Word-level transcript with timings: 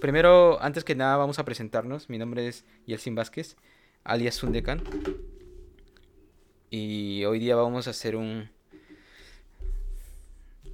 Primero, 0.00 0.62
antes 0.62 0.84
que 0.84 0.94
nada 0.94 1.16
vamos 1.16 1.38
a 1.38 1.44
presentarnos. 1.44 2.08
Mi 2.08 2.18
nombre 2.18 2.46
es 2.46 2.64
Yelsin 2.86 3.14
Vázquez, 3.14 3.56
alias 4.04 4.36
Sundekan. 4.36 4.82
Y 6.70 7.24
hoy 7.24 7.38
día 7.38 7.56
vamos 7.56 7.86
a 7.86 7.90
hacer 7.90 8.16
un 8.16 8.48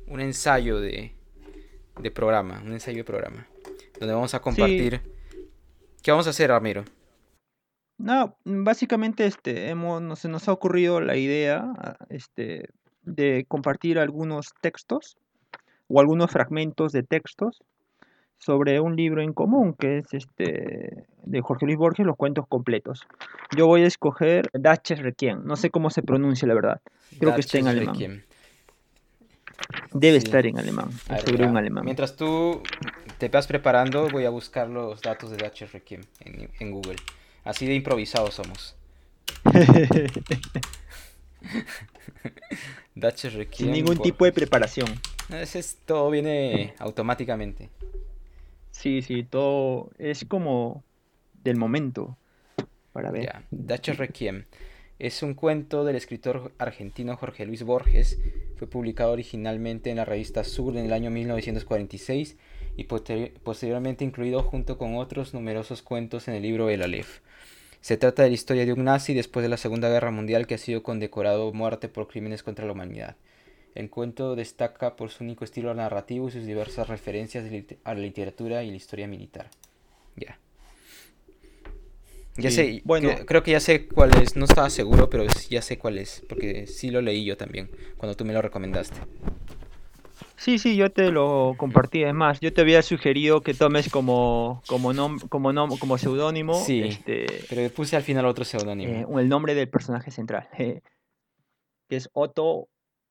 un 0.07 0.21
ensayo 0.21 0.81
de, 0.81 1.15
de 2.01 2.11
programa, 2.11 2.61
un 2.65 2.73
ensayo 2.73 2.99
de 2.99 3.05
programa, 3.05 3.47
donde 3.99 4.15
vamos 4.15 4.35
a 4.35 4.41
compartir. 4.41 5.01
¿Qué 6.03 6.11
vamos 6.11 6.27
a 6.27 6.31
hacer, 6.31 6.51
Ramiro? 6.51 6.85
No, 7.97 8.37
básicamente 8.45 9.27
este, 9.27 9.69
hemos, 9.69 10.19
se 10.19 10.29
nos 10.29 10.49
ha 10.49 10.53
ocurrido 10.53 11.01
la 11.01 11.17
idea 11.17 11.73
ah, 11.79 11.97
este, 12.09 12.71
de 13.03 13.45
compartir 13.47 13.99
algunos 13.99 14.53
textos 14.61 15.17
o 15.89 16.01
algunos 16.01 16.31
fragmentos 16.31 16.93
de 16.93 17.03
textos 17.03 17.63
sobre 18.41 18.81
un 18.81 18.97
libro 18.97 19.23
en 19.23 19.33
común 19.33 19.75
que 19.79 19.99
es 19.99 20.13
este 20.13 21.05
de 21.23 21.41
Jorge 21.41 21.67
Luis 21.67 21.79
Borges, 21.79 22.05
Los 22.05 22.17
cuentos 22.17 22.47
completos. 22.49 23.07
Yo 23.57 23.67
voy 23.67 23.83
a 23.83 23.87
escoger 23.87 24.51
Daches 24.53 24.99
Requiem, 24.99 25.45
no 25.45 25.55
sé 25.55 25.71
cómo 25.71 25.91
se 25.91 26.03
pronuncia 26.03 26.49
la 26.49 26.55
verdad. 26.55 26.81
Creo 27.19 27.35
que 27.35 27.43
está 27.43 27.59
en 27.59 27.69
alemán. 27.69 28.25
Debe 29.93 30.17
estar 30.17 30.45
en 30.47 30.59
alemán, 30.59 30.91
sobre 31.25 31.47
un 31.47 31.57
alemán. 31.57 31.85
Mientras 31.85 32.17
tú 32.17 32.63
te 33.19 33.29
vas 33.29 33.47
preparando, 33.47 34.09
voy 34.09 34.25
a 34.25 34.31
buscar 34.31 34.69
los 34.69 35.01
datos 35.03 35.31
de 35.31 35.37
Daches 35.37 35.73
Requiem 35.73 36.01
en 36.25 36.71
Google. 36.73 36.97
Así 37.45 37.67
de 37.67 37.75
improvisados 37.75 38.35
somos. 38.35 38.75
Sin 43.53 43.73
ningún 43.73 43.99
tipo 43.99 44.25
de 44.25 44.33
preparación. 44.33 44.89
Ese 45.31 45.59
es, 45.59 45.79
todo 45.87 46.11
viene 46.11 46.75
automáticamente. 46.79 47.71
Sí, 48.81 49.03
sí, 49.03 49.25
todo 49.25 49.91
es 49.99 50.25
como 50.25 50.83
del 51.45 51.59
momento. 51.59 52.17
Para 52.93 53.11
ver. 53.11 53.31
Ya. 53.51 53.93
Requiem. 53.93 54.47
Es 54.99 55.23
un 55.23 55.35
cuento 55.35 55.85
del 55.85 55.97
escritor 55.97 56.53
argentino 56.57 57.15
Jorge 57.15 57.45
Luis 57.45 57.63
Borges. 57.63 58.19
Fue 58.57 58.67
publicado 58.67 59.13
originalmente 59.13 59.91
en 59.91 59.97
la 59.97 60.07
revista 60.07 60.45
Sur 60.45 60.79
en 60.79 60.87
el 60.87 60.95
año 60.95 61.11
1946 61.11 62.39
y 62.79 62.85
posteriormente 62.85 64.07
incluido 64.07 64.43
junto 64.43 64.79
con 64.79 64.97
otros 64.97 65.35
numerosos 65.35 65.83
cuentos 65.83 66.27
en 66.29 66.35
el 66.35 66.43
libro 66.43 66.71
El 66.71 66.83
Aleph. 66.83 67.21
Se 67.83 67.99
trata 67.99 68.23
de 68.23 68.31
la 68.31 68.35
historia 68.35 68.65
de 68.65 68.73
un 68.73 68.85
nazi 68.85 69.13
después 69.13 69.43
de 69.43 69.51
la 69.51 69.59
Segunda 69.59 69.91
Guerra 69.91 70.11
Mundial 70.11 70.47
que 70.47 70.55
ha 70.55 70.59
sido 70.59 70.83
condecorado 70.83 71.53
muerte 71.53 71.89
por 71.89 72.09
crímenes 72.09 72.43
contra 72.43 72.65
la 72.65 72.73
humanidad. 72.73 73.17
El 73.75 73.89
cuento 73.89 74.35
destaca 74.37 74.97
por 74.97 75.11
su 75.11 75.25
único 75.25 75.45
estilo 75.45 75.75
narrativo 75.75 76.29
y 76.29 76.33
sus 76.33 76.45
diversas 76.45 76.89
referencias 76.89 77.45
a 77.85 77.95
la 77.95 78.01
literatura 78.01 78.65
y 78.65 78.71
la 78.71 78.77
historia 78.77 79.07
militar. 79.07 79.49
Ya. 80.17 80.39
Ya 82.37 82.51
sé, 82.51 82.81
bueno, 82.85 83.11
creo 83.27 83.43
que 83.43 83.51
ya 83.51 83.61
sé 83.61 83.87
cuál 83.87 84.13
es, 84.23 84.37
no 84.37 84.45
estaba 84.45 84.71
seguro, 84.71 85.11
pero 85.11 85.25
ya 85.49 85.63
sé 85.63 85.79
cuál 85.79 85.99
es, 85.99 86.25
porque 86.29 86.67
sí 86.67 86.91
lo 86.91 87.03
leí 87.03 87.25
yo 87.25 87.37
también, 87.37 87.71
cuando 87.99 88.17
tú 88.17 88.25
me 88.25 88.33
lo 88.33 88.41
recomendaste. 88.41 88.97
Sí, 90.41 90.59
sí, 90.59 90.75
yo 90.75 90.91
te 90.91 91.11
lo 91.11 91.55
compartí. 91.59 92.03
Es 92.03 92.15
más, 92.15 92.41
yo 92.41 92.51
te 92.51 92.63
había 92.63 92.81
sugerido 92.81 93.43
que 93.43 93.53
tomes 93.53 93.91
como 93.91 94.63
como 94.67 94.91
como 95.29 95.79
como 95.79 95.99
seudónimo. 95.99 96.55
Sí, 96.65 96.81
este, 96.81 97.27
pero 97.51 97.71
puse 97.75 97.97
al 97.97 98.03
final 98.03 98.25
otro 98.25 98.47
seudónimo. 98.47 98.91
Eh, 98.91 99.21
el 99.21 99.29
nombre 99.29 99.55
del 99.55 99.69
personaje 99.69 100.11
central, 100.11 100.49
que 100.57 100.83
es 101.91 102.09
Otto, 102.15 102.69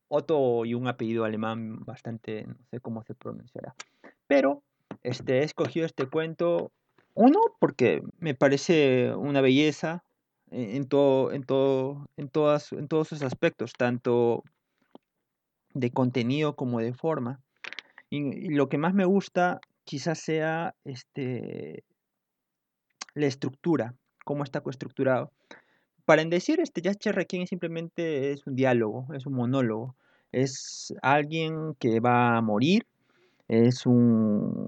Otto 0.09 0.66
y 0.66 0.74
un 0.74 0.88
apellido 0.88 1.24
alemán 1.24 1.86
bastante, 1.86 2.46
no 2.46 2.56
sé 2.70 2.80
cómo 2.80 3.03
se 3.03 3.16
pronunciará. 3.16 3.75
Pero 4.28 4.64
este, 5.03 5.40
he 5.40 5.44
escogido 5.44 5.86
este 5.86 6.08
cuento, 6.08 6.72
uno, 7.14 7.40
porque 7.59 8.02
me 8.18 8.36
parece 8.36 9.14
una 9.16 9.42
belleza 9.42 10.03
en, 10.52 10.88
todo, 10.88 11.31
en, 11.31 11.44
todo, 11.44 12.09
en, 12.18 12.28
todas, 12.30 12.72
en 12.74 12.88
todos 12.88 13.08
sus 13.08 13.22
aspectos, 13.22 13.74
tanto 13.74 14.44
de 15.74 15.92
contenido 15.92 16.56
como 16.56 16.80
de 16.80 16.94
forma. 16.94 17.40
Y, 18.09 18.50
lo 18.50 18.70
que 18.70 18.78
más 18.78 18.94
me 18.94 19.06
gusta 19.06 19.59
quizás 19.84 20.20
sea 20.20 20.76
este, 20.84 21.84
la 23.14 23.28
estructura, 23.28 23.96
cómo 24.26 24.44
está 24.44 24.62
estructurado. 24.68 25.31
Para 26.09 26.25
decir, 26.25 26.59
este 26.59 26.81
Yasha 26.81 27.12
Requiem 27.12 27.46
simplemente 27.46 28.31
es 28.31 28.47
un 28.47 28.56
diálogo, 28.56 29.06
es 29.14 29.28
un 29.28 29.34
monólogo. 29.34 29.96
Es 30.31 30.92
alguien 31.03 31.75
que 31.75 32.00
va 32.00 32.36
a 32.36 32.42
morir, 32.42 32.88
es 33.47 33.86
un 33.86 34.68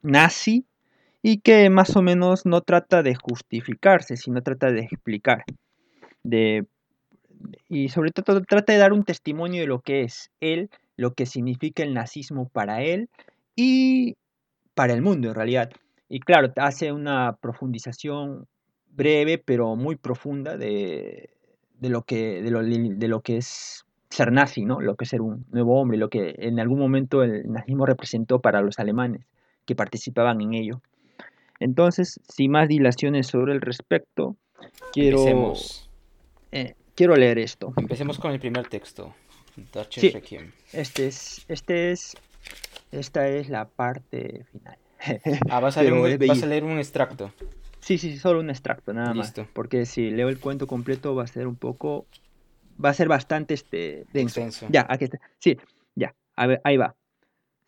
nazi 0.00 0.64
y 1.22 1.38
que 1.38 1.70
más 1.70 1.96
o 1.96 2.02
menos 2.02 2.46
no 2.46 2.60
trata 2.60 3.02
de 3.02 3.16
justificarse, 3.16 4.16
sino 4.16 4.44
trata 4.44 4.70
de 4.70 4.82
explicar, 4.82 5.42
de 6.22 6.66
y 7.68 7.88
sobre 7.88 8.12
todo 8.12 8.40
trata 8.42 8.72
de 8.72 8.78
dar 8.78 8.92
un 8.92 9.02
testimonio 9.02 9.62
de 9.62 9.66
lo 9.66 9.80
que 9.80 10.02
es 10.02 10.30
él, 10.38 10.70
lo 10.96 11.14
que 11.14 11.26
significa 11.26 11.82
el 11.82 11.94
nazismo 11.94 12.48
para 12.48 12.84
él 12.84 13.10
y 13.56 14.14
para 14.74 14.92
el 14.92 15.02
mundo 15.02 15.30
en 15.30 15.34
realidad. 15.34 15.68
Y 16.08 16.20
claro, 16.20 16.52
hace 16.54 16.92
una 16.92 17.36
profundización 17.40 18.46
breve 18.96 19.38
pero 19.38 19.76
muy 19.76 19.96
profunda 19.96 20.56
de, 20.56 21.30
lo, 21.80 22.02
que, 22.02 22.42
de, 22.42 22.50
lo, 22.50 22.62
de 22.62 23.08
lo 23.08 23.20
que 23.20 23.36
es 23.36 23.84
ser 24.10 24.32
nazi, 24.32 24.64
¿no? 24.64 24.80
Lo 24.80 24.96
que 24.96 25.04
es 25.04 25.10
ser 25.10 25.20
un 25.20 25.44
nuevo 25.50 25.80
hombre, 25.80 25.98
lo 25.98 26.08
que 26.08 26.34
en 26.38 26.58
algún 26.60 26.78
momento 26.78 27.22
el 27.22 27.50
nazismo 27.52 27.86
representó 27.86 28.40
para 28.40 28.60
los 28.60 28.78
alemanes 28.78 29.22
que 29.64 29.74
participaban 29.74 30.40
en 30.40 30.54
ello. 30.54 30.80
Entonces, 31.58 32.20
sin 32.28 32.52
más 32.52 32.68
dilaciones 32.68 33.26
sobre 33.26 33.52
el 33.52 33.60
respecto, 33.60 34.36
quiero 34.92 35.54
quiero 36.96 37.14
leer 37.14 37.38
esto. 37.38 37.72
Empecemos 37.76 38.18
con 38.18 38.32
el 38.32 38.40
primer 38.40 38.68
texto. 38.68 39.14
sí, 39.90 40.12
este 40.72 41.06
es, 41.06 41.44
este 41.48 41.92
es, 41.92 42.16
esta 42.90 43.28
es 43.28 43.48
la 43.48 43.66
parte 43.68 44.44
final. 44.50 44.78
Ah, 45.50 45.60
vas 45.60 45.76
a, 45.76 45.82
leer 45.84 45.92
un, 45.92 46.26
vas 46.26 46.42
a 46.42 46.46
leer 46.46 46.64
un 46.64 46.78
extracto. 46.78 47.32
Sí, 47.86 47.98
sí, 47.98 48.18
solo 48.18 48.40
un 48.40 48.50
extracto, 48.50 48.92
nada 48.92 49.14
Listo. 49.14 49.42
más. 49.42 49.50
Porque 49.52 49.86
si 49.86 50.10
leo 50.10 50.28
el 50.28 50.40
cuento 50.40 50.66
completo 50.66 51.14
va 51.14 51.22
a 51.22 51.28
ser 51.28 51.46
un 51.46 51.54
poco, 51.54 52.08
va 52.84 52.88
a 52.88 52.94
ser 52.94 53.06
bastante 53.06 53.54
este, 53.54 54.06
denso. 54.12 54.40
Ya, 54.70 54.84
aquí 54.88 55.04
está. 55.04 55.20
Sí, 55.38 55.56
ya, 55.94 56.12
a 56.34 56.48
ver, 56.48 56.60
ahí 56.64 56.76
va. 56.78 56.96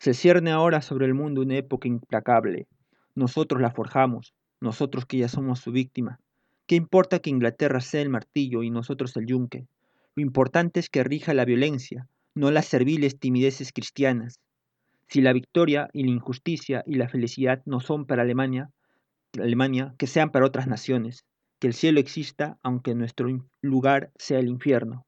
Se 0.00 0.14
cierne 0.14 0.50
ahora 0.50 0.82
sobre 0.82 1.06
el 1.06 1.14
mundo 1.14 1.42
una 1.42 1.54
época 1.54 1.86
implacable. 1.86 2.66
Nosotros 3.14 3.62
la 3.62 3.70
forjamos, 3.70 4.34
nosotros 4.60 5.06
que 5.06 5.18
ya 5.18 5.28
somos 5.28 5.60
su 5.60 5.70
víctima. 5.70 6.18
¿Qué 6.66 6.74
importa 6.74 7.20
que 7.20 7.30
Inglaterra 7.30 7.80
sea 7.80 8.02
el 8.02 8.08
martillo 8.08 8.64
y 8.64 8.70
nosotros 8.70 9.16
el 9.16 9.26
yunque? 9.26 9.68
Lo 10.16 10.22
importante 10.24 10.80
es 10.80 10.90
que 10.90 11.04
rija 11.04 11.32
la 11.32 11.44
violencia, 11.44 12.08
no 12.34 12.50
las 12.50 12.66
serviles 12.66 13.20
timideces 13.20 13.72
cristianas. 13.72 14.40
Si 15.06 15.20
la 15.20 15.32
victoria 15.32 15.88
y 15.92 16.02
la 16.02 16.10
injusticia 16.10 16.82
y 16.86 16.96
la 16.96 17.08
felicidad 17.08 17.62
no 17.66 17.78
son 17.78 18.04
para 18.04 18.22
Alemania, 18.22 18.72
Alemania, 19.34 19.94
que 19.98 20.06
sean 20.06 20.30
para 20.30 20.46
otras 20.46 20.66
naciones, 20.66 21.24
que 21.58 21.66
el 21.66 21.74
cielo 21.74 22.00
exista 22.00 22.58
aunque 22.62 22.94
nuestro 22.94 23.28
lugar 23.60 24.10
sea 24.16 24.38
el 24.38 24.48
infierno. 24.48 25.06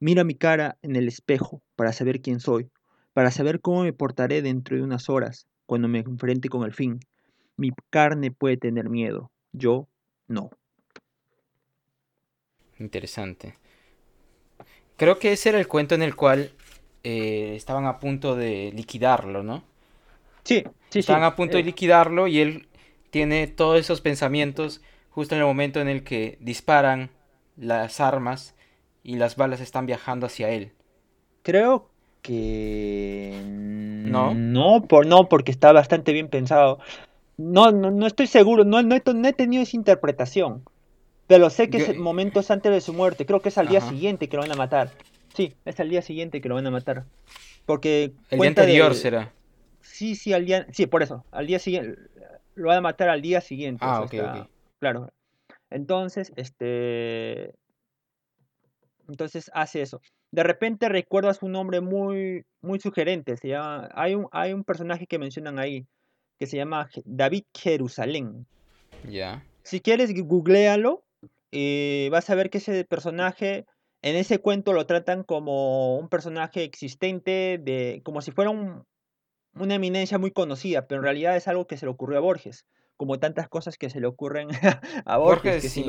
Mira 0.00 0.24
mi 0.24 0.34
cara 0.34 0.78
en 0.82 0.96
el 0.96 1.08
espejo 1.08 1.62
para 1.76 1.92
saber 1.92 2.20
quién 2.20 2.40
soy, 2.40 2.70
para 3.12 3.30
saber 3.30 3.60
cómo 3.60 3.82
me 3.82 3.92
portaré 3.92 4.42
dentro 4.42 4.76
de 4.76 4.82
unas 4.82 5.08
horas, 5.08 5.46
cuando 5.66 5.88
me 5.88 6.00
enfrente 6.00 6.48
con 6.48 6.64
el 6.64 6.72
fin. 6.72 7.00
Mi 7.56 7.72
carne 7.90 8.30
puede 8.30 8.56
tener 8.56 8.88
miedo, 8.88 9.30
yo 9.52 9.88
no. 10.28 10.50
Interesante. 12.78 13.58
Creo 14.96 15.18
que 15.18 15.32
ese 15.32 15.48
era 15.48 15.58
el 15.58 15.66
cuento 15.66 15.94
en 15.94 16.02
el 16.02 16.14
cual 16.14 16.52
eh, 17.02 17.54
estaban 17.56 17.86
a 17.86 17.98
punto 17.98 18.36
de 18.36 18.72
liquidarlo, 18.74 19.42
¿no? 19.42 19.64
Sí, 20.44 20.64
sí, 20.90 21.00
Estaban 21.00 21.24
a 21.24 21.34
punto 21.34 21.56
de 21.56 21.62
eh. 21.62 21.66
liquidarlo 21.66 22.26
y 22.28 22.38
él 22.40 22.67
tiene 23.10 23.46
todos 23.46 23.78
esos 23.78 24.00
pensamientos 24.00 24.80
justo 25.10 25.34
en 25.34 25.40
el 25.40 25.46
momento 25.46 25.80
en 25.80 25.88
el 25.88 26.04
que 26.04 26.38
disparan 26.40 27.10
las 27.56 28.00
armas 28.00 28.54
y 29.02 29.16
las 29.16 29.36
balas 29.36 29.60
están 29.60 29.86
viajando 29.86 30.26
hacia 30.26 30.50
él. 30.50 30.72
Creo 31.42 31.88
que 32.22 33.40
no, 33.44 34.34
no, 34.34 34.82
por, 34.82 35.06
no 35.06 35.28
porque 35.28 35.50
está 35.50 35.72
bastante 35.72 36.12
bien 36.12 36.28
pensado. 36.28 36.78
No, 37.36 37.70
no, 37.70 37.90
no 37.90 38.06
estoy 38.06 38.26
seguro, 38.26 38.64
no, 38.64 38.82
no, 38.82 38.96
he, 38.96 39.02
no 39.14 39.28
he 39.28 39.32
tenido 39.32 39.62
esa 39.62 39.76
interpretación. 39.76 40.62
Pero 41.28 41.50
sé 41.50 41.68
que 41.68 41.76
es 41.76 41.96
momentos 41.96 42.50
antes 42.50 42.72
de 42.72 42.80
su 42.80 42.94
muerte. 42.94 43.26
Creo 43.26 43.40
que 43.40 43.50
es 43.50 43.58
al 43.58 43.68
día 43.68 43.82
siguiente 43.82 44.28
que 44.28 44.36
lo 44.36 44.42
van 44.42 44.52
a 44.52 44.56
matar. 44.56 44.90
Sí, 45.34 45.54
es 45.66 45.78
al 45.78 45.90
día 45.90 46.00
siguiente 46.00 46.40
que 46.40 46.48
lo 46.48 46.54
van 46.54 46.66
a 46.66 46.70
matar. 46.70 47.04
Porque. 47.66 48.12
El 48.30 48.40
día 48.40 48.48
anterior 48.48 48.94
será. 48.94 49.32
Sí, 49.82 50.16
sí, 50.16 50.32
al 50.32 50.46
día. 50.46 50.66
Sí, 50.72 50.86
por 50.86 51.02
eso. 51.02 51.24
Al 51.30 51.46
día 51.46 51.58
siguiente. 51.58 52.00
Lo 52.58 52.68
van 52.68 52.78
a 52.78 52.82
matar 52.82 53.08
al 53.08 53.22
día 53.22 53.40
siguiente. 53.40 53.84
Ah, 53.86 54.02
ok, 54.02 54.14
ok. 54.14 54.48
Claro. 54.80 55.10
Entonces, 55.70 56.32
este. 56.36 57.54
Entonces 59.08 59.50
hace 59.54 59.82
eso. 59.82 60.00
De 60.30 60.42
repente 60.42 60.88
recuerdas 60.88 61.42
un 61.42 61.52
nombre 61.52 61.80
muy, 61.80 62.44
muy 62.60 62.80
sugerente. 62.80 63.36
Se 63.36 63.48
llama, 63.48 63.88
hay, 63.94 64.14
un, 64.14 64.28
hay 64.32 64.52
un 64.52 64.64
personaje 64.64 65.06
que 65.06 65.18
mencionan 65.18 65.58
ahí 65.58 65.86
que 66.38 66.46
se 66.46 66.56
llama 66.56 66.88
David 67.04 67.44
Jerusalén. 67.54 68.46
Ya. 69.08 69.42
Si 69.62 69.80
quieres, 69.80 70.12
googlealo 70.14 71.02
y 71.50 72.08
vas 72.10 72.28
a 72.28 72.34
ver 72.34 72.50
que 72.50 72.58
ese 72.58 72.84
personaje 72.84 73.66
en 74.02 74.16
ese 74.16 74.38
cuento 74.38 74.72
lo 74.72 74.86
tratan 74.86 75.24
como 75.24 75.96
un 75.96 76.08
personaje 76.08 76.62
existente, 76.62 77.58
de, 77.60 78.00
como 78.04 78.20
si 78.20 78.30
fuera 78.30 78.50
una 79.60 79.74
eminencia 79.74 80.18
muy 80.18 80.30
conocida, 80.30 80.86
pero 80.86 81.00
en 81.00 81.04
realidad 81.04 81.36
es 81.36 81.48
algo 81.48 81.66
que 81.66 81.76
se 81.76 81.86
le 81.86 81.90
ocurrió 81.90 82.18
a 82.18 82.20
Borges, 82.20 82.66
como 82.96 83.18
tantas 83.18 83.48
cosas 83.48 83.76
que 83.76 83.90
se 83.90 84.00
le 84.00 84.06
ocurren 84.06 84.48
a 85.04 85.16
Borges. 85.16 85.80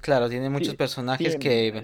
claro, 0.00 0.28
tiene 0.28 0.50
muchos 0.50 0.74
personajes 0.74 1.36
que, 1.36 1.82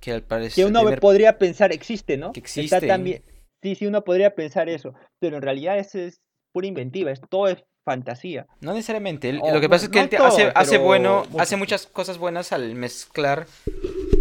que 0.00 0.12
al 0.12 0.22
parecer... 0.22 0.64
Que 0.64 0.70
uno 0.70 0.84
podría 0.96 1.38
pensar 1.38 1.72
existe, 1.72 2.16
¿no? 2.16 2.32
Que 2.32 2.40
existe. 2.40 2.86
También, 2.86 3.22
sí, 3.62 3.74
sí, 3.74 3.86
uno 3.86 4.04
podría 4.04 4.34
pensar 4.34 4.68
eso, 4.68 4.94
pero 5.18 5.36
en 5.36 5.42
realidad 5.42 5.78
es, 5.78 5.94
es 5.94 6.20
pura 6.52 6.66
inventiva, 6.66 7.10
es, 7.10 7.20
todo 7.28 7.48
es 7.48 7.64
fantasía. 7.84 8.48
No 8.60 8.72
necesariamente. 8.72 9.32
lo 9.32 9.60
que 9.60 9.68
pasa 9.68 9.84
es 9.84 9.90
que 9.92 10.00
él 10.00 10.10
hace, 10.20 10.50
hace 10.54 10.78
bueno, 10.78 11.24
hace 11.38 11.56
muchas 11.56 11.86
cosas 11.86 12.18
buenas 12.18 12.52
al 12.52 12.74
mezclar 12.74 13.46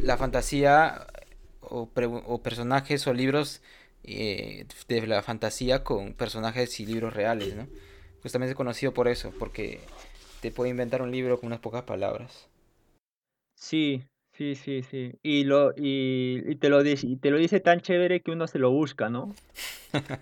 la 0.03 0.17
fantasía 0.17 1.07
o, 1.61 1.89
personajes 2.43 3.07
o 3.07 3.13
libros 3.13 3.61
eh, 4.07 4.65
de 4.87 5.07
la 5.07 5.21
fantasía 5.21 5.83
con 5.83 6.13
personajes 6.13 6.79
y 6.79 6.85
libros 6.85 7.13
reales, 7.13 7.55
¿no? 7.55 7.67
Justamente 8.21 8.51
es 8.51 8.57
conocido 8.57 8.93
por 8.93 9.07
eso, 9.07 9.33
porque 9.37 9.79
te 10.41 10.51
puede 10.51 10.71
inventar 10.71 11.01
un 11.01 11.11
libro 11.11 11.39
con 11.39 11.47
unas 11.47 11.59
pocas 11.59 11.83
palabras. 11.83 12.47
Sí, 13.55 14.03
Sí, 14.37 14.55
sí, 14.55 14.83
sí. 14.83 15.13
Y, 15.23 15.45
lo, 15.45 15.71
y, 15.77 16.55
te 16.55 16.67
lo 16.67 16.83
dice, 16.83 17.07
y 17.07 17.15
te 17.15 17.31
lo 17.31 17.37
dice 17.37 17.61
tan 17.61 17.79
chévere 17.79 18.19
que 18.19 18.31
uno 18.31 18.47
se 18.47 18.59
lo 18.59 18.69
busca, 18.69 19.09
¿no? 19.09 19.33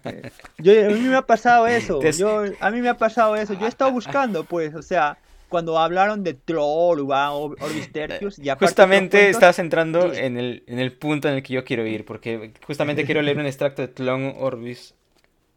Eh, 0.05 0.29
yo, 0.59 0.71
a 0.85 0.89
mí 0.89 0.99
me 0.99 1.15
ha 1.15 1.23
pasado 1.23 1.65
eso. 1.67 1.99
Yo, 2.11 2.43
a 2.59 2.69
mí 2.69 2.81
me 2.81 2.89
ha 2.89 2.97
pasado 2.97 3.35
eso. 3.35 3.55
Yo 3.55 3.65
he 3.65 3.69
estado 3.69 3.91
buscando, 3.91 4.43
pues, 4.43 4.75
o 4.75 4.83
sea, 4.83 5.17
cuando 5.53 5.77
hablaron 5.77 6.23
de 6.23 6.33
Troll 6.33 7.01
o 7.01 7.53
Orbis 7.61 7.91
Tertius. 7.91 8.39
Y 8.39 8.49
justamente 8.59 9.29
estás 9.29 9.59
entrando 9.59 10.11
en, 10.11 10.35
el, 10.35 10.63
en 10.65 10.79
el 10.79 10.93
punto 10.93 11.27
en 11.27 11.35
el 11.35 11.43
que 11.43 11.53
yo 11.53 11.63
quiero 11.63 11.85
ir, 11.85 12.05
porque 12.05 12.53
justamente 12.65 13.05
quiero 13.05 13.21
leer 13.21 13.37
un 13.37 13.45
extracto 13.45 13.83
de 13.83 13.87
Tlon 13.87 14.33
Orbis. 14.39 14.95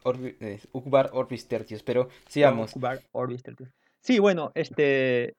Orbi, 0.03 0.35
eh, 0.39 0.59
Orbis 0.71 1.47
Tertius, 1.47 1.81
pero 1.81 2.09
sigamos. 2.27 2.75
Ukbar 2.75 3.01
Orbis 3.11 3.41
Tertius. 3.41 3.69
Sí, 4.01 4.19
bueno, 4.19 4.51
este. 4.53 5.33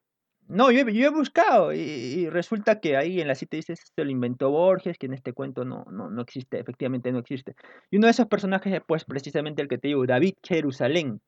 No, 0.49 0.73
yo, 0.73 0.81
he 0.81 1.09
buscado 1.11 1.73
y, 1.73 2.29
resulta 2.31 2.81
que 2.81 2.97
ahí 2.97 3.21
en 3.21 3.29
la 3.29 3.37
cita 3.37 3.57
dice 3.57 3.75
esto 3.75 4.03
lo 4.03 4.11
inventó 4.11 4.51
Borges, 4.51 4.99
que 4.99 5.07
en 5.07 5.15
este 5.15 5.33
cuento 5.35 5.65
no, 5.65 5.85
no, 5.93 6.11
no 6.11 6.23
existe, 6.23 6.59
efectivamente 6.59 7.13
no 7.13 7.21
existe. 7.21 7.55
Y 7.93 7.99
uno 7.99 8.09
de 8.09 8.11
esos 8.11 8.27
personajes 8.27 8.73
es 8.73 8.81
pues 8.85 9.05
precisamente 9.05 9.63
el 9.63 9.69
que 9.69 9.79
te 9.79 9.87
digo, 9.87 10.05
David 10.05 10.35
Jerusalén, 10.43 11.21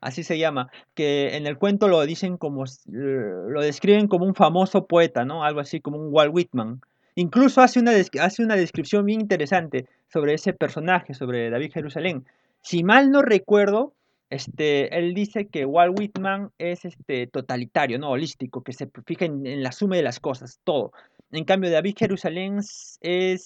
así 0.00 0.22
se 0.22 0.38
llama, 0.38 0.70
que 0.94 1.36
en 1.36 1.46
el 1.46 1.58
cuento 1.58 1.88
lo 1.88 2.04
dicen 2.06 2.36
como, 2.36 2.64
lo 2.86 3.60
describen 3.60 4.08
como 4.08 4.24
un 4.24 4.34
famoso 4.34 4.86
poeta, 4.86 5.24
¿no? 5.24 5.44
Algo 5.44 5.60
así 5.60 5.80
como 5.80 5.98
un 5.98 6.08
Walt 6.12 6.34
Whitman. 6.34 6.80
Incluso 7.14 7.60
hace 7.60 7.80
una, 7.80 7.92
hace 8.20 8.42
una 8.42 8.56
descripción 8.56 9.04
bien 9.04 9.20
interesante 9.20 9.86
sobre 10.08 10.34
ese 10.34 10.52
personaje, 10.52 11.14
sobre 11.14 11.50
David 11.50 11.72
Jerusalén. 11.72 12.24
Si 12.62 12.82
mal 12.82 13.10
no 13.10 13.22
recuerdo, 13.22 13.92
este, 14.30 14.96
él 14.96 15.12
dice 15.12 15.48
que 15.48 15.66
Walt 15.66 15.98
Whitman 15.98 16.50
es 16.58 16.84
este, 16.84 17.26
totalitario, 17.26 17.98
no 17.98 18.10
holístico, 18.10 18.62
que 18.62 18.72
se 18.72 18.88
fija 19.04 19.24
en, 19.24 19.62
la 19.62 19.72
suma 19.72 19.96
de 19.96 20.02
las 20.02 20.20
cosas, 20.20 20.60
todo. 20.64 20.92
En 21.32 21.44
cambio, 21.44 21.70
David 21.70 21.96
Jerusalén 21.98 22.58
es, 23.00 23.42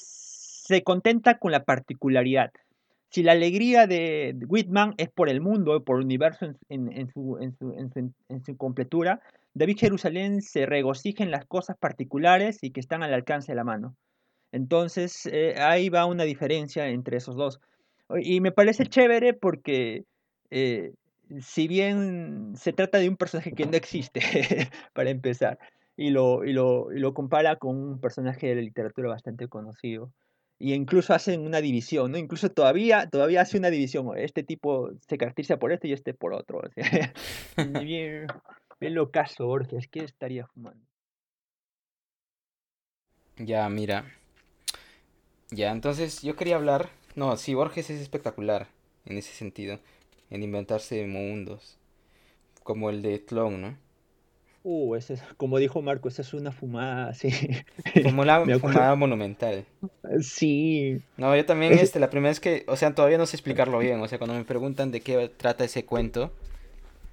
se 0.66 0.82
contenta 0.82 1.38
con 1.38 1.52
la 1.52 1.64
particularidad. 1.64 2.52
Si 3.14 3.22
la 3.22 3.30
alegría 3.30 3.86
de 3.86 4.36
Whitman 4.48 4.94
es 4.96 5.08
por 5.08 5.28
el 5.28 5.40
mundo, 5.40 5.84
por 5.84 5.98
el 5.98 6.04
universo 6.04 6.46
en, 6.68 7.08
su, 7.12 8.56
completura, 8.56 9.20
David 9.52 9.76
Jerusalén 9.78 10.42
se 10.42 10.66
regocija 10.66 11.22
en 11.22 11.30
las 11.30 11.46
cosas 11.46 11.76
particulares 11.78 12.58
y 12.60 12.72
que 12.72 12.80
están 12.80 13.04
al 13.04 13.14
alcance 13.14 13.52
de 13.52 13.54
la 13.54 13.62
mano. 13.62 13.94
Entonces, 14.50 15.26
eh, 15.26 15.54
ahí 15.58 15.90
va 15.90 16.06
una 16.06 16.24
diferencia 16.24 16.88
entre 16.88 17.18
esos 17.18 17.36
dos. 17.36 17.60
Y 18.20 18.40
me 18.40 18.50
parece 18.50 18.84
chévere 18.84 19.32
porque 19.32 20.02
eh, 20.50 20.92
si 21.40 21.68
bien 21.68 22.56
se 22.56 22.72
trata 22.72 22.98
de 22.98 23.08
un 23.08 23.16
personaje 23.16 23.52
que 23.52 23.66
no 23.66 23.76
existe, 23.76 24.22
para 24.92 25.10
empezar, 25.10 25.60
y, 25.96 26.10
lo, 26.10 26.44
y 26.44 26.52
lo 26.52 27.14
compara 27.14 27.54
con 27.60 27.76
un 27.76 28.00
personaje 28.00 28.48
de 28.48 28.56
la 28.56 28.62
literatura 28.62 29.10
bastante 29.10 29.46
conocido, 29.46 30.10
y 30.58 30.72
incluso 30.74 31.14
hacen 31.14 31.40
una 31.40 31.60
división, 31.60 32.12
¿no? 32.12 32.18
Incluso 32.18 32.50
todavía, 32.50 33.08
todavía 33.10 33.42
hace 33.42 33.58
una 33.58 33.70
división, 33.70 34.16
este 34.16 34.42
tipo 34.42 34.90
se 35.06 35.18
caracteriza 35.18 35.58
por 35.58 35.72
este 35.72 35.88
y 35.88 35.92
este 35.92 36.14
por 36.14 36.32
otro. 36.32 36.62
bien, 37.82 38.26
bien 38.80 38.94
lo 38.94 39.10
caso, 39.10 39.46
Borges, 39.46 39.88
¿qué 39.88 40.00
estaría 40.00 40.46
fumando? 40.46 40.84
Ya, 43.36 43.68
mira. 43.68 44.04
Ya, 45.50 45.72
entonces 45.72 46.22
yo 46.22 46.36
quería 46.36 46.56
hablar. 46.56 46.90
No, 47.16 47.36
sí, 47.36 47.54
Borges 47.54 47.90
es 47.90 48.00
espectacular 48.00 48.68
en 49.04 49.18
ese 49.18 49.32
sentido 49.32 49.78
en 50.30 50.42
inventarse 50.42 51.06
mundos, 51.06 51.78
como 52.62 52.90
el 52.90 53.02
de 53.02 53.18
Tlon, 53.18 53.60
¿no? 53.60 53.76
Uh, 54.64 54.96
ese 54.96 55.14
es, 55.14 55.22
como 55.36 55.58
dijo 55.58 55.82
Marco, 55.82 56.08
esa 56.08 56.22
es 56.22 56.34
una 56.34 56.50
fumada, 56.50 57.14
sí. 57.14 57.30
Como 58.02 58.24
la 58.24 58.44
fumada 58.58 58.94
monumental. 58.96 59.64
Sí. 60.20 61.00
No, 61.16 61.36
yo 61.36 61.44
también, 61.44 61.74
este, 61.74 62.00
la 62.00 62.10
primera 62.10 62.30
vez 62.30 62.40
que, 62.40 62.64
o 62.66 62.76
sea, 62.76 62.94
todavía 62.94 63.18
no 63.18 63.26
sé 63.26 63.36
explicarlo 63.36 63.78
bien, 63.78 64.00
o 64.00 64.08
sea, 64.08 64.18
cuando 64.18 64.34
me 64.34 64.44
preguntan 64.44 64.90
de 64.90 65.00
qué 65.00 65.30
trata 65.36 65.64
ese 65.64 65.84
cuento, 65.84 66.32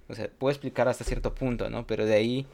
o 0.07 0.15
sea, 0.15 0.29
puedo 0.29 0.51
explicar 0.51 0.87
hasta 0.87 1.03
cierto 1.03 1.35
punto, 1.35 1.69
¿no? 1.69 1.85
Pero 1.85 2.05
de 2.05 2.15
ahí 2.15 2.47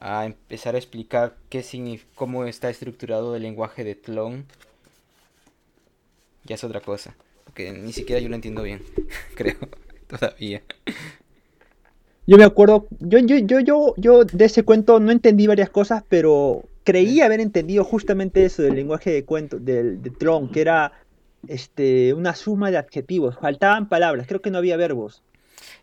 a 0.00 0.24
empezar 0.24 0.74
a 0.74 0.78
explicar 0.78 1.36
qué 1.50 1.62
significa, 1.62 2.10
cómo 2.14 2.46
está 2.46 2.70
estructurado 2.70 3.36
el 3.36 3.42
lenguaje 3.42 3.84
de 3.84 3.94
Tlon, 3.94 4.46
ya 6.44 6.54
es 6.56 6.64
otra 6.64 6.80
cosa 6.80 7.14
que 7.54 7.72
ni 7.72 7.92
siquiera 7.92 8.20
yo 8.20 8.28
lo 8.28 8.34
entiendo 8.34 8.62
bien, 8.62 8.82
creo, 9.34 9.56
todavía. 10.06 10.62
Yo 12.26 12.38
me 12.38 12.44
acuerdo, 12.44 12.86
yo, 13.00 13.18
yo, 13.18 13.36
yo, 13.38 13.60
yo, 13.60 13.94
yo 13.96 14.24
de 14.24 14.44
ese 14.46 14.62
cuento 14.62 14.98
no 14.98 15.12
entendí 15.12 15.46
varias 15.46 15.68
cosas, 15.68 16.04
pero 16.08 16.64
creí 16.82 17.20
haber 17.20 17.40
entendido 17.40 17.84
justamente 17.84 18.44
eso 18.44 18.62
del 18.62 18.74
lenguaje 18.74 19.10
de 19.10 19.24
cuento, 19.24 19.58
del, 19.58 20.02
de 20.02 20.10
Tron, 20.10 20.50
que 20.50 20.62
era 20.62 20.92
este, 21.48 22.14
una 22.14 22.34
suma 22.34 22.70
de 22.70 22.78
adjetivos, 22.78 23.36
faltaban 23.38 23.88
palabras, 23.88 24.26
creo 24.26 24.40
que 24.40 24.50
no 24.50 24.58
había 24.58 24.76
verbos. 24.76 25.22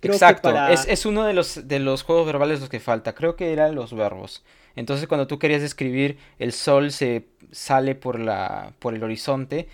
Exacto, 0.01 0.51
es, 0.69 0.87
es, 0.87 1.05
uno 1.05 1.25
de 1.25 1.33
los, 1.33 1.67
de 1.67 1.79
los 1.79 2.03
juegos 2.03 2.25
verbales 2.25 2.59
los 2.59 2.69
que 2.69 2.79
falta, 2.79 3.13
creo 3.13 3.35
que 3.35 3.53
eran 3.53 3.75
los 3.75 3.93
verbos. 3.93 4.43
Entonces 4.75 5.07
cuando 5.07 5.27
tú 5.27 5.37
querías 5.37 5.61
describir 5.61 6.17
el 6.39 6.53
sol 6.53 6.91
se 6.91 7.25
sale 7.51 7.93
por, 7.93 8.19
la, 8.19 8.73
por 8.79 8.95
el 8.95 9.03
horizonte, 9.03 9.67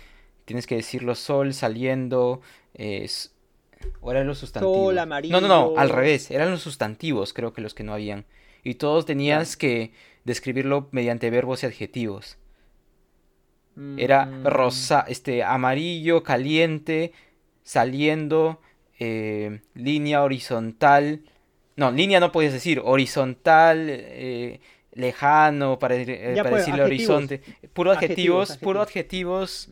tienes 0.44 0.66
que 0.66 0.76
decirlo 0.76 1.14
sol 1.14 1.54
saliendo. 1.54 2.40
O 4.00 4.10
eran 4.10 4.26
los 4.26 4.38
sustantivos. 4.38 4.94
No, 5.28 5.40
no, 5.40 5.48
no, 5.48 5.74
al 5.76 5.90
revés. 5.90 6.30
Eran 6.30 6.50
los 6.50 6.62
sustantivos, 6.62 7.32
creo 7.32 7.52
que 7.52 7.60
los 7.60 7.74
que 7.74 7.84
no 7.84 7.94
habían. 7.94 8.24
Y 8.64 8.74
todos 8.74 9.06
tenías 9.06 9.56
que 9.56 9.92
describirlo 10.24 10.88
mediante 10.92 11.30
verbos 11.30 11.62
y 11.62 11.66
adjetivos. 11.66 12.38
Era 13.96 14.26
mm. 14.26 14.44
rosa, 14.44 15.04
este, 15.06 15.44
amarillo, 15.44 16.24
caliente, 16.24 17.12
saliendo, 17.62 18.60
eh, 18.98 19.60
línea 19.74 20.22
horizontal. 20.22 21.22
No, 21.76 21.92
línea 21.92 22.18
no 22.18 22.32
podías 22.32 22.52
decir, 22.52 22.82
horizontal, 22.84 23.86
eh, 23.88 24.60
lejano, 24.92 25.78
para, 25.78 25.94
eh, 25.94 26.34
para 26.36 26.50
pues, 26.50 26.62
decirle 26.62 26.82
horizonte. 26.82 27.40
Puro 27.72 27.92
adjetivos, 27.92 28.56
puro 28.56 28.82
adjetivos 28.82 29.70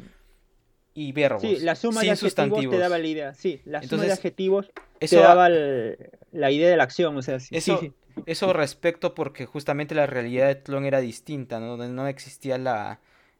y 0.96 1.12
verbos. 1.12 1.42
Sí, 1.42 1.58
la 1.60 1.76
suma 1.76 2.00
de 2.00 2.06
adjetivos 2.10 2.60
te 2.74 2.78
daba 2.80 2.98
la 2.98 3.06
idea. 3.06 3.34
Sí, 3.34 3.60
la 3.64 3.82
suma 3.82 4.02
de 4.02 4.12
adjetivos 4.12 4.70
te 4.98 5.06
daba 5.16 5.48
la 5.48 6.50
idea 6.50 6.68
de 6.70 6.76
la 6.76 6.82
acción. 6.82 7.16
O 7.16 7.22
sea, 7.22 7.36
eso, 7.36 7.80
eso 8.24 8.52
respecto 8.54 9.14
porque 9.14 9.44
justamente 9.46 9.94
la 9.94 10.06
realidad 10.06 10.48
de 10.48 10.54
Tlon 10.56 10.86
era 10.86 11.00
distinta, 11.00 11.60
¿no? 11.60 11.76
No 11.76 12.08
existía 12.08 12.56
la, 12.58 12.98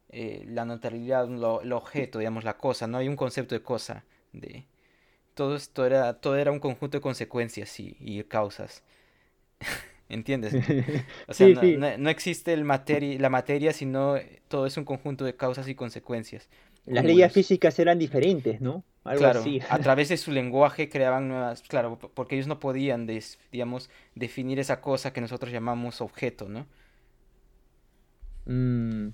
eh, 0.09 0.45
la 0.47 0.65
notariedad, 0.65 1.27
lo, 1.27 1.61
el 1.61 1.73
objeto, 1.73 2.19
digamos, 2.19 2.43
la 2.43 2.57
cosa, 2.57 2.85
no 2.87 2.99
hay 2.99 3.07
un 3.07 3.15
concepto 3.15 3.55
de 3.55 3.61
cosa 3.63 4.05
de 4.33 4.65
todo 5.33 5.55
esto 5.55 5.85
era, 5.85 6.13
todo 6.15 6.35
era 6.37 6.51
un 6.51 6.59
conjunto 6.59 6.97
de 6.97 7.01
consecuencias 7.01 7.79
y, 7.79 7.95
y 7.99 8.23
causas. 8.23 8.83
¿Entiendes? 10.09 10.53
O 11.27 11.33
sea, 11.33 11.47
Sí, 11.47 11.53
no, 11.53 11.61
sí. 11.61 11.77
no- 11.77 11.97
no 11.97 12.09
existe 12.09 12.53
el 12.53 12.63
materi- 12.65 13.19
la 13.19 13.29
materia, 13.29 13.73
sino 13.73 14.15
todo 14.47 14.65
es 14.65 14.77
un 14.77 14.85
conjunto 14.85 15.25
de 15.25 15.35
causas 15.35 15.67
y 15.67 15.75
consecuencias. 15.75 16.47
Las 16.87 17.03
leyes 17.05 17.33
físicas 17.33 17.77
eran 17.79 17.99
diferentes, 17.99 18.61
¿no? 18.61 18.83
Algo 19.03 19.19
Claro, 19.19 19.39
así. 19.41 19.61
a 19.69 19.79
través 19.79 20.09
de 20.09 20.17
su 20.17 20.31
lenguaje 20.31 20.89
creaban 20.89 21.27
nuevas, 21.29 21.61
claro, 21.61 21.97
porque 21.97 22.35
ellos 22.35 22.47
no 22.47 22.59
podían, 22.59 23.05
des- 23.05 23.39
digamos, 23.51 23.89
definir 24.15 24.59
esa 24.59 24.81
cosa 24.81 25.13
que 25.13 25.21
nosotros 25.21 25.51
llamamos 25.51 26.01
objeto, 26.01 26.49
¿no? 26.49 26.65
Mm, 28.45 29.09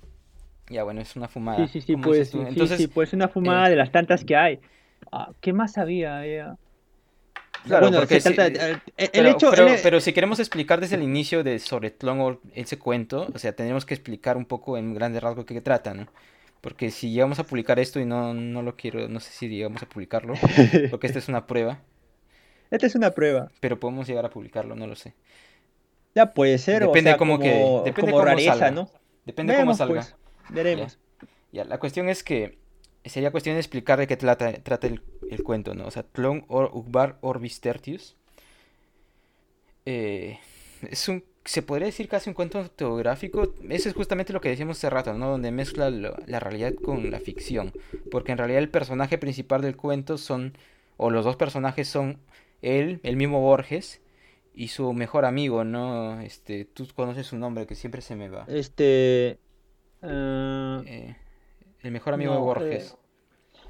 Ya, 0.70 0.82
bueno, 0.84 1.00
es 1.00 1.14
una 1.16 1.28
fumada. 1.28 1.66
sí, 1.66 1.80
sí, 1.80 1.86
sí, 1.86 1.96
pues, 1.96 2.28
sí, 2.28 2.38
Entonces, 2.38 2.78
sí, 2.80 2.86
pues 2.88 3.12
una 3.12 3.28
fumada 3.28 3.66
eh, 3.66 3.70
de 3.70 3.76
las 3.76 3.92
tantas 3.92 4.24
que 4.24 4.34
hay. 4.36 4.60
Ah, 5.12 5.30
¿qué 5.40 5.52
más 5.52 5.76
había? 5.78 6.26
Eh, 6.26 6.44
Claro, 7.66 7.86
bueno, 7.86 7.98
porque 8.00 8.20
si- 8.20 8.34
trata- 8.34 8.46
el, 8.46 8.80
el 8.96 9.10
pero, 9.12 9.28
hecho, 9.30 9.50
pero, 9.50 9.68
el- 9.68 9.80
pero 9.82 10.00
si 10.00 10.12
queremos 10.12 10.38
explicar 10.38 10.80
desde 10.80 10.96
el 10.96 11.02
inicio 11.02 11.42
de 11.42 11.58
sobre 11.58 11.90
Tlón 11.90 12.20
o 12.20 12.40
ese 12.54 12.78
cuento, 12.78 13.26
o 13.34 13.38
sea, 13.38 13.54
tenemos 13.54 13.86
que 13.86 13.94
explicar 13.94 14.36
un 14.36 14.44
poco 14.44 14.76
en 14.76 14.94
grandes 14.94 15.22
rasgos 15.22 15.44
qué 15.46 15.60
trata, 15.60 15.94
¿no? 15.94 16.06
Porque 16.64 16.90
si 16.90 17.10
llegamos 17.12 17.38
a 17.38 17.44
publicar 17.44 17.78
esto 17.78 18.00
y 18.00 18.06
no, 18.06 18.32
no 18.32 18.62
lo 18.62 18.74
quiero, 18.74 19.06
no 19.06 19.20
sé 19.20 19.30
si 19.32 19.48
llegamos 19.48 19.82
a 19.82 19.86
publicarlo, 19.88 20.32
porque 20.90 21.06
esta 21.06 21.18
es 21.18 21.28
una 21.28 21.46
prueba, 21.46 21.82
esta 22.70 22.86
es 22.86 22.94
una 22.94 23.10
prueba. 23.10 23.50
pero 23.60 23.78
podemos 23.78 24.06
llegar 24.08 24.24
a 24.24 24.30
publicarlo, 24.30 24.74
no 24.74 24.86
lo 24.86 24.96
sé. 24.96 25.14
Ya 26.14 26.32
puede 26.32 26.56
ser, 26.56 26.82
o 26.84 26.86
Depende 26.86 27.10
sea, 27.10 27.18
cómo 27.18 27.38
que- 27.38 27.52
como, 27.52 27.82
depende 27.84 28.00
como 28.12 28.12
cómo 28.12 28.24
rareza, 28.24 28.52
salga. 28.52 28.70
¿no? 28.70 28.88
Depende 29.26 29.52
cómo 29.52 29.72
Veremos, 29.72 29.76
salga. 29.76 29.94
pues, 29.94 30.14
veremos. 30.48 30.98
Ya, 31.52 31.64
la 31.64 31.78
cuestión 31.78 32.08
es 32.08 32.24
que 32.24 32.56
sería 33.04 33.30
cuestión 33.30 33.56
de 33.56 33.60
explicar 33.60 33.98
de 33.98 34.06
qué 34.06 34.16
trata, 34.16 34.52
trata 34.62 34.86
el, 34.86 35.02
el 35.30 35.42
cuento, 35.42 35.74
¿no? 35.74 35.86
O 35.86 35.90
sea, 35.90 36.02
Tlon 36.02 36.46
or 36.48 36.70
Ugbar 36.72 37.18
Orbis 37.20 37.60
Tertius. 37.60 38.16
eh, 39.86 40.38
es 40.88 41.08
un, 41.08 41.24
se 41.44 41.62
podría 41.62 41.86
decir 41.86 42.08
casi 42.08 42.30
un 42.30 42.34
cuento 42.34 42.58
autobiográfico. 42.58 43.52
Eso 43.68 43.88
es 43.88 43.94
justamente 43.94 44.32
lo 44.32 44.40
que 44.40 44.48
decíamos 44.48 44.78
hace 44.78 44.88
rato, 44.90 45.12
¿no? 45.14 45.28
Donde 45.30 45.50
mezcla 45.50 45.90
lo- 45.90 46.16
la 46.26 46.40
realidad 46.40 46.72
con 46.74 47.10
la 47.10 47.20
ficción. 47.20 47.72
Porque 48.10 48.32
en 48.32 48.38
realidad 48.38 48.60
el 48.62 48.70
personaje 48.70 49.18
principal 49.18 49.60
del 49.62 49.76
cuento 49.76 50.16
son, 50.18 50.56
o 50.96 51.10
los 51.10 51.24
dos 51.24 51.36
personajes 51.36 51.86
son 51.88 52.18
él, 52.62 53.00
el 53.02 53.16
mismo 53.16 53.40
Borges, 53.40 54.00
y 54.54 54.68
su 54.68 54.92
mejor 54.94 55.24
amigo, 55.24 55.64
¿no? 55.64 56.20
Este, 56.20 56.64
tú 56.64 56.86
conoces 56.94 57.26
su 57.26 57.36
nombre 57.36 57.66
que 57.66 57.74
siempre 57.74 58.00
se 58.00 58.16
me 58.16 58.28
va. 58.28 58.44
Este. 58.48 59.38
ah, 60.02 60.82
Eh, 60.86 61.14
el 61.82 61.90
mejor 61.90 62.14
amigo 62.14 62.32
de 62.32 62.38
no, 62.38 62.44
Borges. 62.44 62.96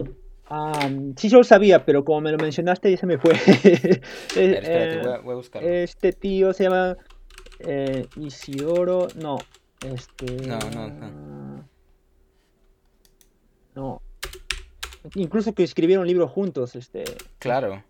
eh, 0.01 0.05
ah, 0.51 0.89
sí, 1.17 1.29
yo 1.29 1.39
lo 1.39 1.45
sabía, 1.45 1.85
pero 1.85 2.05
como 2.05 2.21
me 2.21 2.31
lo 2.33 2.39
mencionaste, 2.39 2.91
ya 2.91 2.97
se 2.99 3.07
me 3.07 3.19
fue. 3.19 3.33
Eh, 4.37 4.59
espérate, 4.63 4.97
eh, 4.97 5.01
voy 5.03 5.13
a, 5.13 5.19
voy 5.19 5.33
a 5.33 5.37
buscarlo. 5.37 5.69
Este 5.69 6.13
tío 6.13 6.53
se 6.53 6.65
llama 6.65 6.97
eh, 7.67 8.07
Isidoro. 8.17 9.09
No, 9.17 9.39
este. 9.85 10.27
No, 10.47 10.59
no, 10.71 10.89
no. 10.89 11.69
No. 13.75 14.03
Incluso 15.17 15.53
que 15.55 15.65
escribieron 15.65 16.07
libros 16.07 16.31
juntos, 16.31 16.77
este. 16.77 17.05
Claro. 17.39 17.83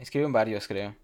Escriben 0.00 0.32
varios, 0.32 0.66
creo. 0.68 0.94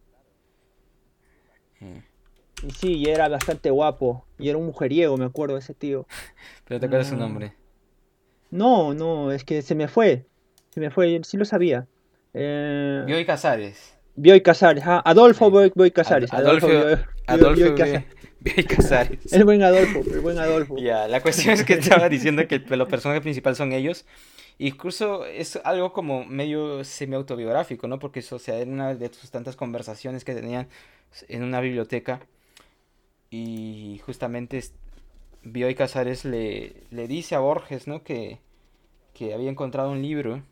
Y 2.62 2.70
sí, 2.70 2.94
y 2.94 3.06
era 3.06 3.28
bastante 3.28 3.70
guapo. 3.70 4.24
Y 4.38 4.48
era 4.48 4.56
un 4.58 4.66
mujeriego, 4.66 5.16
me 5.16 5.24
acuerdo 5.26 5.54
de 5.54 5.60
ese 5.60 5.74
tío. 5.74 6.06
Pero 6.66 6.80
te 6.80 6.86
acuerdas 6.86 7.08
su 7.08 7.14
Ah. 7.14 7.18
nombre. 7.18 7.54
No, 8.50 8.94
no, 8.94 9.32
es 9.32 9.44
que 9.44 9.62
se 9.62 9.74
me 9.74 9.88
fue. 9.88 10.26
Se 10.70 10.80
me 10.80 10.90
fue, 10.90 11.20
sí 11.24 11.36
lo 11.36 11.44
sabía. 11.44 11.86
Eh, 12.32 13.02
Bioy 13.06 13.26
Casares. 13.26 13.93
Bioy 14.16 14.42
Casares, 14.42 14.84
ah, 14.86 15.02
Adolfo 15.04 15.50
Bioy, 15.50 15.72
Bioy 15.74 15.90
Casares. 15.90 16.32
Ad- 16.32 16.40
Adolfo, 16.46 16.68
Adolfo 17.26 17.54
Bioy 17.56 17.70
Bioy- 17.70 17.76
Casares. 17.76 18.04
Bioy 18.40 18.64
Casares. 18.64 19.32
El 19.32 19.44
buen 19.44 19.62
Adolfo, 19.62 20.02
el 20.12 20.20
buen 20.20 20.38
Adolfo. 20.38 20.76
Ya, 20.78 21.08
la 21.08 21.20
cuestión 21.20 21.54
es 21.54 21.64
que 21.64 21.74
estaba 21.74 22.08
diciendo 22.08 22.46
que 22.46 22.56
el- 22.56 22.78
los 22.78 22.88
personajes 22.88 23.22
principales 23.22 23.56
son 23.58 23.72
ellos. 23.72 24.04
Incluso 24.58 25.24
es 25.26 25.56
algo 25.64 25.92
como 25.92 26.24
medio 26.26 26.84
semi-autobiográfico, 26.84 27.88
¿no? 27.88 27.98
Porque 27.98 28.20
eso, 28.20 28.36
o 28.36 28.38
sea, 28.38 28.60
en 28.60 28.72
una 28.72 28.94
de 28.94 29.12
sus 29.12 29.30
tantas 29.30 29.56
conversaciones 29.56 30.24
que 30.24 30.34
tenían 30.34 30.68
en 31.28 31.42
una 31.42 31.60
biblioteca. 31.60 32.20
Y 33.30 34.00
justamente 34.06 34.62
Bioy 35.42 35.74
Casares 35.74 36.24
le, 36.24 36.84
le 36.90 37.08
dice 37.08 37.34
a 37.34 37.40
Borges, 37.40 37.88
¿no? 37.88 38.04
Que, 38.04 38.38
que 39.12 39.34
había 39.34 39.50
encontrado 39.50 39.90
un 39.90 40.02
libro 40.02 40.42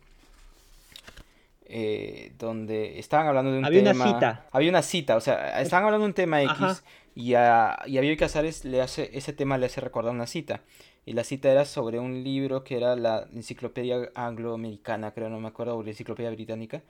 eh, 1.75 2.31
donde 2.37 2.99
estaban 2.99 3.25
hablando 3.27 3.51
de 3.51 3.57
un 3.57 3.65
Había 3.65 3.81
una 3.81 3.91
tema. 3.93 4.05
cita. 4.13 4.47
Había 4.51 4.69
una 4.69 4.83
cita, 4.83 5.15
o 5.15 5.21
sea, 5.21 5.59
estaban 5.59 5.85
hablando 5.85 6.03
de 6.05 6.09
un 6.09 6.13
tema 6.13 6.41
X 6.43 6.51
Ajá. 6.51 6.83
y 7.15 7.33
a, 7.33 7.79
y 7.87 7.97
a 7.97 8.01
Bioy 8.01 8.15
Casares 8.15 8.63
le 8.63 8.79
hace, 8.79 9.09
ese 9.17 9.33
tema 9.33 9.57
le 9.57 9.65
hace 9.65 9.81
recordar 9.81 10.13
una 10.13 10.27
cita. 10.27 10.61
Y 11.05 11.13
la 11.13 11.23
cita 11.23 11.51
era 11.51 11.65
sobre 11.65 11.97
un 11.99 12.23
libro 12.23 12.63
que 12.63 12.77
era 12.77 12.95
la 12.95 13.27
enciclopedia 13.33 14.09
angloamericana, 14.13 15.11
creo, 15.15 15.29
no 15.29 15.39
me 15.39 15.47
acuerdo, 15.47 15.75
o 15.75 15.81
la 15.83 15.89
enciclopedia 15.89 16.29
británica, 16.29 16.81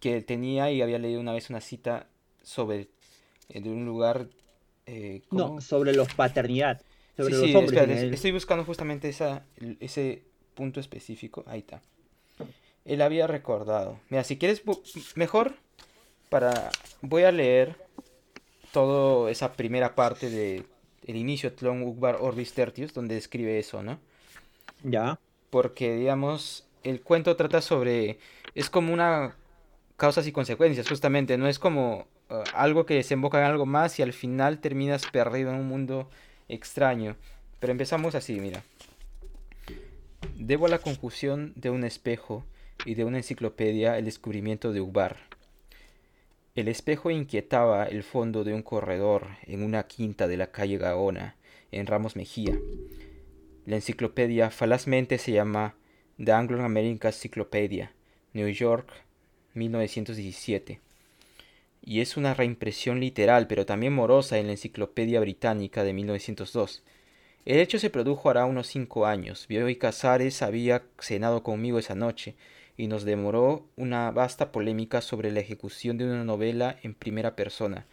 que 0.00 0.22
tenía 0.22 0.70
y 0.70 0.80
había 0.82 0.98
leído 0.98 1.20
una 1.20 1.32
vez 1.32 1.50
una 1.50 1.60
cita 1.60 2.06
sobre 2.42 2.88
eh, 3.50 3.60
de 3.60 3.68
un 3.70 3.84
lugar... 3.84 4.26
eh, 4.86 5.20
No, 5.30 5.60
sobre 5.60 5.92
los 5.92 6.12
paternidad, 6.14 6.80
sobre 7.16 7.34
Sí, 7.34 7.40
los 7.40 7.50
sí, 7.50 7.54
hombres. 7.56 7.72
espérate, 7.72 7.92
en 7.92 7.98
es- 7.98 8.04
el- 8.04 8.14
estoy 8.14 8.32
buscando 8.32 8.64
justamente 8.64 9.08
esa, 9.08 9.44
ese 9.80 10.22
punto 10.54 10.80
específico. 10.80 11.44
Ahí 11.46 11.60
está. 11.60 11.80
Él 12.86 13.02
había 13.02 13.26
recordado. 13.26 13.98
Mira, 14.08 14.24
si 14.24 14.38
quieres, 14.38 14.62
mejor 15.16 15.54
para... 16.28 16.70
Voy 17.02 17.24
a 17.24 17.32
leer 17.32 17.76
toda 18.72 19.30
esa 19.30 19.52
primera 19.52 19.94
parte 19.94 20.30
de 20.30 20.64
el 21.04 21.16
inicio 21.16 21.50
de 21.50 21.56
Tlon 21.56 21.82
Ukbar 21.82 22.18
Orbis 22.20 22.52
Tertius, 22.52 22.92
donde 22.92 23.14
describe 23.14 23.58
eso, 23.58 23.82
¿no? 23.82 23.98
Ya. 24.82 25.18
Porque, 25.50 25.94
digamos, 25.96 26.66
el 26.84 27.00
cuento 27.00 27.36
trata 27.36 27.60
sobre... 27.60 28.18
Es 28.54 28.70
como 28.70 28.92
una 28.92 29.36
causas 29.96 30.26
y 30.26 30.32
consecuencias, 30.32 30.88
justamente. 30.88 31.36
No 31.38 31.48
es 31.48 31.58
como 31.58 32.06
uh, 32.30 32.42
algo 32.54 32.86
que 32.86 32.94
desemboca 32.94 33.38
en 33.38 33.44
algo 33.44 33.66
más 33.66 33.98
y 33.98 34.02
al 34.02 34.12
final 34.12 34.60
terminas 34.60 35.06
perdido 35.06 35.50
en 35.50 35.56
un 35.56 35.68
mundo 35.68 36.08
extraño. 36.48 37.16
Pero 37.58 37.72
empezamos 37.72 38.14
así, 38.14 38.40
mira. 38.40 38.62
Debo 40.36 40.66
a 40.66 40.68
la 40.68 40.78
confusión 40.78 41.52
de 41.56 41.70
un 41.70 41.84
espejo 41.84 42.44
y 42.84 42.94
de 42.94 43.04
una 43.04 43.18
enciclopedia 43.18 43.98
el 43.98 44.04
descubrimiento 44.04 44.72
de 44.72 44.80
Ugbar. 44.80 45.16
El 46.54 46.68
espejo 46.68 47.10
inquietaba 47.10 47.84
el 47.84 48.02
fondo 48.02 48.42
de 48.42 48.54
un 48.54 48.62
corredor 48.62 49.28
en 49.46 49.62
una 49.62 49.86
quinta 49.86 50.26
de 50.26 50.36
la 50.36 50.52
calle 50.52 50.78
Gaona, 50.78 51.36
en 51.70 51.86
Ramos 51.86 52.16
Mejía. 52.16 52.58
La 53.66 53.76
enciclopedia 53.76 54.50
falazmente 54.50 55.18
se 55.18 55.32
llama 55.32 55.74
The 56.22 56.32
Anglo-American 56.32 57.12
Encyclopedia, 57.12 57.92
New 58.32 58.48
York, 58.48 58.90
1917. 59.54 60.80
Y 61.82 62.00
es 62.00 62.16
una 62.16 62.34
reimpresión 62.34 63.00
literal, 63.00 63.46
pero 63.46 63.66
también 63.66 63.92
morosa 63.92 64.38
en 64.38 64.46
la 64.46 64.52
Enciclopedia 64.52 65.20
Británica 65.20 65.84
de 65.84 65.92
1902. 65.92 66.82
El 67.44 67.60
hecho 67.60 67.78
se 67.78 67.90
produjo 67.90 68.30
hará 68.30 68.44
unos 68.44 68.66
cinco 68.66 69.06
años. 69.06 69.46
Bioy 69.46 69.76
Casares 69.76 70.42
había 70.42 70.84
cenado 70.98 71.42
conmigo 71.42 71.78
esa 71.78 71.94
noche 71.94 72.34
y 72.76 72.88
nos 72.88 73.04
demoró 73.04 73.66
una 73.76 74.10
vasta 74.10 74.52
polémica 74.52 75.00
sobre 75.00 75.30
la 75.32 75.40
ejecución 75.40 75.98
de 75.98 76.04
una 76.04 76.24
novela 76.24 76.78
en 76.82 76.94
primera 76.94 77.36
persona, 77.36 77.86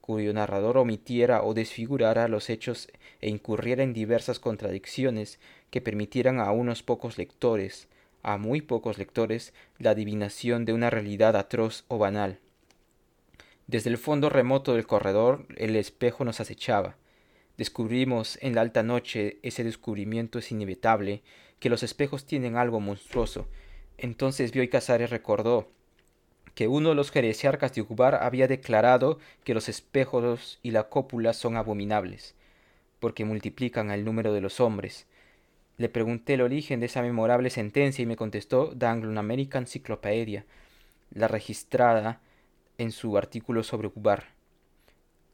cuyo 0.00 0.32
narrador 0.32 0.78
omitiera 0.78 1.42
o 1.42 1.54
desfigurara 1.54 2.28
los 2.28 2.48
hechos 2.50 2.88
e 3.20 3.28
incurriera 3.28 3.82
en 3.82 3.92
diversas 3.92 4.38
contradicciones 4.38 5.40
que 5.70 5.80
permitieran 5.80 6.38
a 6.38 6.52
unos 6.52 6.82
pocos 6.82 7.18
lectores, 7.18 7.88
a 8.22 8.38
muy 8.38 8.60
pocos 8.60 8.98
lectores, 8.98 9.52
la 9.78 9.90
adivinación 9.90 10.64
de 10.64 10.72
una 10.72 10.90
realidad 10.90 11.36
atroz 11.36 11.84
o 11.88 11.98
banal. 11.98 12.38
Desde 13.66 13.90
el 13.90 13.98
fondo 13.98 14.30
remoto 14.30 14.74
del 14.74 14.86
corredor 14.86 15.46
el 15.56 15.74
espejo 15.74 16.24
nos 16.24 16.40
acechaba. 16.40 16.96
Descubrimos 17.56 18.38
en 18.42 18.54
la 18.54 18.60
alta 18.60 18.82
noche, 18.82 19.38
ese 19.42 19.64
descubrimiento 19.64 20.38
es 20.38 20.52
inevitable, 20.52 21.22
que 21.58 21.70
los 21.70 21.82
espejos 21.82 22.26
tienen 22.26 22.56
algo 22.56 22.80
monstruoso. 22.80 23.48
Entonces 23.98 24.52
Bioy 24.52 24.68
Casares 24.68 25.10
recordó 25.10 25.68
que 26.54 26.68
uno 26.68 26.90
de 26.90 26.94
los 26.94 27.10
jeresiarcas 27.10 27.74
de 27.74 27.82
Ugbar 27.82 28.14
había 28.14 28.48
declarado 28.48 29.18
que 29.44 29.54
los 29.54 29.68
espejos 29.68 30.58
y 30.62 30.70
la 30.70 30.88
cópula 30.88 31.32
son 31.32 31.56
abominables, 31.56 32.34
porque 32.98 33.24
multiplican 33.24 33.90
el 33.90 34.04
número 34.04 34.32
de 34.32 34.40
los 34.40 34.60
hombres. 34.60 35.06
Le 35.76 35.90
pregunté 35.90 36.34
el 36.34 36.40
origen 36.40 36.80
de 36.80 36.86
esa 36.86 37.02
memorable 37.02 37.50
sentencia 37.50 38.02
y 38.02 38.06
me 38.06 38.16
contestó 38.16 38.72
The 38.76 38.86
Anglo-American 38.86 39.64
Encyclopedia, 39.64 40.46
la 41.10 41.28
registrada 41.28 42.20
en 42.78 42.90
su 42.92 43.18
artículo 43.18 43.62
sobre 43.62 43.88
Ugbar. 43.88 44.24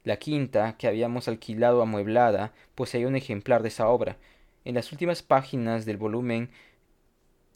La 0.03 0.17
quinta, 0.17 0.75
que 0.77 0.87
habíamos 0.87 1.29
alquilado 1.29 1.81
amueblada, 1.81 2.51
poseía 2.75 3.07
un 3.07 3.15
ejemplar 3.15 3.61
de 3.61 3.69
esa 3.69 3.87
obra. 3.87 4.17
En 4.65 4.75
las 4.75 4.91
últimas 4.91 5.23
páginas 5.23 5.85
del 5.85 5.95
volumen 5.95 6.49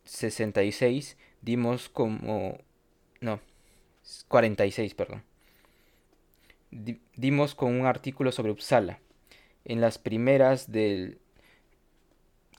66 0.07 1.17
dimos 1.41 1.89
como 1.89 2.57
no, 3.19 3.39
46, 4.27 4.93
perdón. 4.93 5.23
dimos 7.15 7.55
con 7.55 7.79
un 7.79 7.85
artículo 7.85 8.31
sobre 8.31 8.51
Uppsala. 8.51 8.99
En 9.65 9.81
las 9.81 9.97
primeras 9.97 10.71
del 10.71 11.19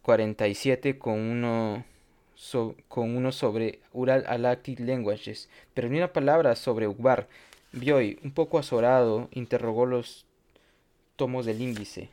47 0.03 0.99
con 0.99 1.19
uno, 1.19 1.85
con 2.89 3.17
uno 3.17 3.33
sobre 3.33 3.81
Ural 3.93 4.25
Alactic 4.27 4.81
Languages, 4.81 5.49
pero 5.75 5.89
ni 5.89 5.99
una 5.99 6.13
palabra 6.13 6.55
sobre 6.57 6.89
Ugbar. 6.89 7.29
Bioy, 7.73 8.19
un 8.23 8.33
poco 8.33 8.59
azorado, 8.59 9.29
interrogó 9.33 9.87
los 9.87 10.27
tomos 11.17 11.47
del 11.47 11.61
índice. 11.61 12.09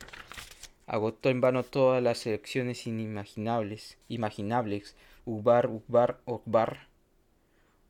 Agotó 0.86 1.30
en 1.30 1.40
vano 1.40 1.62
todas 1.64 2.02
las 2.02 2.18
selecciones 2.18 2.86
inimaginables, 2.86 3.98
imaginables. 4.08 4.94
Ugbar, 5.26 5.66
Ugbar, 5.66 6.20
Ugbar. 6.24 6.86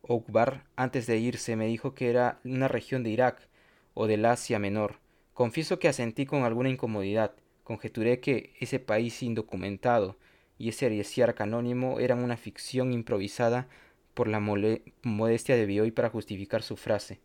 Ugbar, 0.00 0.64
antes 0.74 1.06
de 1.06 1.18
irse, 1.18 1.54
me 1.54 1.66
dijo 1.66 1.94
que 1.94 2.08
era 2.08 2.40
una 2.44 2.66
región 2.66 3.02
de 3.02 3.10
Irak 3.10 3.46
o 3.92 4.06
del 4.06 4.24
Asia 4.24 4.58
Menor. 4.58 5.00
Confieso 5.34 5.78
que 5.78 5.88
asentí 5.88 6.24
con 6.24 6.44
alguna 6.44 6.70
incomodidad. 6.70 7.34
Conjeturé 7.62 8.20
que 8.20 8.54
ese 8.58 8.80
país 8.80 9.22
indocumentado 9.22 10.16
y 10.56 10.70
ese 10.70 10.86
arciarca 10.86 11.44
anónimo 11.44 12.00
eran 12.00 12.24
una 12.24 12.38
ficción 12.38 12.90
improvisada 12.94 13.68
por 14.14 14.28
la 14.28 14.40
modestia 14.40 15.56
de 15.56 15.66
Bioy 15.66 15.90
para 15.90 16.08
justificar 16.08 16.62
su 16.62 16.76
frase. 16.76 17.20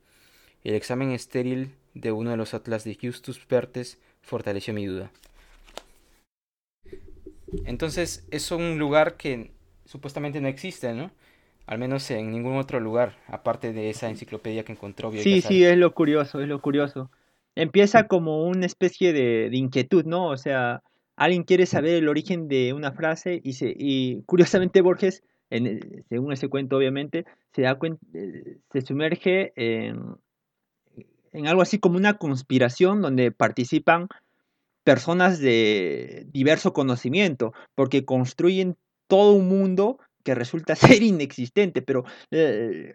El 0.65 0.75
examen 0.75 1.11
estéril 1.11 1.73
de 1.93 2.11
uno 2.11 2.31
de 2.31 2.37
los 2.37 2.53
atlas 2.53 2.83
de 2.83 2.97
Justus 3.01 3.39
Pertes 3.39 3.97
fortaleció 4.21 4.73
mi 4.73 4.87
duda. 4.87 5.09
Entonces 7.63 8.27
es 8.29 8.51
un 8.51 8.77
lugar 8.77 9.15
que 9.15 9.51
supuestamente 9.91 10.39
no 10.39 10.47
existe, 10.47 10.93
¿no? 10.93 11.11
Al 11.67 11.77
menos 11.77 12.09
en 12.11 12.31
ningún 12.31 12.57
otro 12.57 12.79
lugar, 12.79 13.15
aparte 13.27 13.73
de 13.73 13.89
esa 13.89 14.09
enciclopedia 14.09 14.63
que 14.63 14.71
encontró. 14.71 15.11
Bioy 15.11 15.23
sí, 15.23 15.41
sí, 15.41 15.63
es 15.63 15.77
lo 15.77 15.93
curioso, 15.93 16.41
es 16.41 16.47
lo 16.47 16.61
curioso 16.61 17.09
empieza 17.55 18.07
como 18.07 18.45
una 18.45 18.65
especie 18.65 19.13
de, 19.13 19.49
inquietud, 19.53 20.05
¿no? 20.05 20.27
O 20.27 20.37
sea, 20.37 20.83
alguien 21.15 21.43
quiere 21.43 21.65
saber 21.65 21.95
el 21.95 22.09
origen 22.09 22.47
de 22.47 22.73
una 22.73 22.91
frase 22.91 23.41
y, 23.43 23.53
se, 23.53 23.73
y 23.77 24.23
curiosamente 24.23 24.81
Borges, 24.81 25.23
en, 25.49 26.05
según 26.09 26.31
ese 26.31 26.47
cuento 26.47 26.77
obviamente, 26.77 27.25
se, 27.53 27.63
da 27.63 27.75
cuenta, 27.75 28.05
eh, 28.13 28.57
se 28.71 28.81
sumerge 28.81 29.53
en, 29.55 30.15
en 31.33 31.47
algo 31.47 31.61
así 31.61 31.79
como 31.79 31.97
una 31.97 32.17
conspiración 32.17 33.01
donde 33.01 33.31
participan 33.31 34.07
personas 34.83 35.39
de 35.39 36.25
diverso 36.31 36.73
conocimiento, 36.73 37.53
porque 37.75 38.05
construyen 38.05 38.77
todo 39.11 39.33
un 39.33 39.49
mundo 39.49 39.99
que 40.23 40.35
resulta 40.35 40.73
ser 41.01 41.03
inexistente, 41.03 41.81
pero 41.81 42.05
eh, 42.31 42.93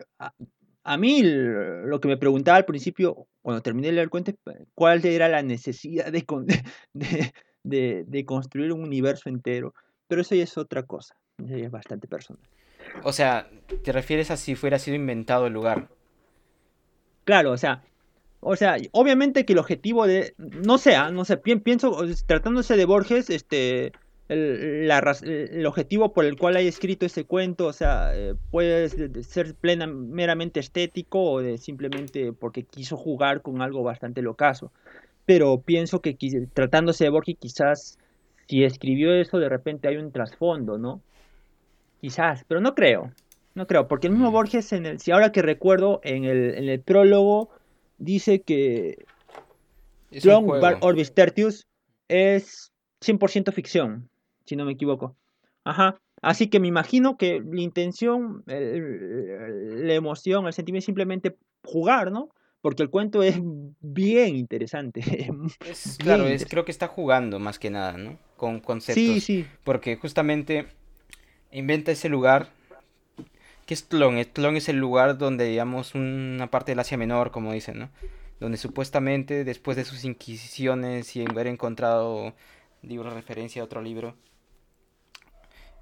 a 0.82 0.96
mí 0.96 1.22
lo 1.22 2.00
que 2.00 2.08
me 2.08 2.16
preguntaba 2.16 2.56
al 2.56 2.64
principio, 2.64 3.26
cuando 3.42 3.60
terminé 3.60 3.88
de 3.88 3.92
leer 3.92 4.08
cuentos, 4.08 4.34
cuál 4.74 5.04
era 5.04 5.28
la 5.28 5.42
necesidad 5.42 6.06
de, 6.94 8.04
de, 8.06 8.24
construir 8.24 8.72
un 8.72 8.82
universo 8.82 9.28
entero. 9.28 9.74
Pero 10.08 10.22
eso 10.22 10.34
ya 10.34 10.44
es 10.44 10.56
otra 10.56 10.84
cosa, 10.84 11.16
eso 11.36 11.54
ya 11.54 11.66
es 11.66 11.70
bastante 11.70 12.08
personal. 12.08 12.42
O 13.02 13.12
sea, 13.12 13.50
¿te 13.84 13.92
refieres 13.92 14.30
a 14.30 14.38
si 14.38 14.54
fuera 14.54 14.78
sido 14.78 14.96
inventado 14.96 15.48
el 15.48 15.52
lugar? 15.52 15.90
Claro, 17.24 17.50
o 17.50 17.58
sea, 17.58 17.82
o 18.40 18.56
sea, 18.56 18.76
obviamente 18.92 19.44
que 19.44 19.52
el 19.52 19.58
objetivo 19.58 20.06
de, 20.06 20.34
no 20.38 20.78
sea, 20.78 21.10
no 21.10 21.26
sé, 21.26 21.36
pienso, 21.36 21.94
tratándose 22.26 22.76
de 22.76 22.86
Borges, 22.86 23.28
este, 23.28 23.92
el, 24.28 25.66
objetivo 25.66 26.12
por 26.12 26.24
el 26.24 26.36
cual 26.36 26.56
hay 26.56 26.66
escrito 26.66 27.06
ese 27.06 27.24
cuento, 27.24 27.66
o 27.66 27.72
sea, 27.72 28.10
eh, 28.14 28.34
puede 28.50 28.88
ser 29.22 29.54
plena, 29.54 29.86
meramente 29.86 30.60
estético 30.60 31.22
o 31.22 31.42
de 31.42 31.58
simplemente 31.58 32.32
porque 32.32 32.64
quiso 32.64 32.96
jugar 32.96 33.42
con 33.42 33.62
algo 33.62 33.82
bastante 33.82 34.22
locazo. 34.22 34.72
Pero 35.26 35.60
pienso 35.60 36.00
que 36.00 36.16
tratándose 36.52 37.04
de 37.04 37.10
Borges, 37.10 37.36
quizás 37.38 37.98
si 38.48 38.64
escribió 38.64 39.12
eso, 39.14 39.38
de 39.38 39.48
repente 39.48 39.88
hay 39.88 39.96
un 39.96 40.12
trasfondo, 40.12 40.78
¿no? 40.78 41.00
Quizás, 42.00 42.44
pero 42.46 42.60
no 42.60 42.74
creo. 42.74 43.12
No 43.54 43.66
creo, 43.66 43.88
porque 43.88 44.08
el 44.08 44.12
mismo 44.12 44.30
mm. 44.30 44.34
Borges, 44.34 44.72
en 44.72 44.86
el, 44.86 45.00
si 45.00 45.12
ahora 45.12 45.32
que 45.32 45.42
recuerdo, 45.42 46.00
en 46.04 46.24
el, 46.24 46.54
en 46.56 46.68
el 46.68 46.80
prólogo 46.80 47.50
dice 47.98 48.42
que 48.42 49.06
John 50.22 50.46
Orbis 50.80 51.14
Tertius 51.14 51.66
es 52.08 52.72
100% 53.00 53.52
ficción 53.52 54.08
si 54.46 54.56
no 54.56 54.64
me 54.64 54.72
equivoco. 54.72 55.16
Ajá. 55.64 56.00
Así 56.22 56.48
que 56.48 56.60
me 56.60 56.68
imagino 56.68 57.18
que 57.18 57.42
la 57.44 57.60
intención, 57.60 58.42
la 58.46 59.94
emoción, 59.94 60.46
el 60.46 60.52
sentimiento 60.52 60.82
es 60.82 60.86
simplemente 60.86 61.36
jugar, 61.62 62.10
¿no? 62.10 62.30
Porque 62.62 62.82
el 62.82 62.90
cuento 62.90 63.22
es 63.22 63.36
bien 63.80 64.36
interesante. 64.36 65.02
claro, 65.98 66.26
Es, 66.26 66.46
creo 66.46 66.64
que 66.64 66.70
está 66.70 66.88
jugando 66.88 67.38
más 67.38 67.58
que 67.58 67.70
nada, 67.70 67.98
¿no? 67.98 68.18
Con 68.36 68.60
conceptos. 68.60 69.02
Sí, 69.02 69.20
sí. 69.20 69.46
Porque 69.62 69.96
justamente 69.96 70.66
inventa 71.52 71.92
ese 71.92 72.08
lugar 72.08 72.48
que 73.66 73.74
es 73.74 73.88
Tlón. 73.88 74.24
Tlón 74.32 74.56
es 74.56 74.68
el 74.68 74.76
lugar 74.76 75.18
donde, 75.18 75.44
digamos, 75.44 75.94
una 75.94 76.50
parte 76.50 76.72
del 76.72 76.78
Asia 76.78 76.96
Menor, 76.96 77.30
como 77.30 77.52
dicen, 77.52 77.78
¿no? 77.78 77.90
Donde 78.40 78.58
supuestamente, 78.58 79.44
después 79.44 79.76
de 79.76 79.84
sus 79.84 80.04
inquisiciones 80.04 81.14
y 81.16 81.24
haber 81.24 81.48
encontrado 81.48 82.34
libro 82.82 83.10
referencia 83.10 83.62
a 83.62 83.64
otro 83.64 83.82
libro, 83.82 84.16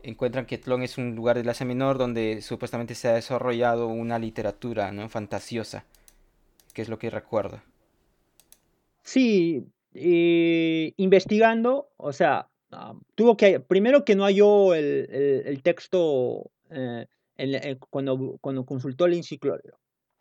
encuentran 0.04 0.46
que 0.46 0.58
Tlón 0.58 0.82
es 0.82 0.98
un 0.98 1.14
lugar 1.14 1.36
del 1.36 1.48
Asia 1.48 1.66
Menor 1.66 1.98
donde 1.98 2.42
supuestamente 2.42 2.94
se 2.94 3.08
ha 3.08 3.14
desarrollado 3.14 3.88
una 3.88 4.18
literatura 4.18 4.92
¿no? 4.92 5.08
fantasiosa, 5.08 5.84
que 6.72 6.82
es 6.82 6.88
lo 6.88 6.98
que 6.98 7.10
recuerdo. 7.10 7.62
Sí, 9.02 9.66
investigando, 10.96 11.88
o 11.96 12.12
sea, 12.12 12.48
ah, 12.72 12.94
tuvo 13.14 13.36
que, 13.36 13.60
primero 13.60 14.04
que 14.04 14.14
no 14.14 14.24
halló 14.24 14.74
el, 14.74 15.60
texto 15.62 16.50
eh, 16.70 17.06
cuando, 17.90 18.38
cuando 18.40 18.64
consultó 18.64 19.06
la 19.08 19.16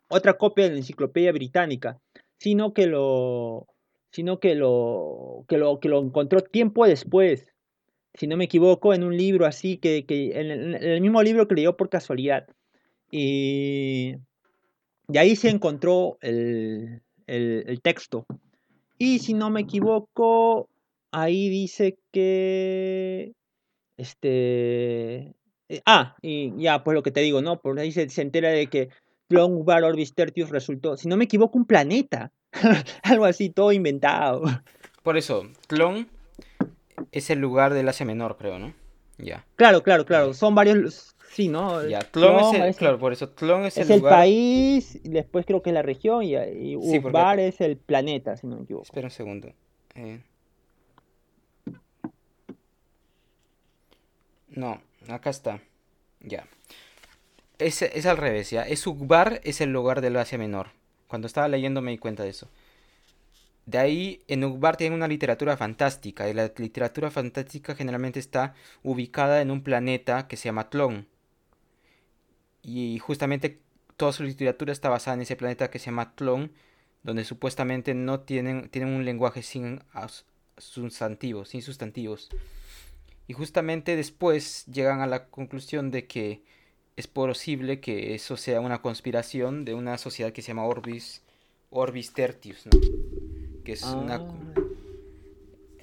otra 0.08 0.36
copia 0.36 0.64
de 0.64 0.70
la 0.72 0.76
enciclopedia 0.78 1.32
británica, 1.32 1.98
sino 2.38 2.74
que 2.74 2.86
lo, 2.86 3.66
sino 4.10 4.38
que 4.38 4.54
lo, 4.54 5.44
que 5.48 5.58
lo, 5.58 5.80
que 5.80 5.88
lo 5.88 6.00
encontró 6.00 6.42
tiempo 6.42 6.86
después 6.86 7.46
si 8.14 8.26
no 8.26 8.36
me 8.36 8.44
equivoco, 8.44 8.94
en 8.94 9.02
un 9.02 9.16
libro 9.16 9.44
así, 9.44 9.76
que, 9.76 10.04
en, 10.08 10.74
el, 10.74 11.00
mismo 11.00 11.22
libro 11.22 11.48
que 11.48 11.56
leyó 11.56 11.76
por 11.76 11.88
casualidad. 11.88 12.46
Y, 13.10 14.14
y 15.08 15.18
ahí 15.18 15.36
se 15.36 15.50
encontró 15.50 16.18
el, 16.20 17.02
texto. 17.82 18.26
Y 18.98 19.18
si 19.18 19.34
no 19.34 19.50
me 19.50 19.62
equivoco, 19.62 20.68
ahí 21.10 21.48
dice 21.48 21.98
que... 22.12 23.32
Este... 23.96 25.34
Eh, 25.68 25.82
ah, 25.86 26.16
y 26.20 26.52
ya, 26.62 26.84
pues 26.84 26.94
lo 26.94 27.02
que 27.02 27.10
te 27.10 27.20
digo, 27.20 27.42
¿no? 27.42 27.60
Por 27.60 27.78
ahí 27.78 27.90
se, 27.90 28.06
entera 28.20 28.50
de 28.50 28.68
que 28.68 28.90
Plon 29.28 29.64
Bar 29.64 29.82
Orbis 29.82 30.14
Tertius 30.14 30.50
resultó, 30.50 30.96
si 30.96 31.08
no 31.08 31.16
me 31.16 31.24
equivoco, 31.24 31.58
un 31.58 31.64
planeta. 31.64 32.32
Algo 33.02 33.24
así, 33.24 33.50
todo 33.50 33.72
inventado. 33.72 34.42
Por 35.02 35.16
eso, 35.16 35.46
Clon 35.66 36.06
es 37.14 37.30
el 37.30 37.38
lugar 37.38 37.72
del 37.72 37.88
Asia 37.88 38.04
Menor, 38.04 38.36
creo, 38.36 38.58
¿no? 38.58 38.74
Ya. 39.18 39.46
Claro, 39.56 39.82
claro, 39.82 40.04
claro. 40.04 40.34
Son 40.34 40.54
varios. 40.54 41.14
Sí, 41.30 41.48
¿no? 41.48 41.84
Ya, 41.88 42.00
Tlón, 42.00 42.54
es 42.54 42.60
el, 42.60 42.76
claro, 42.76 42.98
por 42.98 43.12
eso 43.12 43.28
Tlón 43.28 43.64
es, 43.64 43.76
el, 43.76 43.90
el 43.90 44.02
país, 44.02 45.00
y 45.02 45.08
después 45.08 45.44
creo 45.44 45.62
que 45.62 45.70
es 45.70 45.74
la 45.74 45.82
región, 45.82 46.22
y, 46.22 46.36
y 46.36 46.76
es 46.76 47.60
el 47.60 47.76
planeta, 47.76 48.36
si 48.36 48.46
no 48.46 48.56
me 48.56 48.62
equivoco. 48.62 48.84
Espera 48.84 49.08
un 49.08 49.10
segundo. 49.10 49.48
Eh... 49.96 50.20
No, 54.50 54.80
acá 55.08 55.30
está. 55.30 55.60
Ya. 56.20 56.46
Es, 57.58 57.82
es 57.82 58.06
al 58.06 58.16
revés, 58.16 58.50
ya. 58.50 58.62
Es 58.62 58.86
Ugbar 58.86 59.40
es 59.42 59.60
el 59.60 59.72
lugar 59.72 60.00
del 60.00 60.16
Asia 60.16 60.38
Menor. 60.38 60.68
Cuando 61.08 61.26
estaba 61.26 61.48
leyendo 61.48 61.80
me 61.80 61.90
di 61.90 61.98
cuenta 61.98 62.22
de 62.22 62.30
eso. 62.30 62.48
De 63.66 63.78
ahí, 63.78 64.22
en 64.28 64.44
Ugbar 64.44 64.76
tienen 64.76 64.96
una 64.96 65.08
literatura 65.08 65.56
fantástica, 65.56 66.28
y 66.28 66.34
la 66.34 66.52
literatura 66.56 67.10
fantástica 67.10 67.74
generalmente 67.74 68.20
está 68.20 68.54
ubicada 68.82 69.40
en 69.40 69.50
un 69.50 69.62
planeta 69.62 70.28
que 70.28 70.36
se 70.36 70.44
llama 70.44 70.68
Tlón. 70.68 71.08
Y 72.62 72.98
justamente 72.98 73.60
toda 73.96 74.12
su 74.12 74.22
literatura 74.22 74.72
está 74.72 74.88
basada 74.88 75.14
en 75.14 75.22
ese 75.22 75.36
planeta 75.36 75.70
que 75.70 75.78
se 75.78 75.86
llama 75.86 76.14
Tlón, 76.14 76.52
donde 77.02 77.24
supuestamente 77.24 77.94
no 77.94 78.20
tienen, 78.20 78.68
tienen 78.68 78.94
un 78.94 79.04
lenguaje 79.04 79.42
sin 79.42 79.82
sustantivos, 80.56 81.50
sin 81.50 81.62
sustantivos. 81.62 82.30
Y 83.26 83.32
justamente 83.32 83.96
después 83.96 84.66
llegan 84.66 85.00
a 85.00 85.06
la 85.06 85.26
conclusión 85.26 85.90
de 85.90 86.06
que 86.06 86.42
es 86.96 87.06
posible 87.06 87.80
que 87.80 88.14
eso 88.14 88.36
sea 88.36 88.60
una 88.60 88.82
conspiración 88.82 89.64
de 89.64 89.74
una 89.74 89.98
sociedad 89.98 90.32
que 90.32 90.42
se 90.42 90.48
llama 90.48 90.66
Orbis, 90.66 91.22
Orbis 91.70 92.12
Tertius, 92.12 92.66
¿no? 92.66 93.23
Que 93.64 93.72
es 93.72 93.82
una... 93.82 94.16
Ah. 94.16 94.34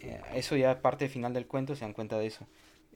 Eh, 0.02 0.22
eso 0.36 0.56
ya 0.56 0.82
parte 0.82 1.10
final 1.10 1.34
del 1.34 1.48
cuento, 1.48 1.76
se 1.76 1.82
dan 1.82 1.94
cuenta 1.94 2.18
de 2.18 2.28
eso. 2.28 2.48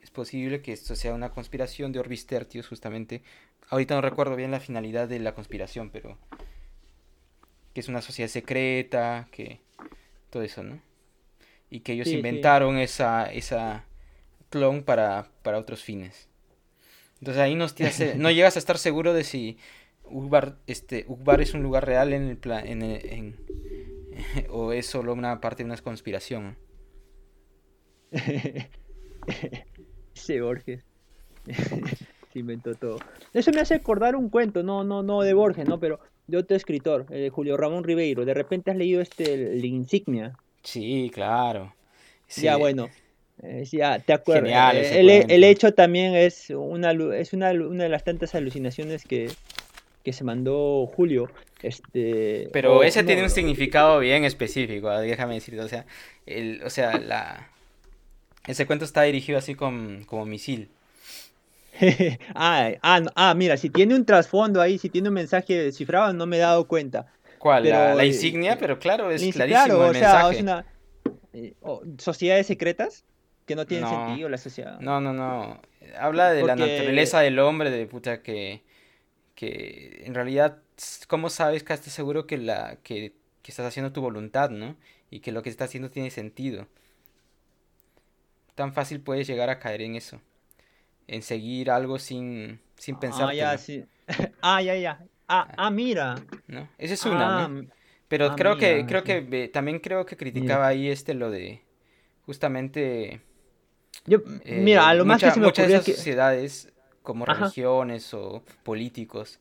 es 0.02 0.12
posible 0.12 0.62
que 0.62 0.72
esto 0.72 0.96
sea 0.96 1.14
una 1.14 1.32
conspiración 1.32 1.92
de 1.92 2.00
Orbis 2.00 2.28
Tertius, 2.28 2.68
justamente. 2.68 3.22
Ahorita 3.70 3.96
no 3.96 4.02
recuerdo 4.02 4.36
bien 4.36 4.52
la 4.52 4.60
finalidad 4.60 5.08
de 5.08 5.20
la 5.20 5.34
conspiración, 5.34 5.90
pero 5.90 6.18
que 7.74 7.82
es 7.82 7.90
una 7.90 8.02
sociedad 8.02 8.30
secreta, 8.30 9.28
que 9.32 9.60
todo 10.30 10.44
eso, 10.44 10.64
¿no? 10.64 10.80
Y 11.70 11.82
que 11.82 11.94
ellos 11.94 12.08
inventaron 12.08 12.78
esa 12.78 13.26
esa 13.34 13.86
clon 14.50 14.84
para, 14.84 15.30
para 15.42 15.58
otros 15.58 15.84
fines. 15.84 16.30
Entonces 17.20 17.42
ahí 17.42 17.56
no, 17.56 17.66
no 18.18 18.32
llegas 18.32 18.56
a 18.56 18.60
estar 18.60 18.78
seguro 18.78 19.14
de 19.14 19.24
si 19.24 19.58
Ugbar, 20.04 20.58
este, 20.68 21.08
es 21.40 21.54
un 21.54 21.64
lugar 21.64 21.86
real 21.86 22.14
en 22.14 22.30
el 22.30 22.38
plan, 22.38 22.68
en, 22.68 23.36
o 24.50 24.72
es 24.72 24.86
solo 24.86 25.14
una 25.14 25.40
parte 25.42 25.64
de 25.64 25.70
una 25.70 25.78
conspiración. 25.78 26.58
Sí, 30.16 30.40
Borges. 30.40 30.84
Se 32.34 32.40
inventó 32.40 32.74
todo. 32.74 33.00
Eso 33.34 33.52
me 33.52 33.62
hace 33.62 33.76
acordar 33.76 34.16
un 34.16 34.30
cuento, 34.30 34.64
no, 34.64 34.84
no, 34.84 35.04
no 35.04 35.22
de 35.22 35.34
Borges, 35.34 35.68
no, 35.68 35.80
pero 35.80 36.00
de 36.28 36.38
otro 36.38 36.58
escritor, 36.58 37.06
de 37.08 37.30
Julio 37.30 37.58
Ramón 37.58 37.84
Ribeiro. 37.84 38.26
De 38.26 38.34
repente 38.34 38.72
has 38.72 38.78
leído 38.78 39.02
este 39.02 39.56
La 39.56 39.66
Insignia. 39.66 40.38
Sí, 40.64 41.12
claro. 41.14 41.76
Ya, 42.36 42.56
bueno. 42.56 42.90
Eh, 43.44 43.66
ya, 43.66 44.00
te 44.00 44.14
acuerdas. 44.14 44.76
Eh, 44.76 45.00
el, 45.00 45.10
el, 45.10 45.44
hecho 45.44 45.74
también 45.74 46.16
es 46.16 46.50
una 46.50 46.92
es 46.92 47.34
una, 47.34 47.52
una 47.52 47.84
de 47.84 47.90
las 47.90 48.04
tantas 48.04 48.34
alucinaciones 48.34 49.04
que, 49.04 49.30
que 50.06 50.14
se 50.14 50.24
mandó 50.24 50.86
Julio. 50.96 51.30
Este, 51.62 52.48
Pero 52.54 52.84
ese 52.84 53.04
tiene 53.04 53.24
un 53.24 53.30
significado 53.30 54.00
bien 54.00 54.24
específico, 54.24 54.88
ah, 54.88 55.02
déjame 55.02 55.34
decirte. 55.34 55.62
O 55.62 55.68
sea, 55.68 55.86
el, 56.28 56.62
o 56.64 56.70
sea 56.70 56.98
la, 57.00 57.50
ese 58.46 58.68
cuento 58.68 58.86
está 58.86 59.02
dirigido 59.02 59.40
así 59.40 59.56
como 59.56 60.26
misil. 60.26 60.70
ah, 62.36 62.72
ah, 62.84 63.02
ah, 63.16 63.34
mira, 63.34 63.58
si 63.58 63.72
tiene 63.72 63.96
un 63.96 64.06
trasfondo 64.06 64.62
ahí, 64.62 64.78
si 64.78 64.90
tiene 64.90 65.10
un 65.10 65.16
mensaje 65.16 65.72
cifrado, 65.72 66.14
no 66.14 66.28
me 66.28 66.38
he 66.38 66.40
dado 66.40 66.68
cuenta. 66.68 67.08
¿Cuál? 67.40 67.68
la, 67.68 68.02
eh, 68.02 68.08
insignia, 68.08 68.58
pero 68.60 68.78
claro, 68.80 69.10
es 69.10 69.22
clarísimo 69.34 69.86
el 69.86 69.92
mensaje. 69.92 70.44
Sea, 70.44 70.66
¿Sociedades 71.98 72.48
secretas? 72.48 73.04
Que 73.46 73.56
no 73.56 73.66
tienen 73.66 73.90
sentido 73.90 74.30
la 74.30 74.38
sociedad. 74.38 74.80
No, 74.80 75.02
no, 75.02 75.14
no. 75.14 75.62
Habla 76.00 76.32
de 76.32 76.44
la 76.44 76.56
naturaleza 76.56 77.20
del 77.22 77.38
hombre, 77.40 77.70
de 77.72 77.86
puta 77.86 78.22
que 78.22 78.64
que 79.36 80.02
en 80.06 80.16
realidad, 80.16 80.60
¿cómo 81.08 81.30
sabes 81.30 81.64
que 81.64 81.74
estás 81.74 81.94
seguro 81.94 82.26
que, 82.26 82.38
la, 82.38 82.78
que, 82.82 83.14
estás 83.46 83.68
haciendo 83.68 83.92
tu 83.92 84.02
voluntad, 84.02 84.50
¿no? 84.50 84.76
Y 85.12 85.20
que 85.20 85.32
lo 85.32 85.44
que 85.44 85.50
estás 85.50 85.70
haciendo 85.70 85.92
tiene 85.92 86.10
sentido. 86.10 86.68
Tan 88.56 88.74
fácil 88.74 89.02
puedes 89.02 89.28
llegar 89.28 89.50
a 89.50 89.60
caer 89.60 89.82
en 89.82 89.96
eso. 89.96 90.22
En 91.08 91.22
seguir 91.22 91.70
algo 91.70 92.00
sin, 92.00 92.60
sin 92.78 92.98
pensar. 92.98 93.30
Ah, 93.30 93.34
ya, 93.34 93.58
sí. 93.58 93.86
ah, 94.42 94.62
ya, 94.62 94.76
ya. 94.76 95.06
Ah, 95.28 95.48
ah, 95.58 95.70
mira. 95.70 96.16
¿No? 96.48 96.70
Esa 96.78 96.94
es 96.94 97.06
una, 97.06 97.48
¿no? 97.48 97.68
Ah, 97.70 97.74
Pero 98.08 98.28
ah, 98.28 98.36
creo 98.36 98.58
que, 98.58 98.86
creo 98.88 99.04
que, 99.04 99.50
también 99.54 99.80
creo 99.80 100.06
que 100.06 100.16
criticaba 100.16 100.68
ahí 100.68 100.90
este 100.90 101.14
lo 101.14 101.30
de, 101.30 101.62
justamente... 102.26 103.22
Yo, 104.06 104.20
mira, 104.46 104.88
a 104.88 104.94
lo 104.94 105.04
más 105.04 105.22
que 105.22 105.32
se 105.32 105.40
me 105.40 105.48
muchas 105.48 105.68
de 105.68 105.76
esas 105.76 105.96
sociedades 105.96 106.72
como 107.06 107.26
religiones 107.26 108.14
o 108.14 108.44
políticos 108.64 109.40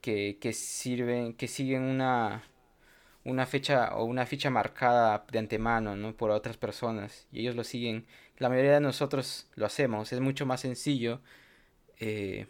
que, 0.00 0.52
sirven, 0.52 1.32
que 1.34 1.48
siguen 1.48 1.82
una, 1.82 2.42
una 3.24 3.46
fecha 3.46 3.96
o 3.96 4.04
una 4.04 4.26
ficha 4.26 4.50
marcada 4.50 5.24
de 5.30 5.38
antemano, 5.38 5.96
¿no? 5.96 6.14
Por 6.14 6.30
otras 6.30 6.56
personas 6.56 7.26
y 7.32 7.40
ellos 7.40 7.56
lo 7.56 7.64
siguen. 7.64 8.06
La 8.38 8.48
mayoría 8.48 8.74
de 8.74 8.80
nosotros 8.80 9.48
lo 9.54 9.66
hacemos. 9.66 10.12
Es 10.12 10.20
mucho 10.20 10.46
más 10.46 10.60
sencillo 10.60 11.20
eh, 11.98 12.46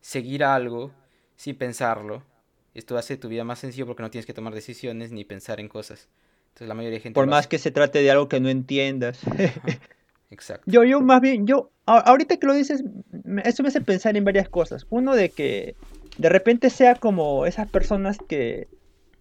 seguir 0.00 0.44
algo 0.44 0.92
sin 1.36 1.56
pensarlo. 1.56 2.22
Esto 2.74 2.96
hace 2.96 3.16
tu 3.16 3.28
vida 3.28 3.44
más 3.44 3.58
sencillo 3.58 3.86
porque 3.86 4.02
no 4.02 4.10
tienes 4.10 4.26
que 4.26 4.34
tomar 4.34 4.54
decisiones 4.54 5.12
ni 5.12 5.24
pensar 5.24 5.60
en 5.60 5.68
cosas. 5.68 6.08
Entonces 6.48 6.68
la 6.68 6.74
mayoría 6.74 6.98
de 6.98 7.02
gente. 7.02 7.14
Por 7.14 7.26
más 7.26 7.46
que 7.46 7.58
se 7.58 7.70
trate 7.70 8.02
de 8.02 8.10
algo 8.10 8.28
que 8.28 8.40
no 8.40 8.48
entiendas. 8.48 9.20
Exacto. 10.30 10.64
Yo, 10.66 10.84
yo 10.84 11.00
más 11.00 11.20
bien, 11.20 11.46
yo, 11.46 11.70
ahorita 11.86 12.36
que 12.36 12.46
lo 12.46 12.54
dices, 12.54 12.84
eso 13.44 13.62
me 13.62 13.68
hace 13.68 13.80
pensar 13.80 14.16
en 14.16 14.24
varias 14.24 14.48
cosas. 14.48 14.86
Uno 14.90 15.14
de 15.14 15.30
que 15.30 15.74
de 16.18 16.28
repente 16.28 16.70
sea 16.70 16.94
como 16.94 17.46
esas 17.46 17.68
personas 17.68 18.18
que 18.28 18.68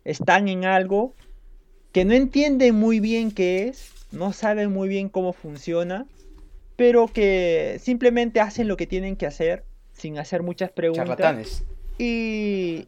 están 0.03 0.47
en 0.47 0.65
algo 0.65 1.13
que 1.91 2.05
no 2.05 2.13
entienden 2.13 2.75
muy 2.75 2.99
bien 2.99 3.31
qué 3.31 3.67
es, 3.67 3.91
no 4.11 4.33
saben 4.33 4.71
muy 4.71 4.87
bien 4.87 5.09
cómo 5.09 5.33
funciona, 5.33 6.05
pero 6.75 7.07
que 7.07 7.77
simplemente 7.81 8.39
hacen 8.39 8.67
lo 8.67 8.77
que 8.77 8.87
tienen 8.87 9.15
que 9.15 9.25
hacer 9.25 9.65
sin 9.91 10.17
hacer 10.17 10.43
muchas 10.43 10.71
preguntas. 10.71 11.07
Charlatanes. 11.07 11.63
Y 11.97 12.87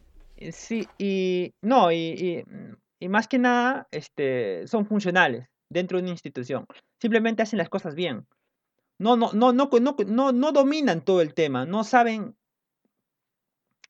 sí, 0.52 0.86
y 0.98 1.52
no, 1.60 1.92
y, 1.92 2.44
y 3.00 3.08
más 3.08 3.26
que 3.26 3.38
nada, 3.38 3.88
este, 3.90 4.66
son 4.68 4.86
funcionales 4.86 5.48
dentro 5.68 5.98
de 5.98 6.04
una 6.04 6.12
institución. 6.12 6.66
Simplemente 7.02 7.42
hacen 7.42 7.58
las 7.58 7.68
cosas 7.68 7.96
bien. 7.96 8.28
No, 8.96 9.16
no, 9.16 9.32
no, 9.32 9.52
no, 9.52 9.68
no, 10.06 10.32
no, 10.32 10.52
dominan 10.52 11.04
todo 11.04 11.20
el 11.20 11.34
tema, 11.34 11.66
no 11.66 11.82
saben 11.82 12.36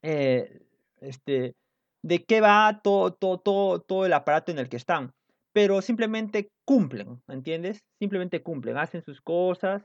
eh, 0.01 0.63
este, 1.03 1.55
de 2.01 2.25
qué 2.25 2.41
va 2.41 2.81
todo, 2.83 3.13
todo, 3.13 3.39
todo, 3.39 3.83
todo 3.83 4.07
el 4.07 4.15
aparato 4.15 4.51
en 4.51 4.59
el 4.59 4.71
que 4.71 4.79
están, 4.79 5.13
pero 5.53 5.83
simplemente 5.83 6.49
cumplen, 6.65 7.23
¿entiendes? 7.29 7.85
Simplemente 7.99 8.43
cumplen, 8.43 8.79
hacen 8.79 9.03
sus 9.03 9.21
cosas, 9.21 9.83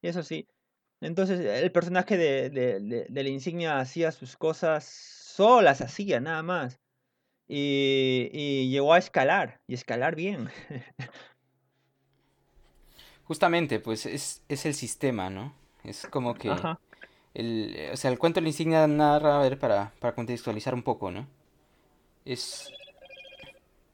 y 0.00 0.08
eso 0.08 0.22
sí. 0.22 0.48
Entonces 1.02 1.40
el 1.40 1.72
personaje 1.72 2.16
de, 2.16 3.06
la 3.10 3.28
insignia 3.28 3.80
hacía 3.80 4.12
sus 4.12 4.38
cosas 4.38 4.86
solas, 4.86 5.82
hacía 5.82 6.20
nada 6.20 6.42
más. 6.42 6.80
Y, 7.46 8.30
y, 8.32 8.70
llegó 8.70 8.94
a 8.94 8.98
escalar, 8.98 9.60
y 9.66 9.74
escalar 9.74 10.16
bien. 10.16 10.48
Justamente, 13.32 13.80
pues 13.80 14.04
es, 14.04 14.42
es 14.46 14.66
el 14.66 14.74
sistema, 14.74 15.30
¿no? 15.30 15.54
Es 15.84 16.06
como 16.06 16.34
que... 16.34 16.54
El, 17.32 17.88
o 17.90 17.96
sea, 17.96 18.10
el 18.10 18.18
cuento 18.18 18.40
de 18.40 18.42
la 18.42 18.48
insignia 18.50 18.86
narra, 18.86 19.38
a 19.38 19.42
ver, 19.42 19.58
para, 19.58 19.94
para 20.00 20.14
contextualizar 20.14 20.74
un 20.74 20.82
poco, 20.82 21.10
¿no? 21.10 21.26
Es... 22.26 22.70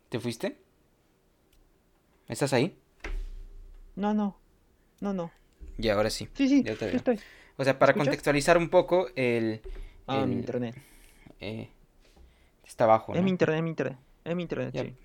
¿Te 0.09 0.19
fuiste? 0.19 0.59
¿Estás 2.27 2.53
ahí? 2.53 2.77
No, 3.95 4.13
no. 4.13 4.37
No, 4.99 5.13
no. 5.13 5.31
Ya, 5.77 5.95
ahora 5.95 6.11
sí. 6.11 6.29
Sí, 6.35 6.49
sí, 6.49 6.65
ya 6.65 6.75
te 6.75 6.97
estoy. 6.97 7.21
O 7.59 7.63
sea, 7.63 7.79
para 7.79 7.95
contextualizar 7.95 8.59
un 8.59 8.71
poco, 8.71 9.07
el... 9.15 9.61
Ah, 10.09 10.27
mi 10.27 10.35
internet. 10.35 10.75
Eh, 11.39 11.69
está 12.67 12.83
abajo, 12.87 13.13
¿no? 13.13 13.19
Es 13.21 13.25
mi 13.25 13.31
internet, 13.31 13.59
es 13.59 13.63
mi 13.63 13.71
internet. 13.71 13.99
Es 14.25 14.35
mi 14.35 14.43
internet, 14.43 14.75
sí. 14.75 14.97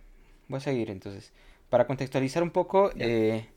Voy 0.48 0.58
a 0.58 0.60
seguir, 0.60 0.89
entonces. 0.89 1.32
Para 1.69 1.86
contextualizar 1.86 2.41
un 2.41 2.50
poco, 2.50 2.89
eh, 2.98 3.48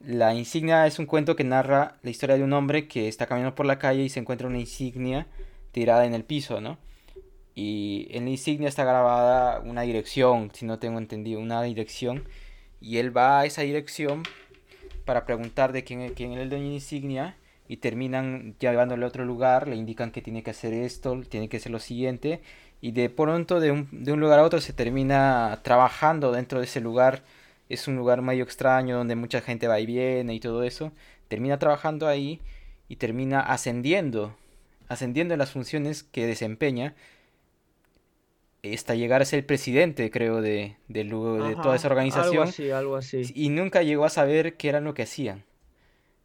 la 0.00 0.34
insignia 0.34 0.86
es 0.86 0.98
un 0.98 1.06
cuento 1.06 1.36
que 1.36 1.44
narra 1.44 1.96
la 2.02 2.10
historia 2.10 2.36
de 2.36 2.42
un 2.42 2.52
hombre 2.52 2.88
que 2.88 3.08
está 3.08 3.26
caminando 3.26 3.54
por 3.54 3.66
la 3.66 3.78
calle 3.78 4.02
y 4.02 4.08
se 4.08 4.20
encuentra 4.20 4.48
una 4.48 4.58
insignia 4.58 5.26
tirada 5.72 6.04
en 6.04 6.14
el 6.14 6.24
piso, 6.24 6.60
¿no? 6.60 6.78
Y 7.54 8.08
en 8.10 8.24
la 8.24 8.30
insignia 8.30 8.68
está 8.68 8.84
grabada 8.84 9.60
una 9.60 9.82
dirección, 9.82 10.50
si 10.52 10.66
no 10.66 10.78
tengo 10.78 10.98
entendido, 10.98 11.40
una 11.40 11.62
dirección. 11.62 12.24
Y 12.80 12.98
él 12.98 13.16
va 13.16 13.40
a 13.40 13.44
esa 13.46 13.62
dirección 13.62 14.24
para 15.04 15.24
preguntar 15.24 15.72
de 15.72 15.84
quién, 15.84 16.00
es 16.00 16.10
el 16.18 16.50
dueño 16.50 16.64
de 16.64 16.70
la 16.70 16.74
insignia. 16.74 17.36
Y 17.66 17.78
terminan 17.78 18.56
llevándole 18.58 19.04
a 19.04 19.08
otro 19.08 19.24
lugar, 19.24 19.68
le 19.68 19.76
indican 19.76 20.10
que 20.10 20.20
tiene 20.20 20.42
que 20.42 20.50
hacer 20.50 20.74
esto, 20.74 21.22
tiene 21.28 21.48
que 21.48 21.56
hacer 21.56 21.72
lo 21.72 21.78
siguiente. 21.78 22.42
Y 22.80 22.92
de 22.92 23.08
pronto 23.08 23.60
de 23.60 23.70
un, 23.70 23.88
de 23.90 24.12
un 24.12 24.20
lugar 24.20 24.38
a 24.40 24.42
otro 24.44 24.60
se 24.60 24.74
termina 24.74 25.60
trabajando 25.62 26.32
dentro 26.32 26.58
de 26.58 26.66
ese 26.66 26.80
lugar 26.80 27.22
es 27.68 27.88
un 27.88 27.96
lugar 27.96 28.22
medio 28.22 28.44
extraño 28.44 28.96
donde 28.96 29.16
mucha 29.16 29.40
gente 29.40 29.68
va 29.68 29.80
y 29.80 29.86
viene 29.86 30.34
y 30.34 30.40
todo 30.40 30.62
eso, 30.62 30.92
termina 31.28 31.58
trabajando 31.58 32.06
ahí 32.06 32.40
y 32.88 32.96
termina 32.96 33.40
ascendiendo, 33.40 34.36
ascendiendo 34.88 35.34
en 35.34 35.38
las 35.38 35.50
funciones 35.50 36.02
que 36.02 36.26
desempeña 36.26 36.94
hasta 38.72 38.94
llegar 38.94 39.20
a 39.20 39.26
ser 39.26 39.40
el 39.40 39.44
presidente, 39.44 40.10
creo, 40.10 40.40
de, 40.40 40.76
de, 40.88 41.04
de 41.04 41.56
toda 41.62 41.76
esa 41.76 41.88
organización. 41.88 42.32
Algo 42.32 42.42
así, 42.44 42.70
algo 42.70 42.96
así. 42.96 43.22
Y 43.34 43.50
nunca 43.50 43.82
llegó 43.82 44.06
a 44.06 44.10
saber 44.10 44.56
qué 44.56 44.70
era 44.70 44.80
lo 44.80 44.94
que 44.94 45.02
hacían 45.02 45.44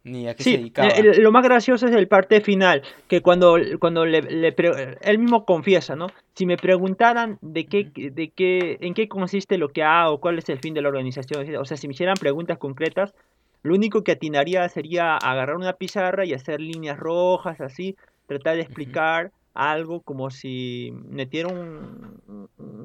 ni 0.04 0.28
a 0.28 0.34
qué 0.34 0.42
se 0.42 0.50
dedicaba. 0.52 0.88
lo 1.18 1.32
más 1.32 1.44
gracioso 1.44 1.86
es 1.86 1.94
el 1.94 2.08
parte 2.08 2.40
final, 2.40 2.82
que 3.08 3.20
cuando, 3.20 3.56
cuando 3.78 4.06
le, 4.06 4.54
él 5.02 5.18
mismo 5.18 5.44
confiesa, 5.44 5.96
¿no? 5.96 6.08
Si 6.34 6.46
me 6.46 6.56
preguntaran 6.56 7.38
de 7.42 7.66
qué, 7.66 7.90
de 7.94 8.30
qué, 8.30 8.78
en 8.80 8.94
qué 8.94 9.08
consiste 9.08 9.58
lo 9.58 9.68
que 9.68 9.82
hago, 9.82 10.20
cuál 10.20 10.38
es 10.38 10.48
el 10.48 10.58
fin 10.58 10.74
de 10.74 10.82
la 10.82 10.88
organización, 10.88 11.54
o 11.56 11.64
sea, 11.64 11.76
si 11.76 11.86
me 11.86 11.92
hicieran 11.94 12.16
preguntas 12.16 12.58
concretas, 12.58 13.14
lo 13.62 13.74
único 13.74 14.02
que 14.02 14.12
atinaría 14.12 14.66
sería 14.68 15.16
agarrar 15.16 15.56
una 15.56 15.74
pizarra 15.74 16.24
y 16.24 16.32
hacer 16.32 16.60
líneas 16.60 16.98
rojas, 16.98 17.60
así, 17.60 17.96
tratar 18.26 18.56
de 18.56 18.62
explicar 18.62 19.32
algo 19.54 20.02
como 20.02 20.30
si 20.30 20.92
metieron 21.08 22.20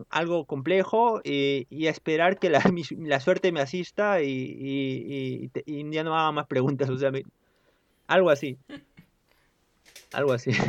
algo 0.09 0.45
complejo 0.45 1.21
y, 1.23 1.87
esperar 1.87 2.39
que 2.39 2.49
la, 2.49 2.61
la, 2.97 3.19
suerte 3.19 3.51
me 3.51 3.61
asista 3.61 4.21
y, 4.21 5.51
y, 5.65 5.91
ya 5.91 6.03
no 6.03 6.17
haga 6.17 6.31
más 6.31 6.47
preguntas. 6.47 6.89
O 6.89 6.97
sea, 6.97 7.11
Algo 8.07 8.29
así. 8.29 8.57
Algo 10.13 10.33
así. 10.33 10.51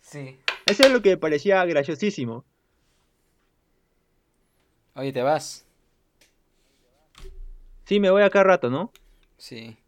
Sí. 0.00 0.36
Eso 0.66 0.82
es 0.82 0.90
lo 0.90 1.00
que 1.00 1.10
me 1.10 1.16
parecía 1.16 1.64
graciosísimo. 1.64 2.44
Oye, 4.94 5.10
¿te 5.10 5.22
vas? 5.22 5.64
Sí, 7.86 7.98
me 7.98 8.10
voy 8.10 8.22
acá 8.22 8.42
rato, 8.42 8.68
¿no? 8.68 8.92
Sí. 9.38 9.78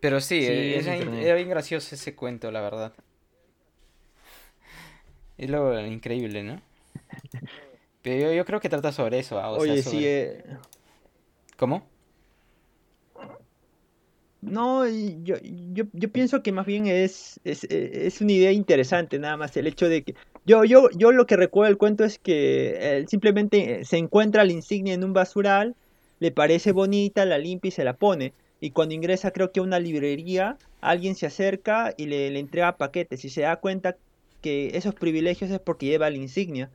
Pero 0.00 0.20
sí, 0.20 0.40
Sí, 0.40 0.74
es 0.74 0.86
era, 0.86 0.96
era 0.96 1.34
bien 1.36 1.48
gracioso 1.48 1.94
ese 1.94 2.14
cuento, 2.14 2.50
la 2.50 2.60
verdad. 2.60 2.92
Es 5.38 5.48
lo 5.48 5.80
increíble, 5.86 6.42
¿no? 6.42 6.60
Pero 8.02 8.26
yo, 8.26 8.32
yo 8.34 8.44
creo 8.44 8.60
que 8.60 8.68
trata 8.68 8.92
sobre 8.92 9.20
eso, 9.20 9.38
ah, 9.38 9.50
sea, 9.50 9.60
Oye, 9.60 9.82
sí, 9.82 10.04
eh, 10.04 10.44
¿Cómo? 11.56 11.86
No, 14.40 14.86
yo, 14.86 15.36
yo, 15.42 15.84
yo 15.92 16.12
pienso 16.12 16.42
que 16.42 16.52
más 16.52 16.64
bien 16.64 16.86
es, 16.86 17.40
es, 17.44 17.64
eh, 17.64 18.06
es 18.06 18.20
una 18.20 18.32
idea 18.32 18.52
interesante, 18.52 19.18
nada 19.18 19.36
más 19.36 19.56
el 19.56 19.66
hecho 19.66 19.88
de 19.88 20.02
que... 20.02 20.14
Yo, 20.46 20.64
yo, 20.64 20.88
yo 20.90 21.12
lo 21.12 21.26
que 21.26 21.36
recuerdo 21.36 21.68
del 21.68 21.78
cuento 21.78 22.04
es 22.04 22.18
que 22.18 22.96
él 22.96 23.08
simplemente 23.08 23.84
se 23.84 23.98
encuentra 23.98 24.44
la 24.44 24.52
insignia 24.52 24.94
en 24.94 25.04
un 25.04 25.12
basural, 25.12 25.74
le 26.20 26.30
parece 26.30 26.72
bonita, 26.72 27.24
la 27.26 27.38
limpia 27.38 27.68
y 27.68 27.72
se 27.72 27.84
la 27.84 27.94
pone. 27.94 28.32
Y 28.60 28.70
cuando 28.70 28.94
ingresa 28.94 29.32
creo 29.32 29.52
que 29.52 29.60
a 29.60 29.64
una 29.64 29.80
librería, 29.80 30.56
alguien 30.80 31.16
se 31.16 31.26
acerca 31.26 31.92
y 31.96 32.06
le, 32.06 32.30
le 32.30 32.38
entrega 32.38 32.76
paquetes 32.76 33.24
y 33.24 33.30
se 33.30 33.42
da 33.42 33.56
cuenta 33.56 33.96
que 34.40 34.76
esos 34.76 34.94
privilegios 34.94 35.50
es 35.50 35.60
porque 35.60 35.86
lleva 35.86 36.10
la 36.10 36.16
insignia. 36.16 36.70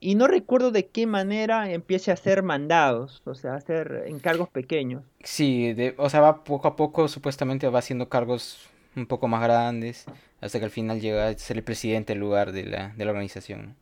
Y 0.00 0.14
no 0.14 0.26
recuerdo 0.28 0.70
de 0.72 0.88
qué 0.88 1.06
manera 1.06 1.70
empiece 1.70 2.10
a 2.10 2.14
hacer 2.14 2.42
mandados, 2.42 3.22
o 3.26 3.34
sea, 3.34 3.54
a 3.54 3.56
hacer 3.56 4.04
encargos 4.06 4.48
pequeños. 4.50 5.04
Sí, 5.24 5.72
de- 5.72 5.94
o 5.98 6.08
sea, 6.10 6.20
va 6.20 6.44
poco 6.44 6.68
a 6.68 6.76
poco, 6.76 7.08
supuestamente 7.08 7.68
va 7.68 7.80
haciendo 7.80 8.08
cargos 8.08 8.68
un 8.94 9.06
poco 9.06 9.28
más 9.28 9.42
grandes, 9.42 10.06
hasta 10.40 10.58
que 10.58 10.64
al 10.66 10.70
final 10.70 11.00
llega 11.00 11.28
a 11.28 11.38
ser 11.38 11.56
el 11.58 11.64
presidente 11.64 12.12
en 12.14 12.20
lugar 12.20 12.52
de 12.52 12.64
la, 12.64 12.88
de 12.90 13.04
la 13.04 13.10
organización. 13.10 13.76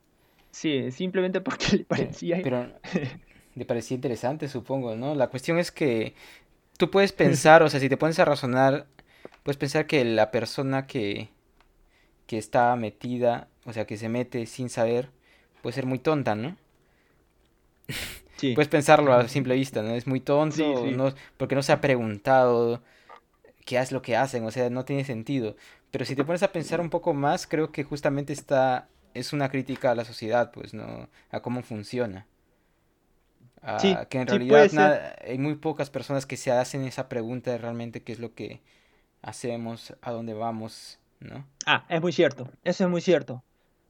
Sí, 0.50 0.90
simplemente 0.92 1.40
porque 1.40 1.78
le 1.78 1.84
parecía... 1.84 2.40
Pero 2.42 2.68
le 3.54 3.64
parecía 3.64 3.94
interesante, 3.96 4.48
supongo, 4.48 4.96
¿no? 4.96 5.14
La 5.14 5.28
cuestión 5.28 5.58
es 5.58 5.70
que 5.72 6.14
tú 6.78 6.90
puedes 6.90 7.12
pensar, 7.12 7.62
o 7.62 7.70
sea, 7.70 7.80
si 7.80 7.88
te 7.88 7.96
pones 7.96 8.18
a 8.18 8.24
razonar, 8.24 8.86
puedes 9.42 9.58
pensar 9.58 9.86
que 9.86 10.04
la 10.04 10.30
persona 10.30 10.86
que, 10.86 11.30
que 12.26 12.38
está 12.38 12.74
metida, 12.76 13.48
o 13.64 13.72
sea, 13.72 13.86
que 13.86 13.96
se 13.96 14.08
mete 14.08 14.46
sin 14.46 14.70
saber, 14.70 15.10
puede 15.62 15.74
ser 15.74 15.86
muy 15.86 15.98
tonta, 15.98 16.34
¿no? 16.34 16.56
Sí. 18.36 18.54
Puedes 18.54 18.68
pensarlo 18.68 19.12
a 19.14 19.28
simple 19.28 19.54
vista, 19.54 19.82
¿no? 19.82 19.94
Es 19.94 20.06
muy 20.06 20.20
tonto, 20.20 20.56
Sí, 20.56 20.76
sí. 20.76 20.90
no, 20.90 21.12
porque 21.36 21.54
no 21.54 21.62
se 21.62 21.72
ha 21.72 21.80
preguntado 21.80 22.82
qué 23.66 23.78
es 23.78 23.92
lo 23.92 24.02
que 24.02 24.16
hacen, 24.16 24.44
o 24.46 24.50
sea, 24.52 24.70
no 24.70 24.84
tiene 24.84 25.04
sentido. 25.04 25.56
Pero 25.90 26.04
si 26.04 26.16
te 26.16 26.24
pones 26.24 26.42
a 26.44 26.52
pensar 26.52 26.80
un 26.80 26.90
poco 26.90 27.14
más, 27.14 27.46
creo 27.46 27.72
que 27.72 27.84
justamente 27.84 28.32
está, 28.32 28.88
es 29.14 29.32
una 29.32 29.50
crítica 29.50 29.92
a 29.92 29.94
la 29.96 30.04
sociedad, 30.06 30.52
pues, 30.52 30.74
¿no? 30.74 31.08
A 31.30 31.40
cómo 31.42 31.62
funciona. 31.62 32.26
A 33.62 33.76
Sí, 33.76 34.06
que 34.08 34.18
en 34.18 34.26
realidad 34.28 34.68
nada- 34.72 35.16
hay 35.26 35.38
muy 35.38 35.54
pocas 35.56 35.90
personas 35.90 36.26
que 36.26 36.36
se 36.36 36.50
hacen 36.52 36.84
esa 36.84 37.08
pregunta 37.08 37.50
de 37.50 37.58
realmente 37.58 38.02
qué 38.02 38.12
es 38.12 38.18
lo 38.20 38.34
que 38.34 38.60
hacemos, 39.22 39.94
a 40.02 40.12
dónde 40.12 40.34
vamos, 40.34 40.98
¿no? 41.24 41.44
Ah, 41.66 41.84
es 41.88 42.00
muy 42.00 42.12
cierto, 42.12 42.48
eso 42.62 42.84
es 42.84 42.90
muy 42.90 43.00
cierto. 43.00 43.42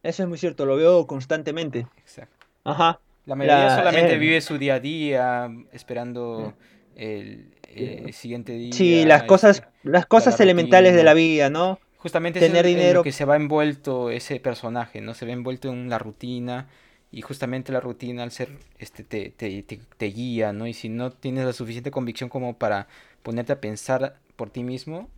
Eso 0.03 0.23
es 0.23 0.29
muy 0.29 0.39
cierto, 0.39 0.67
lo 0.67 0.77
veo 0.77 1.07
constantemente. 1.07 1.87
Exacto. 1.99 2.47
Ajá. 2.65 3.01
La 3.27 3.35
mayoría 3.35 3.65
La- 3.69 3.77
solamente 3.77 4.15
eh, 4.15 4.19
vive 4.19 4.41
su 4.41 4.59
día 4.59 4.75
a 4.75 4.81
día, 4.81 5.51
esperando 5.73 6.55
el, 6.95 7.55
eh, 7.69 8.13
siguiente 8.13 8.53
día. 8.53 8.75
Sí, 8.75 9.05
las 9.05 9.19
este, 9.23 9.29
cosas, 9.29 9.63
las 9.83 10.07
cosas 10.07 10.39
la 10.39 10.45
elementales 10.45 10.95
de 10.95 11.05
la 11.05 11.15
vida, 11.15 11.49
¿no? 11.51 11.79
Justamente 11.99 12.39
tener 12.39 12.67
es 12.67 12.73
en 12.73 12.79
dinero. 12.79 12.99
lo 12.99 13.05
que 13.05 13.13
se 13.13 13.25
va 13.25 13.37
envuelto 13.37 14.11
ese 14.11 14.41
personaje, 14.41 15.01
¿no? 15.01 15.15
Se 15.15 15.25
ve 15.25 15.33
envuelto 15.33 15.71
en 15.73 15.89
la 15.89 15.99
rutina 15.99 16.69
y 17.11 17.23
justamente 17.23 17.73
la 17.73 17.81
rutina 17.81 18.23
al 18.23 18.31
ser, 18.31 18.51
este, 18.79 19.05
te, 19.05 19.31
te, 19.31 19.63
te, 19.63 19.81
te 19.97 20.07
guía, 20.07 20.53
¿no? 20.53 20.67
Y 20.67 20.75
si 20.75 20.91
no 20.91 21.11
tienes 21.13 21.47
la 21.47 21.53
suficiente 21.55 21.91
convicción 21.91 22.29
como 22.29 22.59
para 22.59 22.89
ponerte 23.23 23.53
a 23.55 23.61
pensar 23.61 24.17
por 24.37 24.51
ti 24.51 24.63
mismo, 24.65 25.09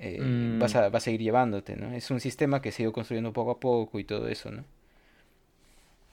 eh, 0.00 0.18
Mm. 0.20 0.58
vas 0.58 0.74
a, 0.76 0.88
va 0.88 0.98
a 0.98 1.00
seguir 1.00 1.20
llevándote, 1.20 1.76
¿no? 1.76 1.92
Es 1.92 2.10
un 2.10 2.20
sistema 2.20 2.60
que 2.62 2.72
se 2.72 2.82
ha 2.82 2.84
ido 2.84 2.92
construyendo 2.92 3.32
poco 3.32 3.50
a 3.52 3.60
poco 3.60 3.98
y 3.98 4.04
todo 4.04 4.28
eso, 4.28 4.50
¿no? 4.50 4.64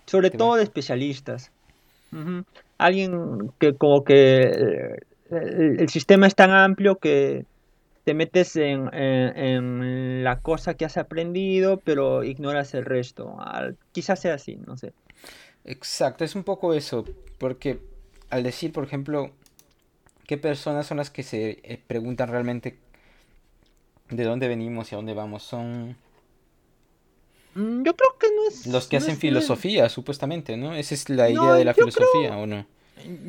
Sobre 0.08 0.30
Te 0.30 0.38
todo 0.38 0.52
va- 0.52 0.58
de 0.58 0.63
especialistas. 0.63 1.52
Alguien 2.78 3.52
que 3.60 3.76
como 3.76 4.04
que 4.04 4.41
eh, 4.43 4.95
el, 5.32 5.80
el 5.82 5.89
sistema 5.89 6.28
es 6.28 6.36
tan 6.36 6.52
amplio 6.52 6.98
que 6.98 7.45
te 8.04 8.13
metes 8.13 8.56
en, 8.56 8.93
en- 8.93 9.38
en 9.38 10.24
la 10.24 10.39
cosa 10.39 10.76
que 10.76 10.86
has 10.86 10.98
aprendido, 10.98 11.78
pero 11.84 12.24
ignoras 12.24 12.74
el 12.74 12.86
resto. 12.86 13.36
Al- 13.39 13.78
quizás 13.91 14.19
sea 14.19 14.36
así, 14.36 14.58
no 14.67 14.78
sé. 14.78 14.93
Exacto, 15.65 16.24
es 16.24 16.36
un 16.36 16.43
poco 16.43 16.74
eso, 16.74 17.06
porque 17.39 17.80
al 18.30 18.43
decir, 18.43 18.71
por 18.71 18.84
ejemplo, 18.84 19.32
qué 20.28 20.38
personas 20.38 20.86
son 20.86 20.98
las 20.98 21.10
que 21.10 21.24
se 21.24 21.60
eh, 21.63 21.82
preguntan 21.88 22.30
realmente 22.30 22.78
de 24.10 24.24
dónde 24.24 24.48
venimos 24.48 24.91
y 24.91 24.96
a 24.96 24.98
dónde 24.98 25.13
vamos, 25.13 25.44
son 25.44 25.96
Mm, 27.56 27.84
Yo 27.84 27.96
creo 27.96 28.18
que 28.20 28.28
no 28.36 28.48
es... 28.50 28.68
los 28.68 28.88
que 28.88 28.98
no 29.00 29.04
hacen 29.06 29.18
filosofía, 29.18 29.88
supuestamente, 29.88 30.58
¿no? 30.58 30.76
Esa 30.76 30.94
es 30.94 31.10
la 31.10 31.30
idea 31.30 31.41
No, 31.41 31.54
de 31.56 31.63
la 31.65 31.74
creo- 31.74 31.88
filosofía, 31.89 32.38
¿o 32.38 32.46
no? 32.46 32.65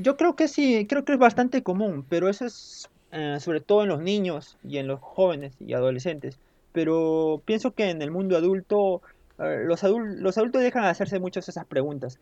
Yo 0.02 0.16
creo 0.16 0.34
que 0.36 0.48
sí, 0.48 0.84
creo 0.88 1.04
que 1.04 1.12
es 1.12 1.18
bastante 1.18 1.62
común, 1.62 2.04
pero 2.08 2.28
eso 2.28 2.44
es 2.46 2.88
eh, 3.12 3.38
sobre 3.40 3.60
todo 3.60 3.82
en 3.82 3.88
los 3.88 4.00
niños 4.00 4.56
y 4.64 4.78
en 4.78 4.88
los 4.88 5.00
jóvenes 5.00 5.54
y 5.60 5.74
adolescentes. 5.74 6.38
Pero 6.72 7.40
pienso 7.44 7.70
que 7.72 7.88
en 7.90 8.02
el 8.02 8.10
mundo 8.10 8.36
adulto, 8.36 9.00
eh, 9.38 9.62
los 9.64 9.82
los 9.82 10.38
adultos 10.38 10.62
dejan 10.62 10.82
de 10.82 10.88
hacerse 10.88 11.18
muchas 11.20 11.48
esas 11.48 11.66
preguntas. 11.66 12.18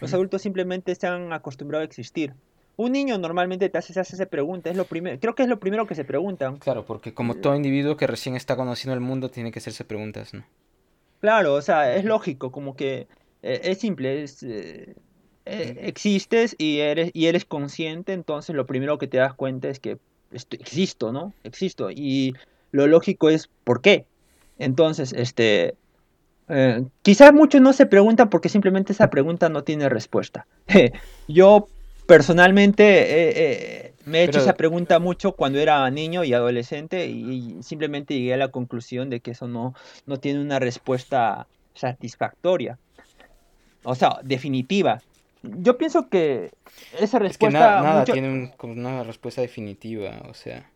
Los 0.00 0.14
adultos 0.14 0.40
simplemente 0.42 0.94
se 0.94 1.06
han 1.06 1.32
acostumbrado 1.32 1.82
a 1.82 1.84
existir. 1.84 2.32
Un 2.76 2.92
niño 2.92 3.18
normalmente 3.18 3.68
te 3.68 3.78
hace, 3.78 3.92
se 3.92 4.00
hace 4.00 4.16
esa 4.16 4.26
pregunta, 4.26 4.70
es 4.70 4.76
lo 4.76 4.84
primero, 4.84 5.18
creo 5.20 5.34
que 5.34 5.42
es 5.42 5.48
lo 5.48 5.58
primero 5.60 5.86
que 5.86 5.94
se 5.94 6.04
preguntan. 6.04 6.56
Claro, 6.56 6.84
porque 6.84 7.12
como 7.12 7.34
todo 7.34 7.54
individuo 7.54 7.96
que 7.96 8.06
recién 8.06 8.34
está 8.34 8.56
conociendo 8.56 8.94
el 8.94 9.00
mundo 9.00 9.30
tiene 9.30 9.52
que 9.52 9.58
hacerse 9.58 9.84
preguntas, 9.84 10.32
¿no? 10.32 10.44
Claro, 11.20 11.54
o 11.54 11.62
sea, 11.62 11.94
es 11.94 12.04
lógico, 12.04 12.50
como 12.50 12.74
que 12.74 13.06
eh, 13.42 13.60
es 13.64 13.78
simple, 13.78 14.22
es, 14.22 14.42
eh, 14.42 14.94
eh, 15.44 15.76
existes 15.82 16.56
y 16.58 16.78
eres, 16.78 17.10
y 17.12 17.26
eres 17.26 17.44
consciente, 17.44 18.12
entonces 18.12 18.56
lo 18.56 18.66
primero 18.66 18.98
que 18.98 19.06
te 19.06 19.18
das 19.18 19.34
cuenta 19.34 19.68
es 19.68 19.78
que 19.78 19.98
esto- 20.32 20.56
existo, 20.56 21.12
¿no? 21.12 21.32
Existo. 21.44 21.90
Y 21.90 22.34
lo 22.72 22.86
lógico 22.86 23.28
es 23.28 23.48
¿por 23.64 23.82
qué? 23.82 24.06
Entonces, 24.58 25.12
este, 25.12 25.74
quizás 27.02 27.32
muchos 27.32 27.60
no 27.60 27.72
se 27.72 27.86
preguntan 27.86 28.30
porque 28.30 28.48
simplemente 28.48 28.92
esa 28.92 29.10
pregunta 29.10 29.48
no 29.48 29.62
tiene 29.64 29.88
respuesta. 29.88 30.46
Yo 31.28 31.68
personalmente 32.16 32.82
eh, 32.84 33.32
eh, 33.36 33.92
me 34.04 34.18
he 34.20 34.22
hecho 34.24 34.32
Pero- 34.32 34.42
esa 34.44 34.54
pregunta 34.54 34.98
mucho 34.98 35.32
cuando 35.32 35.58
era 35.58 35.88
niño 35.90 36.24
y 36.24 36.34
adolescente 36.34 37.06
y, 37.06 37.56
y 37.58 37.62
simplemente 37.62 38.12
llegué 38.14 38.34
a 38.34 38.36
la 38.36 38.48
conclusión 38.48 39.08
de 39.08 39.20
que 39.20 39.30
eso 39.30 39.48
no, 39.48 39.74
no 40.04 40.18
tiene 40.18 40.40
una 40.42 40.58
respuesta 40.58 41.46
satisfactoria. 41.74 42.78
O 43.84 43.94
sea, 43.94 44.18
definitiva. 44.22 45.00
Yo 45.42 45.78
pienso 45.78 46.08
que 46.10 46.50
esa 46.92 47.02
Es 47.04 47.10
que 47.12 47.18
respuesta 47.20 47.58
na- 47.58 47.82
nada 47.82 48.00
mucho- 48.00 48.12
tiene 48.12 48.28
un- 48.28 48.48
como 48.58 48.74
una 48.74 49.02
respuesta 49.04 49.40
definitiva, 49.40 50.20
o 50.28 50.34
sea, 50.34 50.68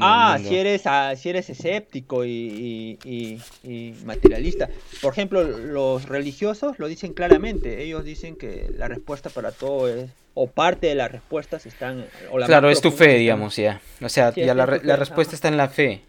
Ah, 0.00 0.34
mundo. 0.36 0.48
si 0.48 0.56
eres, 0.56 0.82
ah, 0.86 1.14
si 1.16 1.28
eres 1.28 1.50
escéptico 1.50 2.24
y, 2.24 2.30
y- 2.30 2.98
y- 3.04 3.40
y 3.68 3.94
materialista. 4.04 4.68
Por 5.02 5.12
ejemplo, 5.12 5.42
los 5.42 6.08
religiosos 6.08 6.78
lo 6.78 6.86
dicen 6.86 7.14
claramente. 7.14 7.82
Ellos 7.82 8.04
dicen 8.04 8.36
que 8.36 8.70
la 8.76 8.88
respuesta 8.88 9.28
para 9.28 9.50
todo 9.52 9.88
es, 9.88 10.10
o 10.34 10.46
parte 10.48 10.86
de 10.86 10.94
las 10.94 11.10
respuestas 11.10 11.66
están... 11.66 12.06
o 12.30 12.38
la 12.38 12.46
Claro, 12.46 12.70
es 12.70 12.80
tu 12.80 12.90
fe, 12.92 13.14
digamos, 13.18 13.56
ya. 13.56 13.80
O 14.00 14.08
sea, 14.08 14.32
Sí, 14.32 14.42
ya 14.42 14.54
la, 14.54 14.66
fe, 14.66 14.78
respuesta 14.96 15.30
ajá. 15.32 15.34
está 15.36 15.48
en 15.48 15.56
la 15.56 15.68
fe. 15.68 16.02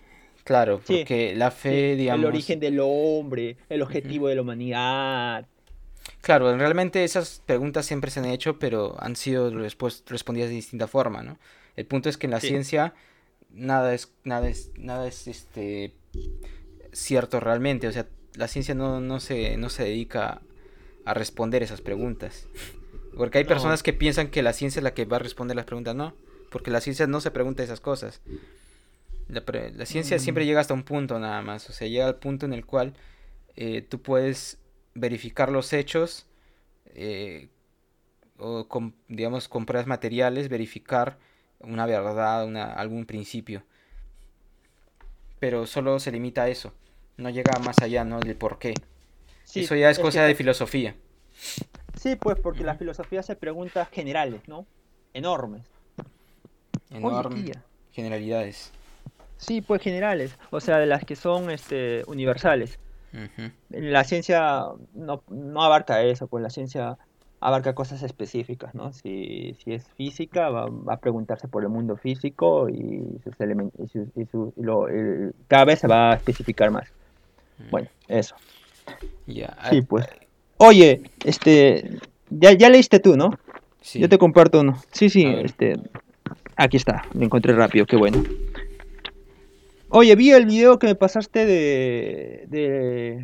Claro, 0.44 0.80
Sí, 0.86 0.98
porque 1.00 1.36
la 1.36 1.52
sí, 1.52 1.58
fe, 1.60 1.96
digamos... 1.96 2.24
El 2.24 2.28
origen 2.28 2.60
del 2.60 2.80
hombre, 2.82 3.58
el 3.70 3.82
objetivo 3.82 4.28
de 4.28 4.36
la 4.36 4.42
humanidad. 4.44 5.46
Claro, 6.22 6.56
realmente 6.58 7.04
esas 7.04 7.42
preguntas 7.46 7.86
siempre 7.86 8.12
se 8.12 8.20
han 8.20 8.26
hecho, 8.26 8.60
pero 8.60 8.96
han 9.00 9.16
sido 9.16 9.50
respondidas 10.08 10.50
de 10.50 10.56
distinta 10.56 10.88
forma, 10.88 11.22
¿no? 11.24 11.38
El 11.76 11.86
punto 11.86 12.08
es 12.08 12.18
que 12.18 12.28
en 12.28 12.32
la 12.32 12.40
ciencia 12.40 12.94
nada 13.58 13.94
es, 13.94 14.14
nada 14.24 14.48
es, 14.48 14.72
nada 14.78 15.08
es 15.08 15.28
este 15.28 15.94
cierto 16.94 17.40
realmente. 17.40 17.88
O 17.88 17.92
sea, 17.92 18.08
la 18.36 18.48
ciencia 18.48 18.76
no, 18.76 19.02
no 19.02 19.20
se, 19.20 19.58
no 19.58 19.70
se 19.70 19.84
dedica 19.84 20.42
a 21.06 21.14
responder 21.14 21.64
esas 21.64 21.82
preguntas. 21.82 22.48
Porque 23.16 23.40
hay 23.40 23.44
No. 23.44 23.50
personas 23.50 23.84
que 23.84 23.94
piensan 23.94 24.30
que 24.30 24.44
la 24.44 24.54
ciencia 24.54 24.80
es 24.80 24.84
la 24.84 24.94
que 24.94 25.06
va 25.06 25.18
a 25.18 25.20
responder 25.20 25.56
las 25.56 25.66
preguntas, 25.66 25.96
no, 25.96 26.14
porque 26.52 26.70
la 26.72 26.82
ciencia 26.82 27.08
no 27.08 27.20
se 27.20 27.32
pregunta 27.32 27.64
esas 27.64 27.80
cosas. 27.82 28.22
La, 29.28 29.42
pre- 29.44 29.72
la 29.72 29.86
ciencia 29.86 30.18
Mm. 30.18 30.20
siempre 30.20 30.46
llega 30.46 30.60
hasta 30.62 30.74
un 30.74 30.84
punto 30.84 31.20
nada 31.20 31.42
más, 31.42 31.70
o 31.70 31.74
sea, 31.74 31.88
llega 31.88 32.06
al 32.08 32.16
punto 32.18 32.46
en 32.46 32.54
el 32.54 32.66
cual 32.66 32.94
eh, 33.56 33.82
tú 33.82 34.02
puedes 34.02 34.60
verificar 34.94 35.52
los 35.52 35.74
hechos 35.74 36.28
eh, 36.94 37.50
o 38.38 38.68
con, 38.68 38.94
digamos 39.08 39.48
con 39.48 39.66
pruebas 39.66 39.88
materiales 39.88 40.48
verificar 40.48 41.18
una 41.60 41.86
verdad, 41.86 42.46
una, 42.46 42.74
algún 42.74 43.06
principio. 43.06 43.64
pero 45.40 45.68
solo 45.68 46.00
se 46.00 46.12
limita 46.12 46.44
a 46.44 46.50
eso. 46.50 46.74
No 47.18 47.30
llega 47.30 47.60
más 47.60 47.80
allá, 47.80 48.04
¿no? 48.04 48.20
Del 48.20 48.36
por 48.36 48.60
qué. 48.60 48.74
eso 49.54 49.76
ya 49.76 49.90
es, 49.90 50.00
cosa 50.00 50.24
de 50.24 50.36
filosofía. 50.36 50.96
Sí, 51.96 52.16
pues 52.16 52.40
porque 52.40 52.64
la 52.64 52.76
filosofía 52.76 53.24
se 53.24 53.36
pregunta 53.36 53.86
generales, 53.86 54.42
¿no? 54.48 54.66
Enormes. 55.14 55.64
Enormes. 56.92 57.52
Generalidades. 57.92 58.72
Sí, 59.38 59.62
pues 59.62 59.82
generales, 59.82 60.38
o 60.52 60.60
sea, 60.60 60.78
de 60.78 60.86
las 60.88 61.06
que 61.06 61.16
son 61.16 61.50
este, 61.50 62.04
universales. 62.08 62.80
La 63.70 64.04
ciencia 64.04 64.66
no, 64.94 65.24
no, 65.30 65.64
abarca 65.64 66.04
eso, 66.04 66.28
pues 66.28 66.44
la 66.44 66.50
ciencia 66.50 66.98
abarca 67.40 67.76
cosas 67.76 68.04
específicas, 68.04 68.74
¿no? 68.74 68.94
Si, 68.94 69.56
si 69.64 69.74
es 69.74 69.88
física, 69.96 70.50
va, 70.50 70.70
a 70.88 70.98
preguntarse 70.98 71.48
por 71.48 71.64
el 71.64 71.70
mundo 71.70 71.96
físico 71.98 72.68
y 72.70 73.20
sus 73.24 73.40
elementos, 73.40 73.90
y, 74.16 74.26
su, 74.26 74.54
lo, 74.58 74.88
cada 75.48 75.66
vez 75.66 75.80
se 75.80 75.88
va 75.88 76.12
a 76.12 76.16
especificar 76.16 76.72
más. 76.72 76.88
Bueno, 77.70 77.90
eso. 78.08 78.36
Ya. 79.26 79.56
Sí, 79.70 79.82
pues. 79.82 80.08
Oye, 80.58 81.02
este, 81.24 82.00
ya, 82.30 82.54
ya 82.54 82.70
leíste 82.70 83.00
tú, 83.00 83.16
¿no? 83.16 83.38
Sí. 83.82 84.00
Yo 84.00 84.10
te 84.10 84.18
comparto 84.18 84.62
uno. 84.62 84.82
Sí, 84.92 85.10
sí, 85.10 85.26
este, 85.26 85.78
aquí 86.56 86.78
está, 86.78 87.04
lo 87.14 87.24
encontré 87.24 87.54
rápido, 87.54 87.86
qué 87.86 87.96
bueno. 87.96 88.24
Oye, 89.90 90.16
vi 90.16 90.32
el 90.32 90.46
video 90.46 90.80
que 90.80 90.88
me 90.88 90.96
pasaste 90.96 91.46
de. 91.46 92.46
de 92.50 93.22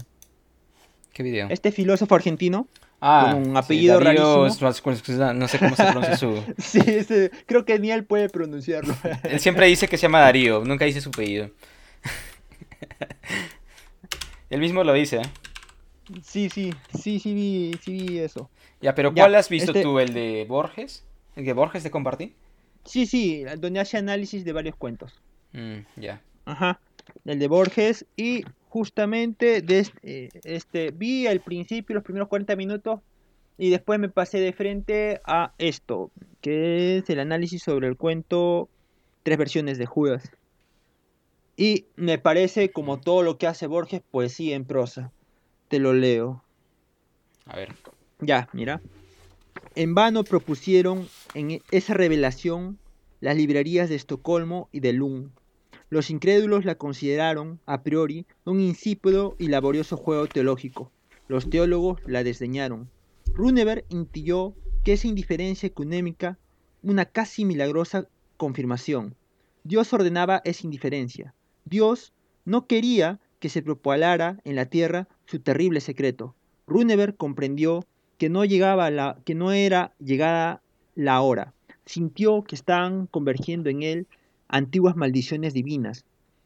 ¿Qué 1.11 1.23
video? 1.23 1.47
Este 1.49 1.71
filósofo 1.71 2.15
argentino. 2.15 2.67
Ah, 3.05 3.31
con 3.33 3.49
un 3.49 3.57
apellido 3.57 3.99
rarísimo. 3.99 4.47
No 5.33 5.47
sé 5.49 5.59
cómo 5.59 5.75
se 5.75 5.83
pronuncia 5.83 6.15
su. 6.15 6.41
sí, 6.57 6.79
creo 7.45 7.65
que 7.65 7.77
ni 7.77 7.91
él 7.91 8.05
puede 8.05 8.29
pronunciarlo. 8.29 8.95
él 9.23 9.41
siempre 9.41 9.67
dice 9.67 9.89
que 9.89 9.97
se 9.97 10.03
llama 10.03 10.21
Darío, 10.21 10.63
nunca 10.63 10.85
dice 10.85 11.01
su 11.01 11.09
apellido. 11.09 11.49
él 14.49 14.59
mismo 14.61 14.85
lo 14.85 14.93
dice, 14.93 15.17
¿eh? 15.17 15.29
Sí, 16.23 16.49
sí, 16.49 16.73
sí, 16.97 17.19
sí 17.19 17.33
vi, 17.33 17.77
sí 17.83 17.91
vi 17.91 18.19
eso. 18.19 18.49
Ya, 18.79 18.95
pero 18.95 19.13
¿cuál 19.13 19.35
has 19.35 19.49
visto 19.49 19.71
este 19.71 19.83
tú? 19.83 19.99
¿El 19.99 20.13
de 20.13 20.45
Borges? 20.47 21.03
¿El 21.35 21.43
de 21.43 21.51
Borges 21.51 21.83
te 21.83 21.91
compartí? 21.91 22.33
Sí, 22.85 23.05
sí, 23.05 23.43
donde 23.57 23.81
hace 23.81 23.97
análisis 23.97 24.45
de 24.45 24.53
varios 24.53 24.77
cuentos. 24.77 25.19
Mm, 25.51 25.79
ya. 25.97 26.21
Ajá, 26.45 26.79
el 27.25 27.37
de 27.37 27.47
Borges. 27.49 28.05
Y 28.15 28.45
justamente 28.73 29.61
de 29.61 29.79
este, 29.79 30.29
este, 30.45 30.89
vi 30.89 31.27
al 31.27 31.41
principio 31.41 31.93
los 31.93 32.03
primeros 32.03 32.27
40 32.27 32.55
minutos 32.55 33.01
y 33.55 33.69
después 33.69 33.99
me 33.99 34.09
pasé 34.09 34.39
de 34.39 34.51
frente 34.51 35.21
a 35.25 35.53
esto, 35.59 36.09
que 36.41 36.97
es 36.97 37.09
el 37.11 37.19
análisis 37.19 37.61
sobre 37.61 37.87
el 37.87 37.97
cuento 37.97 38.69
Tres 39.21 39.37
versiones 39.37 39.77
de 39.77 39.85
Judas. 39.85 40.31
Y 41.55 41.85
me 41.95 42.17
parece 42.17 42.71
como 42.71 42.99
todo 42.99 43.21
lo 43.21 43.37
que 43.37 43.45
hace 43.45 43.67
Borges, 43.67 44.01
poesía 44.09 44.55
en 44.55 44.65
prosa. 44.65 45.11
Te 45.67 45.77
lo 45.77 45.93
leo. 45.93 46.43
A 47.45 47.55
ver. 47.55 47.75
Ya, 48.19 48.49
mira. 48.53 48.81
En 49.75 49.93
vano 49.93 50.23
propusieron 50.23 51.07
en 51.35 51.61
esa 51.69 51.93
revelación 51.93 52.79
las 53.21 53.37
librerías 53.37 53.87
de 53.87 53.95
Estocolmo 53.95 54.67
y 54.71 54.79
de 54.79 54.93
Lund 54.93 55.31
los 55.93 56.09
incrédulos 56.09 56.65
la 56.65 56.73
consideraron, 56.73 57.59
a 57.67 57.83
priori, 57.83 58.25
un 58.45 58.59
insípido 58.59 59.35
y 59.37 59.47
laborioso 59.47 59.95
juego 59.95 60.25
teológico. 60.25 60.91
Los 61.27 61.51
teólogos 61.51 62.01
la 62.07 62.23
desdeñaron. 62.23 62.89
Runeberg 63.27 63.85
intuyó 63.89 64.55
que 64.83 64.93
esa 64.93 65.07
indiferencia 65.07 65.67
ecuménica 65.67 66.39
una 66.81 67.05
casi 67.05 67.45
milagrosa 67.45 68.07
confirmación. 68.37 69.15
Dios 69.63 69.93
ordenaba 69.93 70.41
esa 70.45 70.65
indiferencia. 70.65 71.35
Dios 71.63 72.11
no 72.43 72.65
quería 72.65 73.19
que 73.39 73.49
se 73.49 73.61
propalara 73.61 74.41
en 74.45 74.55
la 74.55 74.65
tierra 74.65 75.07
su 75.25 75.41
terrible 75.41 75.79
secreto. 75.79 76.33
Runeberg 76.65 77.15
comprendió 77.17 77.85
que 78.17 78.29
no 78.29 78.45
llegaba 78.45 78.89
la, 78.89 79.19
que 79.25 79.35
no 79.35 79.51
era 79.51 79.93
llegada 79.99 80.63
la 80.95 81.21
hora. 81.21 81.53
Sintió 81.85 82.43
que 82.43 82.55
estaban 82.55 83.05
convergiendo 83.05 83.69
en 83.69 83.83
él 83.83 84.07
antiguas 84.47 84.95
maldiciones 84.95 85.53
divinas. 85.53 86.05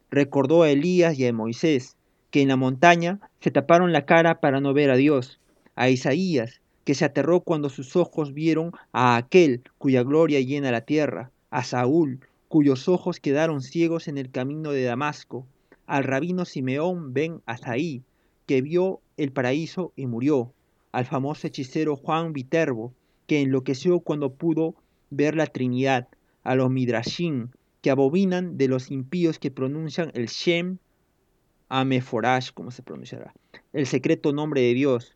Recordó 0.10 0.64
a 0.64 0.70
Elías 0.70 1.18
y 1.20 1.28
a 1.28 1.34
Moisés, 1.34 1.96
que 2.32 2.42
en 2.42 2.48
la 2.50 2.56
montaña 2.56 3.20
se 3.40 3.52
taparon 3.52 3.94
la 3.94 4.06
cara 4.06 4.40
para 4.40 4.62
no 4.62 4.74
ver 4.74 4.90
a 4.92 4.96
Dios, 4.96 5.40
a 5.76 5.90
Isaías, 5.90 6.62
que 6.84 6.96
se 6.96 7.06
aterró 7.06 7.42
cuando 7.42 7.70
sus 7.70 7.96
ojos 7.96 8.34
vieron 8.34 8.72
a 8.94 9.18
aquel 9.18 9.62
cuya 9.78 10.04
gloria 10.04 10.40
llena 10.40 10.72
la 10.72 10.82
tierra, 10.82 11.32
a 11.50 11.64
Saúl, 11.64 12.22
cuyos 12.48 12.88
ojos 12.88 13.20
quedaron 13.20 13.62
ciegos 13.62 14.08
en 14.08 14.18
el 14.18 14.32
camino 14.32 14.72
de 14.72 14.84
Damasco, 14.84 15.46
al 15.86 16.04
rabino 16.04 16.46
Simeón 16.46 17.14
ben 17.14 17.42
Asaí, 17.46 18.04
que 18.46 18.62
vio 18.62 19.02
el 19.18 19.32
paraíso 19.32 19.92
y 19.96 20.06
murió, 20.06 20.54
al 20.92 21.06
famoso 21.06 21.48
hechicero 21.48 21.96
Juan 21.96 22.34
Viterbo, 22.34 22.94
que 23.26 23.42
enloqueció 23.42 24.00
cuando 24.00 24.34
pudo 24.34 24.76
ver 25.10 25.36
la 25.36 25.48
Trinidad, 25.48 26.08
a 26.44 26.56
los 26.56 26.72
Midrashim, 26.72 27.50
que 27.88 27.92
abominan 27.92 28.58
de 28.58 28.68
los 28.68 28.92
impíos 28.92 29.40
que 29.40 29.50
pronuncian 29.50 30.12
el 30.14 30.26
Shem 30.26 30.78
Ameforash, 31.70 32.52
como 32.52 32.70
se 32.70 32.84
pronunciará, 32.84 33.34
el 33.72 33.88
secreto 33.88 34.34
nombre 34.34 34.60
de 34.60 34.74
Dios. 34.74 35.16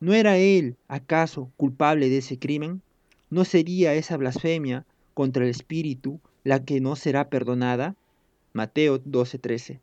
¿No 0.00 0.14
era 0.14 0.38
él, 0.38 0.76
acaso, 0.88 1.52
culpable 1.58 2.08
de 2.08 2.16
ese 2.16 2.38
crimen? 2.38 2.80
¿No 3.28 3.44
sería 3.44 3.92
esa 3.92 4.16
blasfemia 4.16 4.86
contra 5.12 5.44
el 5.44 5.50
Espíritu 5.50 6.18
la 6.42 6.64
que 6.64 6.80
no 6.80 6.96
será 6.96 7.28
perdonada? 7.28 7.96
Mateo 8.54 8.98
12:13. 8.98 9.80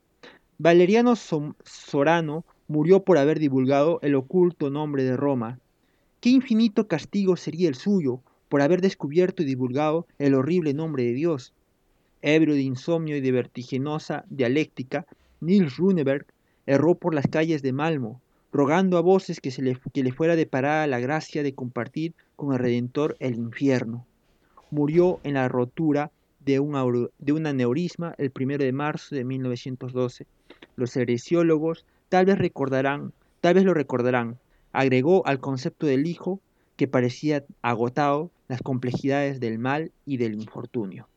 Valeriano 0.58 1.16
Sorano 1.16 2.46
murió 2.68 3.04
por 3.04 3.20
haber 3.20 3.38
divulgado 3.38 4.00
el 4.02 4.16
oculto 4.16 4.72
nombre 4.72 5.04
de 5.04 5.16
Roma. 5.16 5.60
¿Qué 6.20 6.32
infinito 6.32 6.88
castigo 6.88 7.38
sería 7.38 7.70
el 7.70 7.76
suyo 7.76 8.22
por 8.50 8.64
haber 8.64 8.82
descubierto 8.82 9.44
y 9.44 9.46
divulgado 9.46 10.08
el 10.18 10.34
horrible 10.34 10.74
nombre 10.74 11.04
de 11.04 11.14
Dios? 11.14 11.54
Ebrio 12.24 12.56
de 12.56 12.62
insomnio 12.62 13.16
y 13.18 13.22
de 13.22 13.32
vertiginosa 13.32 14.26
dialéctica, 14.30 15.06
Nils 15.42 15.78
Runeberg 15.78 16.26
erró 16.66 16.96
por 16.96 17.14
las 17.14 17.28
calles 17.28 17.62
de 17.62 17.74
Malmo, 17.74 18.22
rogando 18.52 18.98
a 18.98 19.02
voces 19.02 19.42
que, 19.42 19.52
se 19.52 19.62
le, 19.62 19.78
que 19.94 20.04
le 20.04 20.12
fuera 20.12 20.36
deparada 20.36 20.88
la 20.88 21.00
gracia 21.00 21.44
de 21.44 21.54
compartir 21.54 22.14
con 22.36 22.54
el 22.54 22.60
Redentor 22.60 23.18
el 23.20 23.36
infierno. 23.36 24.06
Murió 24.72 25.20
en 25.24 25.36
la 25.36 25.50
rotura 25.50 26.12
de 26.46 26.60
un, 26.60 27.10
de 27.20 27.32
un 27.32 27.46
aneurisma 27.46 28.16
el 28.18 28.32
1 28.38 28.58
de 28.58 28.72
marzo 28.72 29.16
de 29.16 29.24
1912. 29.24 30.26
Los 30.76 30.96
heresiólogos 30.96 31.86
tal 32.10 32.26
vez 32.26 32.38
recordarán, 32.38 33.12
tal 33.42 33.56
vez 33.56 33.66
lo 33.66 33.74
recordarán, 33.74 34.38
agregó 34.72 35.26
al 35.28 35.40
concepto 35.40 35.86
del 35.86 36.08
hijo 36.08 36.40
que 36.76 36.88
parecía 36.88 37.44
agotado 37.62 38.32
las 38.48 38.62
complejidades 38.62 39.40
del 39.40 39.60
mal 39.60 39.92
y 40.06 40.18
del 40.18 40.36
infortunio. 40.36 41.08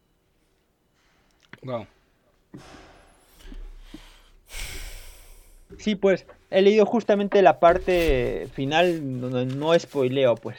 Sí, 5.79 5.95
pues 5.95 6.27
he 6.51 6.62
leído 6.62 6.87
justamente 6.87 7.42
la 7.42 7.61
parte 7.61 8.49
final, 8.55 9.21
no, 9.21 9.45
no 9.45 9.79
spoileo, 9.79 10.37
pues, 10.37 10.57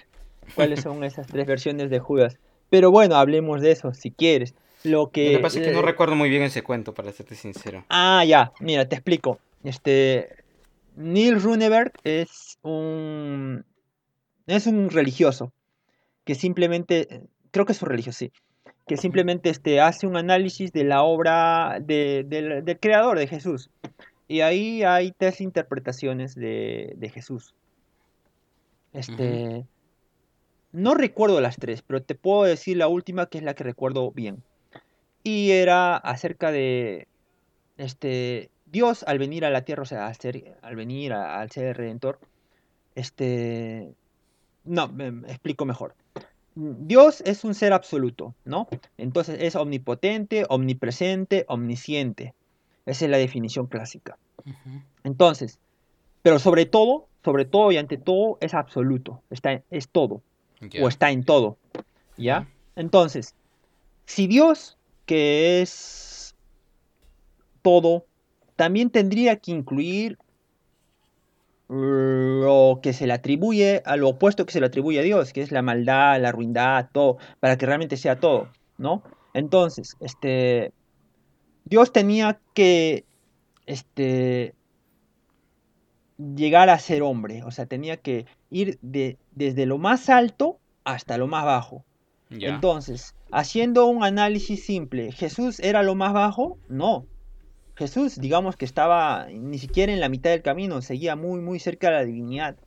cuáles 0.55 0.81
son 0.81 1.03
esas 1.03 1.27
tres 1.27 1.45
versiones 1.45 1.89
de 1.89 1.99
Judas. 1.99 2.37
Pero 2.69 2.91
bueno, 2.91 3.15
hablemos 3.15 3.61
de 3.61 3.71
eso, 3.71 3.93
si 3.93 4.11
quieres. 4.11 4.53
Lo 4.83 5.09
que, 5.09 5.31
Lo 5.31 5.37
que 5.39 5.43
pasa 5.43 5.59
es 5.59 5.67
que 5.67 5.73
no 5.73 5.81
recuerdo 5.81 6.15
muy 6.15 6.29
bien 6.29 6.43
ese 6.43 6.61
cuento, 6.61 6.93
para 6.93 7.11
serte 7.11 7.35
sincero. 7.35 7.85
Ah, 7.89 8.23
ya, 8.25 8.51
mira, 8.59 8.87
te 8.87 8.95
explico. 8.95 9.39
Este, 9.63 10.29
Neil 10.95 11.41
Runeberg 11.41 11.93
es 12.03 12.57
un, 12.61 13.65
es 14.45 14.67
un 14.67 14.89
religioso 14.89 15.51
que 16.25 16.35
simplemente, 16.35 17.21
creo 17.51 17.65
que 17.65 17.71
es 17.71 17.81
un 17.81 17.89
religioso, 17.89 18.17
sí, 18.19 18.31
que 18.87 18.97
simplemente 18.97 19.49
este, 19.49 19.81
hace 19.81 20.07
un 20.07 20.15
análisis 20.15 20.71
de 20.71 20.83
la 20.85 21.03
obra 21.03 21.79
del 21.81 22.77
creador 22.79 23.19
de 23.19 23.27
Jesús. 23.27 23.69
Y 24.27 24.41
ahí 24.41 24.83
hay 24.83 25.11
tres 25.11 25.41
interpretaciones 25.41 26.35
de, 26.35 27.11
Jesús. 27.13 27.53
Este, 28.93 29.65
No 30.71 30.95
recuerdo 30.95 31.41
las 31.41 31.57
tres, 31.57 31.81
pero 31.81 32.01
te 32.01 32.15
puedo 32.15 32.43
decir 32.43 32.77
la 32.77 32.87
última 32.87 33.27
que 33.27 33.37
es 33.37 33.43
la 33.43 33.53
que 33.53 33.63
recuerdo 33.63 34.11
bien. 34.11 34.43
Y 35.23 35.51
era 35.51 35.97
acerca 35.97 36.51
de 36.51 37.07
este, 37.77 38.49
Dios 38.65 39.03
al 39.03 39.19
venir 39.19 39.45
a 39.45 39.49
la 39.49 39.63
tierra, 39.63 39.83
o 39.83 39.85
sea, 39.85 40.11
al, 40.61 40.75
venir 40.75 41.13
al 41.13 41.51
ser 41.51 41.75
redentor. 41.75 42.19
Este, 42.95 43.93
no, 44.63 44.87
me 44.87 45.07
explico 45.29 45.65
mejor. 45.65 45.95
Dios 46.59 47.21
es 47.25 47.43
un 47.43 47.53
ser 47.53 47.71
absoluto, 47.71 48.33
¿no? 48.43 48.67
Entonces 48.97 49.37
es 49.41 49.55
omnipotente, 49.55 50.43
omnipresente, 50.49 51.45
omnisciente. 51.47 52.33
Esa 52.87 53.05
es 53.05 53.11
la 53.11 53.17
definición 53.17 53.67
clásica. 53.67 54.17
Entonces, 55.03 55.59
pero 56.23 56.39
sobre 56.39 56.65
todo, 56.65 57.07
sobre 57.23 57.45
todo 57.45 57.71
y 57.71 57.77
ante 57.77 57.97
todo 57.97 58.39
es 58.41 58.55
absoluto, 58.55 59.21
está, 59.29 59.61
es 59.69 59.87
todo, 59.89 60.23
o 60.81 60.87
está 60.87 61.11
en 61.11 61.23
todo, 61.23 61.57
¿ya? 62.17 62.47
Entonces, 62.75 63.35
si 64.05 64.25
Dios, 64.25 64.77
que 65.05 65.61
es 65.61 66.33
todo, 67.61 68.05
también 68.55 68.89
tendría 68.89 69.35
que 69.35 69.51
incluir 69.51 70.17
lo 71.69 72.79
que 72.81 72.93
se 72.93 73.07
le 73.07 73.13
atribuye 73.13 73.81
a 73.85 73.97
lo 73.97 74.09
opuesto 74.09 74.45
que 74.45 74.53
se 74.53 74.59
le 74.59 74.67
atribuye 74.67 74.99
a 74.99 75.03
Dios, 75.03 75.33
que 75.33 75.41
es 75.41 75.51
la 75.51 75.61
maldad, 75.61 76.21
la 76.21 76.31
ruindad, 76.31 76.89
todo, 76.91 77.17
para 77.39 77.57
que 77.57 77.65
realmente 77.65 77.97
sea 77.97 78.19
todo, 78.19 78.49
¿no? 78.77 79.03
Entonces, 79.33 79.97
este, 79.99 80.71
Dios 81.65 81.91
tenía 81.91 82.39
que, 82.53 83.05
este, 83.65 84.55
llegar 86.17 86.69
a 86.69 86.79
ser 86.79 87.03
hombre, 87.03 87.43
o 87.43 87.51
sea, 87.51 87.65
tenía 87.65 87.97
que 87.97 88.25
ir 88.49 88.79
de, 88.81 89.17
desde 89.31 89.65
lo 89.65 89.77
más 89.77 90.09
alto 90.09 90.59
hasta 90.83 91.17
lo 91.17 91.27
más 91.27 91.45
bajo. 91.45 91.83
Entonces, 92.29 93.15
haciendo 93.31 93.85
un 93.85 94.03
análisis 94.03 94.65
simple, 94.65 95.11
¿Jesús 95.11 95.59
era 95.59 95.83
lo 95.83 95.95
más 95.95 96.13
bajo? 96.13 96.57
No. 96.67 97.05
Jesús, 97.77 98.19
digamos 98.19 98.55
que 98.55 98.65
estaba 98.65 99.27
ni 99.29 99.59
siquiera 99.59 99.93
en 99.93 99.99
la 99.99 100.09
mitad 100.09 100.31
del 100.31 100.41
camino, 100.41 100.81
seguía 100.81 101.15
muy, 101.15 101.41
muy 101.41 101.59
cerca 101.59 101.89
de 101.89 101.93
la 101.93 102.05
divinidad. 102.05 102.57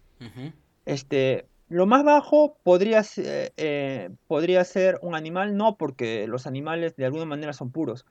Este, 0.87 1.47
lo 1.69 1.87
más 1.87 2.05
bajo 2.05 2.57
podría 2.63 3.03
ser, 3.03 3.53
eh, 3.57 4.11
podría 4.29 4.63
ser 4.65 5.01
un 5.03 5.17
animal, 5.17 5.57
no, 5.57 5.77
porque 5.77 6.29
los 6.29 6.47
animales 6.47 6.95
de 6.95 7.07
alguna 7.07 7.25
manera 7.25 7.53
son 7.53 7.73
puros. 7.73 8.07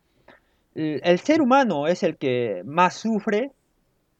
El, 0.75 1.19
ser 1.19 1.41
humano 1.41 1.87
es 1.87 2.03
el 2.03 2.17
que 2.17 2.63
más 2.65 2.95
sufre 2.95 3.53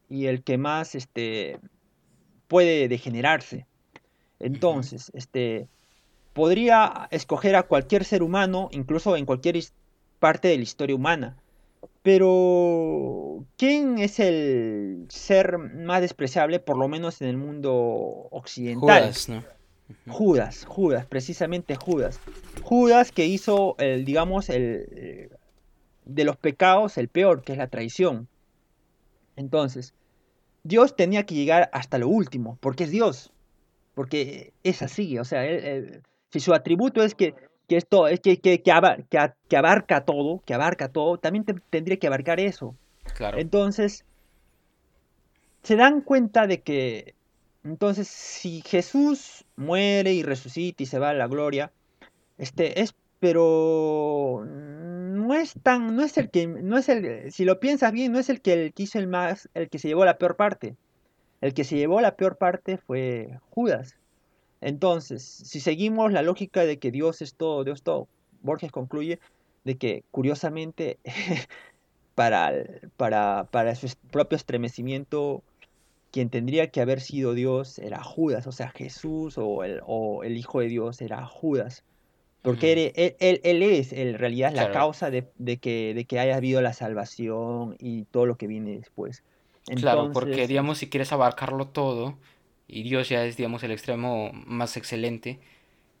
y 0.08 0.26
el 0.26 0.42
que 0.42 0.56
más 0.56 0.94
este, 0.94 1.58
puede 2.48 2.88
degenerarse. 2.88 3.66
Entonces, 4.38 5.10
este, 5.14 5.68
podría 6.32 7.08
escoger 7.10 7.56
a 7.56 7.64
cualquier 7.64 8.04
ser 8.04 8.22
humano, 8.22 8.70
incluso 8.72 9.16
en 9.16 9.26
cualquier 9.26 9.62
parte 10.18 10.48
de 10.48 10.56
la 10.56 10.62
historia 10.62 10.96
humana. 10.96 11.36
Pero, 12.02 13.44
¿quién 13.56 13.98
es 13.98 14.20
el 14.20 15.06
ser 15.08 15.58
más 15.58 16.00
despreciable, 16.00 16.58
por 16.58 16.78
lo 16.78 16.88
menos 16.88 17.20
en 17.20 17.28
el 17.28 17.36
mundo 17.36 17.72
occidental? 18.30 19.02
Judas, 19.02 19.28
¿no? 19.28 19.44
Judas, 20.08 20.64
Judas, 20.66 21.06
precisamente 21.06 21.76
Judas. 21.76 22.20
Judas 22.62 23.12
que 23.12 23.26
hizo, 23.26 23.76
el, 23.78 24.04
digamos, 24.04 24.48
el, 24.48 25.30
de 26.04 26.24
los 26.24 26.36
pecados 26.36 26.96
el 26.98 27.08
peor, 27.08 27.42
que 27.42 27.52
es 27.52 27.58
la 27.58 27.68
traición. 27.68 28.28
Entonces, 29.36 29.94
Dios 30.62 30.96
tenía 30.96 31.24
que 31.24 31.34
llegar 31.34 31.70
hasta 31.72 31.98
lo 31.98 32.08
último, 32.08 32.58
porque 32.60 32.84
es 32.84 32.90
Dios, 32.90 33.32
porque 33.94 34.52
es 34.62 34.82
así, 34.82 35.18
o 35.18 35.24
sea, 35.24 35.42
si 36.30 36.40
su 36.40 36.54
atributo 36.54 37.02
es 37.02 37.14
que, 37.14 37.34
que 37.70 37.76
esto 37.76 38.08
es 38.08 38.18
que, 38.18 38.40
que, 38.40 38.62
que, 38.62 38.72
abarca 38.72 40.04
todo, 40.04 40.42
que 40.44 40.54
abarca 40.54 40.88
todo, 40.88 41.18
también 41.18 41.44
tendría 41.70 41.98
que 41.98 42.08
abarcar 42.08 42.40
eso. 42.40 42.74
Claro. 43.14 43.38
Entonces, 43.38 44.04
se 45.62 45.76
dan 45.76 46.00
cuenta 46.00 46.48
de 46.48 46.62
que, 46.62 47.14
entonces, 47.62 48.08
si 48.08 48.60
Jesús 48.62 49.44
muere 49.54 50.12
y 50.12 50.24
resucita 50.24 50.82
y 50.82 50.86
se 50.86 50.98
va 50.98 51.10
a 51.10 51.14
la 51.14 51.28
gloria, 51.28 51.70
este, 52.38 52.80
es, 52.80 52.96
pero 53.20 54.44
no 54.44 55.32
es 55.34 55.54
tan, 55.62 55.94
no 55.94 56.02
es 56.02 56.18
el 56.18 56.28
que, 56.28 56.48
no 56.48 56.76
es 56.76 56.88
el, 56.88 57.30
si 57.30 57.44
lo 57.44 57.60
piensas 57.60 57.92
bien, 57.92 58.10
no 58.10 58.18
es 58.18 58.30
el 58.30 58.40
que, 58.40 58.54
el 58.54 58.72
que 58.72 58.82
hizo 58.82 58.98
el 58.98 59.06
más, 59.06 59.48
el 59.54 59.70
que 59.70 59.78
se 59.78 59.86
llevó 59.86 60.04
la 60.04 60.18
peor 60.18 60.34
parte. 60.34 60.74
El 61.40 61.54
que 61.54 61.62
se 61.62 61.76
llevó 61.76 62.00
la 62.00 62.16
peor 62.16 62.36
parte 62.36 62.78
fue 62.78 63.38
Judas. 63.50 63.99
Entonces, 64.60 65.22
si 65.22 65.60
seguimos 65.60 66.12
la 66.12 66.22
lógica 66.22 66.64
de 66.64 66.78
que 66.78 66.90
Dios 66.90 67.22
es 67.22 67.34
todo, 67.34 67.64
Dios 67.64 67.82
todo, 67.82 68.08
Borges 68.42 68.72
concluye 68.72 69.18
de 69.64 69.76
que 69.76 70.04
curiosamente 70.10 70.98
para, 72.14 72.52
para, 72.96 73.48
para 73.50 73.74
su 73.74 73.88
propio 74.10 74.36
estremecimiento, 74.36 75.42
quien 76.10 76.28
tendría 76.28 76.70
que 76.70 76.80
haber 76.80 77.00
sido 77.00 77.34
Dios 77.34 77.78
era 77.78 78.02
Judas, 78.02 78.46
o 78.46 78.52
sea, 78.52 78.70
Jesús 78.70 79.38
o 79.38 79.64
el, 79.64 79.80
o 79.86 80.24
el 80.24 80.36
Hijo 80.36 80.60
de 80.60 80.68
Dios 80.68 81.00
era 81.00 81.24
Judas. 81.26 81.84
Porque 82.42 82.92
él, 82.94 83.16
él, 83.42 83.62
es 83.62 83.92
en 83.92 84.18
realidad 84.18 84.54
la 84.54 84.72
causa 84.72 85.10
de, 85.10 85.26
que, 85.60 85.92
de 85.92 86.04
que 86.06 86.18
haya 86.18 86.36
habido 86.36 86.62
la 86.62 86.72
salvación 86.72 87.76
y 87.78 88.04
todo 88.04 88.24
lo 88.24 88.36
que 88.36 88.46
viene 88.46 88.78
después. 88.78 89.22
claro, 89.76 90.10
porque 90.10 90.46
digamos, 90.46 90.78
si 90.78 90.88
quieres 90.88 91.12
abarcarlo 91.12 91.68
todo, 91.68 92.16
y 92.72 92.82
Dios 92.84 93.08
ya 93.08 93.24
es, 93.24 93.36
digamos, 93.36 93.62
el 93.64 93.72
extremo 93.72 94.30
más 94.32 94.76
excelente, 94.76 95.40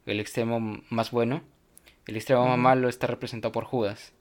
el 0.06 0.20
extremo 0.20 0.80
más 0.88 1.10
bueno, 1.10 1.42
el 2.06 2.16
extremo 2.16 2.46
más 2.46 2.58
malo 2.58 2.88
está 2.88 3.06
representado 3.06 3.52
por 3.52 3.64
Judas. 3.64 4.12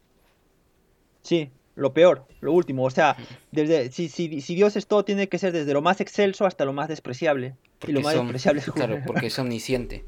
Sí, 1.22 1.52
lo 1.76 1.94
peor, 1.94 2.26
lo 2.42 2.52
último, 2.52 2.84
o 2.84 2.90
sea, 2.90 3.16
desde, 3.52 3.92
si, 3.92 4.10
si, 4.10 4.42
si, 4.42 4.56
Dios 4.56 4.76
es 4.76 4.88
todo, 4.88 5.06
tiene 5.06 5.30
que 5.30 5.38
ser 5.38 5.52
desde 5.52 5.74
lo 5.74 5.82
más 5.82 6.02
excelso 6.02 6.46
hasta 6.46 6.66
lo 6.66 6.74
más 6.74 6.88
despreciable. 6.88 7.56
y 7.88 7.92
lo 7.92 8.02
más 8.02 8.16
despreciable 8.16 8.62
es 8.62 8.72
Claro, 8.74 9.00
porque 9.06 9.28
es 9.28 9.38
omnisciente. 9.38 10.04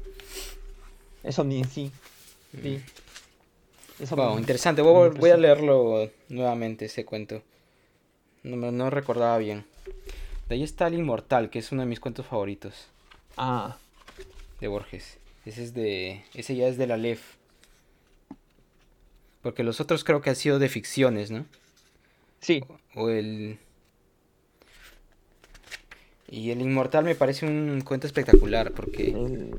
Es 1.22 1.38
omnisciente, 1.38 1.96
sí. 2.60 2.80
wow, 4.10 4.38
interesante, 4.38 4.82
voy, 4.82 5.10
voy, 5.10 5.30
a 5.30 5.36
leerlo 5.36 6.10
nuevamente, 6.28 6.86
ese 6.86 7.04
cuento. 7.04 7.42
No, 8.42 8.72
no 8.72 8.90
recordaba 8.90 9.38
bien 9.38 9.64
ahí 10.52 10.62
está 10.62 10.86
El 10.86 10.94
Inmortal, 10.94 11.50
que 11.50 11.58
es 11.58 11.72
uno 11.72 11.82
de 11.82 11.88
mis 11.88 12.00
cuentos 12.00 12.26
favoritos. 12.26 12.88
Ah. 13.36 13.76
De 14.60 14.68
Borges. 14.68 15.18
Ese 15.44 15.64
es 15.64 15.74
de. 15.74 16.24
Ese 16.34 16.54
ya 16.54 16.68
es 16.68 16.76
de 16.76 16.86
la 16.86 16.96
LEF. 16.96 17.36
Porque 19.42 19.64
los 19.64 19.80
otros 19.80 20.04
creo 20.04 20.20
que 20.20 20.30
han 20.30 20.36
sido 20.36 20.58
de 20.58 20.68
ficciones, 20.68 21.30
¿no? 21.30 21.46
Sí. 22.40 22.64
O, 22.94 23.08
el. 23.08 23.58
Y 26.28 26.50
el 26.50 26.60
Inmortal 26.60 27.04
me 27.04 27.14
parece 27.14 27.46
un 27.46 27.82
cuento 27.82 28.06
espectacular 28.06 28.72
porque. 28.72 29.50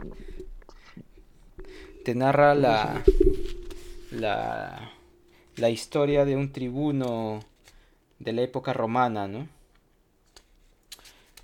Te 2.05 2.15
narra 2.15 2.55
la. 2.55 3.03
La. 4.11 4.91
La 5.57 5.69
historia 5.69 6.25
de 6.25 6.35
un 6.35 6.51
tribuno 6.51 7.41
de 8.19 8.33
la 8.33 8.41
época 8.41 8.73
romana, 8.73 9.27
¿no? 9.27 9.47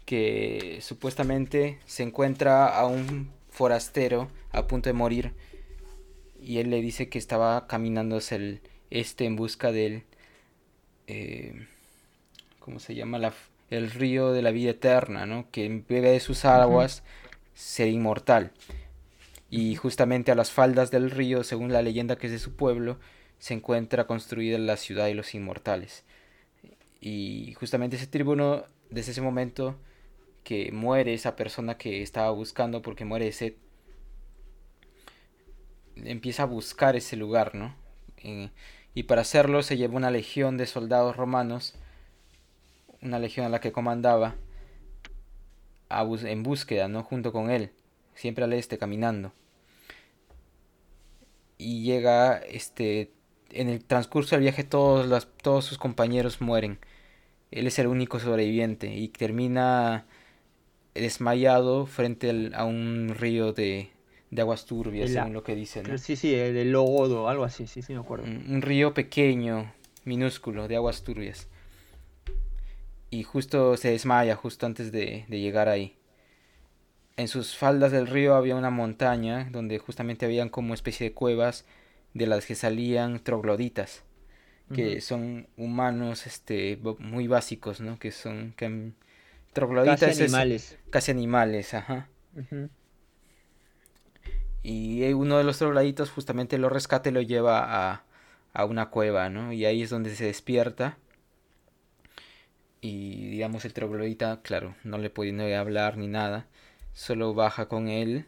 Que 0.10 0.80
supuestamente 0.82 1.78
se 1.86 2.02
encuentra 2.02 2.76
a 2.76 2.88
un 2.88 3.30
forastero 3.52 4.28
a 4.50 4.66
punto 4.66 4.90
de 4.90 4.94
morir 4.94 5.34
y 6.42 6.58
él 6.58 6.72
le 6.72 6.82
dice 6.82 7.10
que 7.10 7.20
estaba 7.20 7.68
caminando 7.68 8.18
hacia 8.18 8.38
el 8.38 8.62
este 8.90 9.26
en 9.26 9.36
busca 9.36 9.72
del 9.72 10.06
eh, 11.06 11.68
¿cómo 12.58 12.80
se 12.80 12.96
llama? 12.96 13.20
La, 13.20 13.36
el 13.70 13.92
río 13.92 14.32
de 14.32 14.42
la 14.42 14.50
vida 14.50 14.72
eterna, 14.72 15.28
¿no? 15.28 15.46
Que 15.52 15.84
bebe 15.88 16.10
de 16.10 16.20
sus 16.20 16.44
aguas 16.44 17.04
ser 17.54 17.90
inmortal. 17.90 18.52
Y 19.52 19.76
justamente 19.76 20.32
a 20.32 20.36
las 20.36 20.50
faldas 20.50 20.90
del 20.90 21.12
río, 21.12 21.44
según 21.44 21.72
la 21.72 21.84
leyenda 21.84 22.16
que 22.16 22.26
es 22.26 22.34
de 22.34 22.40
su 22.40 22.56
pueblo, 22.56 22.98
se 23.38 23.54
encuentra 23.54 24.08
construida 24.08 24.58
la 24.58 24.76
ciudad 24.76 25.06
de 25.06 25.14
los 25.14 25.36
inmortales. 25.36 26.04
Y 27.00 27.54
justamente 27.60 27.98
ese 27.98 28.08
tribuno, 28.08 28.64
desde 28.90 29.12
ese 29.12 29.22
momento, 29.22 29.76
que 30.44 30.72
muere 30.72 31.14
esa 31.14 31.36
persona 31.36 31.78
que 31.78 32.02
estaba 32.02 32.32
buscando 32.32 32.82
porque 32.82 33.06
muere 33.06 33.26
de 33.26 33.32
sed, 33.32 33.54
empieza 35.96 36.44
a 36.44 36.48
buscar 36.48 36.96
ese 36.96 37.16
lugar, 37.16 37.56
¿no? 37.56 37.76
Y 38.94 39.04
para 39.04 39.22
hacerlo 39.22 39.64
se 39.64 39.78
lleva 39.78 39.96
una 39.96 40.12
legión 40.12 40.58
de 40.58 40.66
soldados 40.66 41.16
romanos, 41.16 41.76
una 43.02 43.20
legión 43.20 43.46
a 43.46 43.50
la 43.50 43.60
que 43.60 43.72
comandaba, 43.72 44.36
en 45.90 46.44
búsqueda, 46.44 46.88
¿no? 46.88 47.04
Junto 47.04 47.32
con 47.32 47.50
él, 47.50 47.72
siempre 48.16 48.44
al 48.44 48.54
este, 48.54 48.78
caminando. 48.78 49.34
Y 51.58 51.84
llega, 51.84 52.38
este, 52.38 53.12
en 53.52 53.70
el 53.70 53.84
transcurso 53.84 54.36
del 54.36 54.44
viaje 54.44 54.64
todos, 54.64 55.28
todos 55.42 55.66
sus 55.66 55.78
compañeros 55.78 56.42
mueren. 56.42 56.80
Él 57.52 57.68
es 57.68 57.80
el 57.80 57.88
único 57.88 58.20
sobreviviente 58.20 58.94
y 58.94 59.08
termina 59.10 60.06
desmayado 60.94 61.86
frente 61.86 62.52
a 62.54 62.66
un 62.66 63.16
río 63.18 63.54
de, 63.54 63.90
aguas 64.38 64.66
turbias, 64.66 65.12
según 65.12 65.34
lo 65.34 65.44
que 65.44 65.56
dicen. 65.56 65.98
Sí, 65.98 66.16
sí, 66.16 66.32
de 66.32 66.66
lodo, 66.66 67.30
algo 67.30 67.44
así, 67.44 67.68
sí, 67.68 67.82
sí, 67.82 67.94
me 67.94 68.00
acuerdo. 68.00 68.26
Un, 68.26 68.62
río 68.62 68.94
pequeño, 68.94 69.74
minúsculo, 70.06 70.68
de 70.68 70.76
aguas 70.76 71.04
turbias. 71.04 71.48
Y 73.12 73.24
justo 73.24 73.76
se 73.78 73.92
desmaya, 73.92 74.36
justo 74.36 74.66
antes 74.66 74.92
de, 74.92 75.26
llegar 75.30 75.68
ahí. 75.68 75.96
En 77.18 77.28
sus 77.28 77.58
faldas 77.58 77.92
del 77.92 78.08
río 78.08 78.36
había 78.36 78.56
una 78.56 78.70
montaña 78.70 79.50
donde 79.52 79.78
justamente 79.78 80.26
habían 80.26 80.50
como 80.50 80.74
especie 80.74 81.10
de 81.10 81.14
cuevas 81.14 81.66
de 82.14 82.28
las 82.28 82.46
que 82.46 82.56
salían 82.56 83.20
trogloditas, 83.20 84.04
que 84.74 85.02
son 85.02 85.48
humanos 85.58 86.28
este, 86.28 86.80
muy 87.00 87.28
básicos, 87.28 87.82
¿no? 87.82 88.00
Que 88.00 88.12
son... 88.12 88.54
Que 88.56 88.94
casi 89.54 90.24
animales. 90.24 90.78
casi 90.90 91.12
animales, 91.12 91.74
ajá. 91.74 92.10
Y 94.62 95.12
uno 95.14 95.38
de 95.38 95.44
los 95.44 95.58
trogloditos 95.58 96.12
justamente 96.12 96.58
lo 96.58 96.70
rescata 96.70 97.10
y 97.10 97.12
lo 97.12 97.22
lleva 97.22 97.92
a, 97.92 98.04
a 98.54 98.66
una 98.66 98.90
cueva, 98.90 99.30
¿no? 99.30 99.52
Y 99.54 99.66
ahí 99.66 99.82
es 99.82 99.90
donde 99.90 100.16
se 100.16 100.26
despierta. 100.26 100.98
y 102.82 103.30
digamos 103.30 103.66
el 103.66 103.74
troglodita, 103.74 104.42
claro, 104.42 104.76
no 104.84 104.98
le 104.98 105.10
puede 105.10 105.56
hablar 105.56 105.98
ni 105.98 106.08
nada, 106.08 106.48
solo 106.94 107.34
baja 107.34 107.68
con 107.68 107.90
él 107.90 108.26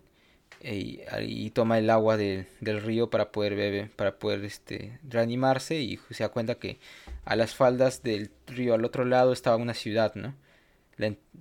y, 0.64 1.50
toma 1.52 1.80
el 1.80 1.90
agua 1.90 2.18
del 2.18 2.82
río 2.82 3.10
para 3.10 3.32
poder 3.32 3.56
beber, 3.56 3.92
para 3.92 4.18
poder 4.20 4.44
este, 4.46 5.00
reanimarse 5.08 5.80
y 5.80 6.00
se 6.12 6.24
da 6.24 6.30
cuenta 6.30 6.56
que 6.56 6.80
a 7.26 7.36
las 7.36 7.56
faldas 7.56 8.04
del 8.04 8.32
río 8.48 8.74
al 8.74 8.86
otro 8.86 9.06
lado 9.06 9.34
estaba 9.34 9.58
una 9.58 9.74
ciudad, 9.74 10.14
¿no? 10.16 10.36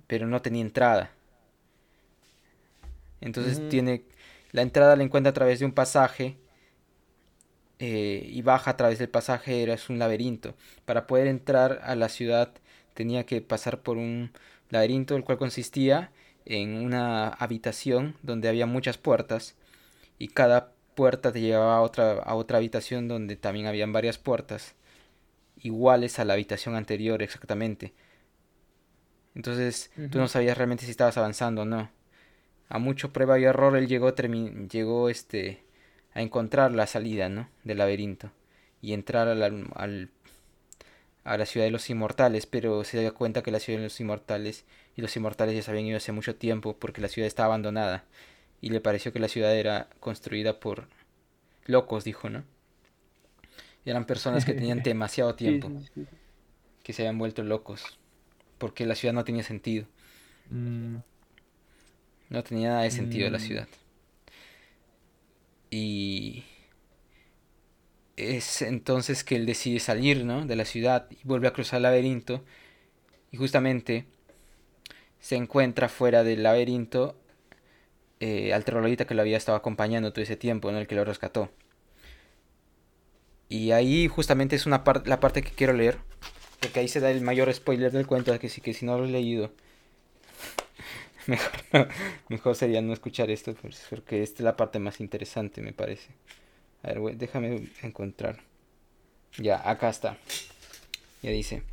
Pero 0.07 0.27
no 0.27 0.41
tenía 0.41 0.61
entrada. 0.61 1.11
Entonces 3.19 3.69
tiene 3.69 4.03
la 4.51 4.61
entrada 4.61 4.95
la 4.95 5.03
encuentra 5.03 5.31
a 5.31 5.33
través 5.33 5.59
de 5.59 5.65
un 5.65 5.71
pasaje 5.71 6.37
eh, 7.79 8.27
y 8.29 8.41
baja 8.41 8.71
a 8.71 8.77
través 8.77 8.99
del 8.99 9.09
pasaje 9.09 9.63
era 9.63 9.75
un 9.89 9.99
laberinto. 9.99 10.55
Para 10.85 11.07
poder 11.07 11.27
entrar 11.27 11.81
a 11.83 11.95
la 11.95 12.09
ciudad 12.09 12.51
tenía 12.93 13.25
que 13.25 13.41
pasar 13.41 13.81
por 13.81 13.97
un 13.97 14.31
laberinto 14.69 15.15
el 15.15 15.23
cual 15.23 15.37
consistía 15.37 16.11
en 16.45 16.75
una 16.75 17.29
habitación 17.29 18.15
donde 18.23 18.49
había 18.49 18.65
muchas 18.65 18.97
puertas 18.97 19.55
y 20.19 20.27
cada 20.29 20.73
puerta 20.95 21.31
te 21.31 21.41
llevaba 21.41 21.77
a 21.77 21.81
otra, 21.81 22.13
a 22.13 22.35
otra 22.35 22.57
habitación 22.57 23.07
donde 23.07 23.35
también 23.37 23.67
habían 23.67 23.93
varias 23.93 24.17
puertas 24.17 24.75
iguales 25.57 26.19
a 26.19 26.25
la 26.25 26.33
habitación 26.33 26.75
anterior 26.75 27.21
exactamente. 27.21 27.93
Entonces 29.35 29.91
tú 30.11 30.17
no 30.19 30.27
sabías 30.27 30.57
realmente 30.57 30.85
si 30.85 30.91
estabas 30.91 31.17
avanzando 31.17 31.61
o 31.61 31.65
no. 31.65 31.89
A 32.69 32.79
mucho 32.79 33.11
prueba 33.11 33.39
y 33.39 33.43
error 33.43 33.75
él 33.75 33.87
llegó, 33.87 34.13
llegó 34.13 35.09
este, 35.09 35.63
a 36.13 36.21
encontrar 36.21 36.71
la 36.71 36.87
salida 36.87 37.29
¿no? 37.29 37.49
del 37.63 37.79
laberinto 37.79 38.31
y 38.81 38.93
entrar 38.93 39.27
al, 39.27 39.43
al 39.75 40.09
a 41.23 41.37
la 41.37 41.45
ciudad 41.45 41.65
de 41.67 41.71
los 41.71 41.89
inmortales, 41.89 42.47
pero 42.47 42.83
se 42.83 42.99
dio 42.99 43.13
cuenta 43.13 43.43
que 43.43 43.51
la 43.51 43.59
ciudad 43.59 43.79
de 43.79 43.85
los 43.85 43.99
inmortales 43.99 44.65
y 44.95 45.01
los 45.01 45.15
inmortales 45.15 45.55
ya 45.55 45.61
se 45.61 45.69
habían 45.69 45.85
ido 45.85 45.97
hace 45.97 46.11
mucho 46.11 46.35
tiempo 46.35 46.75
porque 46.77 47.01
la 47.01 47.09
ciudad 47.09 47.27
estaba 47.27 47.47
abandonada 47.47 48.05
y 48.59 48.69
le 48.69 48.81
pareció 48.81 49.13
que 49.13 49.19
la 49.19 49.27
ciudad 49.27 49.55
era 49.55 49.87
construida 49.99 50.59
por 50.59 50.87
locos, 51.65 52.03
dijo, 52.03 52.29
¿no? 52.29 52.43
eran 53.85 54.05
personas 54.05 54.45
que 54.45 54.53
tenían 54.53 54.81
demasiado 54.83 55.35
tiempo, 55.35 55.71
que 56.83 56.93
se 56.93 57.03
habían 57.03 57.17
vuelto 57.17 57.43
locos, 57.43 57.99
porque 58.61 58.85
la 58.85 58.93
ciudad 58.93 59.15
no 59.15 59.25
tenía 59.25 59.41
sentido. 59.41 59.87
Mm. 60.51 60.97
No 62.29 62.43
tenía 62.43 62.69
nada 62.69 62.83
de 62.83 62.91
sentido 62.91 63.27
la 63.31 63.39
mm. 63.39 63.41
ciudad. 63.41 63.67
Y 65.71 66.43
es 68.17 68.61
entonces 68.61 69.23
que 69.23 69.35
él 69.35 69.47
decide 69.47 69.79
salir 69.79 70.25
¿no? 70.25 70.45
de 70.45 70.55
la 70.55 70.65
ciudad 70.65 71.07
y 71.09 71.17
vuelve 71.23 71.47
a 71.47 71.53
cruzar 71.53 71.77
el 71.77 71.83
laberinto 71.83 72.45
y 73.31 73.37
justamente 73.37 74.05
se 75.19 75.37
encuentra 75.37 75.89
fuera 75.89 76.23
del 76.23 76.43
laberinto 76.43 77.19
eh, 78.19 78.53
al 78.53 78.63
troglodita 78.63 79.07
que 79.07 79.15
lo 79.15 79.21
había 79.21 79.37
estado 79.37 79.57
acompañando 79.57 80.13
todo 80.13 80.21
ese 80.21 80.35
tiempo, 80.35 80.69
en 80.69 80.75
el 80.75 80.85
que 80.85 80.93
lo 80.93 81.03
rescató. 81.03 81.49
Y 83.49 83.71
ahí 83.71 84.07
justamente 84.07 84.55
es 84.55 84.67
una 84.67 84.83
parte 84.83 85.09
la 85.09 85.19
parte 85.19 85.41
que 85.41 85.49
quiero 85.49 85.73
leer, 85.73 85.97
porque 86.61 86.79
ahí 86.79 86.87
se 86.87 86.99
da 86.99 87.11
el 87.11 87.21
mayor 87.21 87.53
spoiler 87.53 87.91
del 87.91 88.07
cuento, 88.07 88.37
que 88.39 88.47
si, 88.47 88.61
que 88.61 88.73
si 88.73 88.85
no 88.85 88.97
lo 88.97 89.05
he 89.05 89.09
leído, 89.09 89.51
mejor, 92.29 92.55
sería 92.55 92.81
no 92.81 92.93
escuchar 92.93 93.29
esto, 93.31 93.53
pues, 93.55 93.85
porque 93.89 94.23
esta 94.23 94.37
es 94.37 94.45
la 94.45 94.55
parte 94.55 94.79
más 94.79 94.99
interesante, 95.01 95.61
me 95.61 95.73
parece. 95.73 96.09
A 96.83 96.93
ver, 96.93 97.17
déjame 97.17 97.67
encontrar. 97.81 98.39
Ya, 99.37 99.67
acá 99.69 99.89
está. 99.89 100.17
Ya 101.23 101.31
dice. 101.31 101.63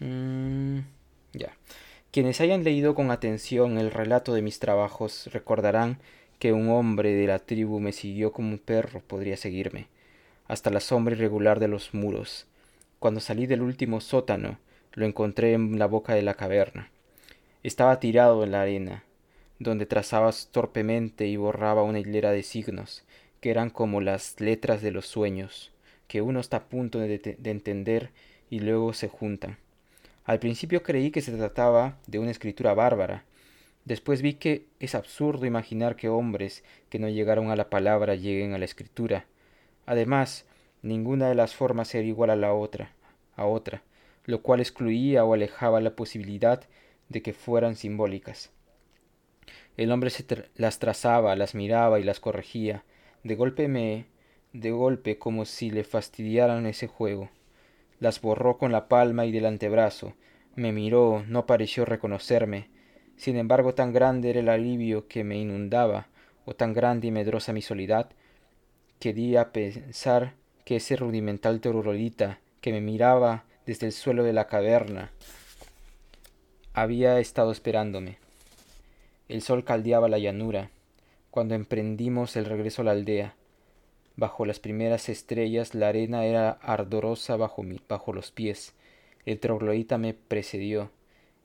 Mm, 0.00 0.80
ya. 1.32 1.56
Quienes 2.12 2.40
hayan 2.40 2.62
leído 2.62 2.94
con 2.94 3.10
atención 3.10 3.78
el 3.78 3.90
relato 3.90 4.34
de 4.34 4.42
mis 4.42 4.58
trabajos 4.58 5.28
recordarán 5.32 5.98
que 6.38 6.52
un 6.52 6.68
hombre 6.70 7.14
de 7.14 7.26
la 7.26 7.38
tribu 7.40 7.80
me 7.80 7.92
siguió 7.92 8.32
como 8.32 8.50
un 8.50 8.58
perro 8.58 9.00
podría 9.00 9.36
seguirme, 9.36 9.88
hasta 10.46 10.70
la 10.70 10.80
sombra 10.80 11.14
irregular 11.14 11.60
de 11.60 11.68
los 11.68 11.94
muros. 11.94 12.46
Cuando 13.02 13.18
salí 13.18 13.46
del 13.46 13.62
último 13.62 14.00
sótano, 14.00 14.60
lo 14.92 15.06
encontré 15.06 15.54
en 15.54 15.76
la 15.76 15.86
boca 15.86 16.14
de 16.14 16.22
la 16.22 16.34
caverna. 16.34 16.88
Estaba 17.64 17.98
tirado 17.98 18.44
en 18.44 18.52
la 18.52 18.62
arena, 18.62 19.02
donde 19.58 19.86
trazaba 19.86 20.30
torpemente 20.52 21.26
y 21.26 21.36
borraba 21.36 21.82
una 21.82 21.98
hilera 21.98 22.30
de 22.30 22.44
signos, 22.44 23.02
que 23.40 23.50
eran 23.50 23.70
como 23.70 24.00
las 24.00 24.40
letras 24.40 24.82
de 24.82 24.92
los 24.92 25.08
sueños, 25.08 25.72
que 26.06 26.22
uno 26.22 26.38
está 26.38 26.58
a 26.58 26.64
punto 26.68 27.00
de, 27.00 27.38
entender 27.42 28.10
y 28.50 28.60
luego 28.60 28.92
se 28.92 29.08
juntan. 29.08 29.58
Al 30.24 30.38
principio 30.38 30.84
creí 30.84 31.10
que 31.10 31.22
se 31.22 31.32
trataba 31.32 31.98
de 32.06 32.20
una 32.20 32.30
escritura 32.30 32.72
bárbara. 32.72 33.24
Después 33.84 34.22
vi 34.22 34.34
que 34.34 34.66
es 34.78 34.94
absurdo 34.94 35.44
imaginar 35.44 35.96
que 35.96 36.08
hombres 36.08 36.62
que 36.88 37.00
no 37.00 37.08
llegaron 37.08 37.50
a 37.50 37.56
la 37.56 37.68
palabra 37.68 38.14
lleguen 38.14 38.54
a 38.54 38.58
la 38.58 38.64
escritura. 38.64 39.26
Además, 39.86 40.44
ninguna 40.82 41.28
de 41.28 41.34
las 41.34 41.54
formas 41.54 41.94
era 41.94 42.06
igual 42.06 42.30
a 42.30 42.36
la 42.36 42.52
otra, 42.52 42.92
a 43.36 43.46
otra, 43.46 43.82
lo 44.24 44.42
cual 44.42 44.60
excluía 44.60 45.24
o 45.24 45.34
alejaba 45.34 45.80
la 45.80 45.96
posibilidad 45.96 46.62
de 47.08 47.22
que 47.22 47.32
fueran 47.32 47.76
simbólicas. 47.76 48.50
El 49.76 49.90
hombre 49.90 50.10
se 50.10 50.24
las 50.54 50.78
trazaba, 50.78 51.34
las 51.36 51.54
miraba 51.54 51.98
y 51.98 52.04
las 52.04 52.20
corregía, 52.20 52.84
de 53.22 53.34
golpe 53.36 53.68
me... 53.68 54.06
de 54.52 54.70
golpe 54.70 55.18
como 55.18 55.44
si 55.44 55.70
le 55.70 55.84
fastidiaran 55.84 56.66
ese 56.66 56.88
juego. 56.88 57.30
Las 57.98 58.20
borró 58.20 58.58
con 58.58 58.72
la 58.72 58.88
palma 58.88 59.24
y 59.26 59.32
del 59.32 59.46
antebrazo. 59.46 60.14
Me 60.56 60.72
miró, 60.72 61.24
no 61.28 61.46
pareció 61.46 61.84
reconocerme. 61.84 62.68
Sin 63.16 63.36
embargo, 63.36 63.74
tan 63.74 63.92
grande 63.92 64.30
era 64.30 64.40
el 64.40 64.48
alivio 64.48 65.06
que 65.06 65.24
me 65.24 65.38
inundaba, 65.38 66.08
o 66.44 66.54
tan 66.54 66.72
grande 66.74 67.06
y 67.06 67.10
medrosa 67.10 67.52
mi 67.52 67.62
soledad, 67.62 68.10
que 68.98 69.14
di 69.14 69.36
a 69.36 69.52
pensar 69.52 70.34
que 70.64 70.76
ese 70.76 70.96
rudimental 70.96 71.60
torurolita 71.60 72.40
que 72.60 72.72
me 72.72 72.80
miraba 72.80 73.44
desde 73.66 73.86
el 73.86 73.92
suelo 73.92 74.24
de 74.24 74.32
la 74.32 74.46
caverna 74.46 75.12
había 76.74 77.20
estado 77.20 77.52
esperándome. 77.52 78.18
El 79.28 79.42
sol 79.42 79.64
caldeaba 79.64 80.08
la 80.08 80.18
llanura, 80.18 80.70
cuando 81.30 81.54
emprendimos 81.54 82.36
el 82.36 82.46
regreso 82.46 82.82
a 82.82 82.86
la 82.86 82.90
aldea. 82.92 83.34
Bajo 84.16 84.46
las 84.46 84.58
primeras 84.58 85.08
estrellas 85.08 85.74
la 85.74 85.88
arena 85.88 86.24
era 86.24 86.50
ardorosa 86.50 87.36
bajo, 87.36 87.62
mi, 87.62 87.80
bajo 87.88 88.12
los 88.12 88.30
pies. 88.30 88.74
El 89.26 89.38
troglodita 89.38 89.98
me 89.98 90.14
precedió. 90.14 90.90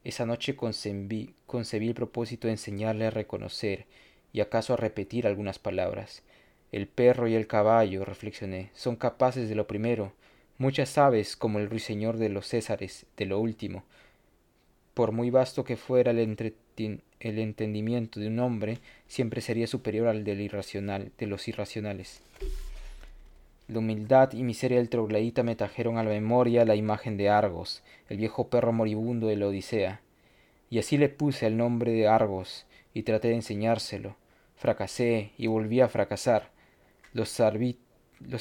Esa 0.03 0.25
noche 0.25 0.55
concebí, 0.55 1.33
concebí 1.45 1.89
el 1.89 1.93
propósito 1.93 2.47
de 2.47 2.53
enseñarle 2.53 3.07
a 3.07 3.11
reconocer 3.11 3.85
y 4.31 4.39
acaso 4.39 4.73
a 4.73 4.77
repetir 4.77 5.27
algunas 5.27 5.59
palabras. 5.59 6.23
El 6.77 6.85
perro 6.85 7.27
y 7.27 7.33
el 7.33 7.47
caballo, 7.47 8.05
reflexioné, 8.05 8.69
son 8.75 8.97
capaces 8.97 9.49
de 9.49 9.55
lo 9.55 9.65
primero, 9.65 10.13
muchas 10.59 10.99
aves 10.99 11.35
como 11.35 11.57
el 11.57 11.71
ruiseñor 11.71 12.17
de 12.17 12.29
los 12.29 12.45
Césares, 12.49 13.07
de 13.17 13.25
lo 13.25 13.39
último. 13.39 13.83
Por 14.93 15.11
muy 15.11 15.31
vasto 15.31 15.63
que 15.63 15.75
fuera 15.75 16.11
el, 16.11 17.01
entendimiento 17.19 18.19
de 18.19 18.27
un 18.27 18.37
hombre 18.37 18.77
siempre 19.07 19.41
sería 19.41 19.65
superior 19.65 20.07
al 20.07 20.23
del 20.23 20.39
irracional, 20.39 21.11
de 21.17 21.25
los 21.25 21.47
irracionales. 21.47 22.21
La 23.67 23.79
humildad 23.79 24.33
y 24.33 24.43
miseria 24.43 24.77
del 24.77 24.89
troglodita 24.89 25.41
me 25.41 25.55
trajeron 25.55 25.97
a 25.97 26.03
la 26.03 26.11
memoria 26.11 26.63
la 26.63 26.75
imagen 26.75 27.17
de 27.17 27.29
Argos, 27.29 27.81
el 28.07 28.17
viejo 28.17 28.49
perro 28.49 28.71
moribundo 28.71 29.25
de 29.25 29.35
la 29.35 29.47
Odisea, 29.47 30.01
y 30.69 30.77
así 30.77 30.99
le 30.99 31.09
puse 31.09 31.47
el 31.47 31.57
nombre 31.57 31.91
de 31.91 32.07
Argos 32.07 32.67
y 32.93 33.01
traté 33.01 33.29
de 33.29 33.33
enseñárselo. 33.33 34.15
Fracasé 34.57 35.31
y 35.39 35.47
volví 35.47 35.81
a 35.81 35.89
fracasar. 35.89 36.55
Los, 37.17 37.39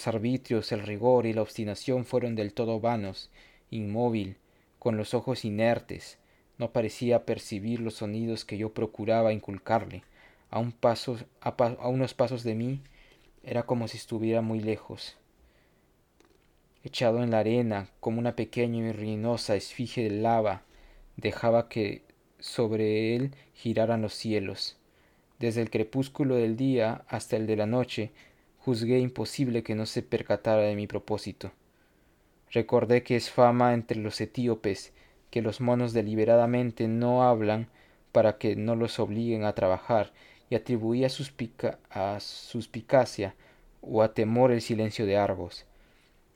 arbitrios, 0.07 0.71
el 0.71 0.83
rigor 0.83 1.25
y 1.25 1.33
la 1.33 1.41
obstinación 1.41 2.05
fueron 2.05 2.35
del 2.35 2.53
todo 2.53 2.79
vanos, 2.79 3.31
inmóvil, 3.71 4.37
con 4.79 4.99
los 4.99 5.15
ojos 5.15 5.47
inertes, 5.47 6.19
no 6.59 6.73
parecía 6.73 7.25
percibir 7.25 7.81
los 7.81 7.95
sonidos 7.95 8.45
que 8.45 8.59
yo 8.59 8.75
procuraba 8.75 9.33
inculcarle. 9.33 10.03
A, 10.51 10.59
a, 10.59 11.89
unos 11.89 12.13
pasos 12.13 12.43
de 12.43 12.55
mí 12.55 12.83
era 13.43 13.63
como 13.63 13.89
si 13.89 13.97
estuviera 13.97 14.43
muy 14.43 14.61
lejos. 14.61 15.17
Echado 16.85 17.23
en 17.23 17.31
la 17.31 17.39
arena, 17.39 17.89
como 17.99 18.19
una 18.19 18.37
pequeña 18.37 18.91
y 18.91 18.93
ruinosa 18.93 19.57
esfinge 19.57 20.03
de 20.03 20.11
lava, 20.11 20.65
dejaba 21.17 21.71
que 21.71 22.03
sobre 22.41 23.17
él 23.17 23.35
giraran 23.55 24.03
los 24.03 24.13
cielos. 24.13 24.77
Desde 25.39 25.63
el 25.63 25.71
crepúsculo 25.71 26.37
del 26.37 26.57
día 26.57 27.07
hasta 27.09 27.37
el 27.37 27.47
de 27.47 27.57
la 27.57 27.67
noche, 27.67 28.13
juzgué 28.67 28.99
imposible 28.99 29.63
que 29.63 29.77
no 29.77 29.87
se 29.87 30.03
percatara 30.03 30.63
de 30.63 30.75
mi 30.75 30.89
propósito. 30.89 31.53
Recordé 32.51 33.05
que 33.05 33.15
es 33.15 33.31
fama 33.31 33.75
entre 33.75 33.97
los 33.97 34.21
etíopes 34.21 34.93
que 35.31 35.41
los 35.41 35.61
monos 35.61 35.93
deliberadamente 35.93 36.89
no 36.89 37.23
hablan 37.23 37.69
para 38.11 38.39
que 38.39 38.57
no 38.57 38.75
los 38.75 38.99
obliguen 38.99 39.45
a 39.45 39.53
trabajar 39.53 40.13
y 40.51 40.57
atribuía 40.57 41.07
a 41.91 42.19
suspicacia 42.19 43.37
o 43.83 44.03
a 44.03 44.15
temor 44.15 44.51
el 44.51 44.61
silencio 44.61 45.07
de 45.07 45.17
Argos. 45.17 45.65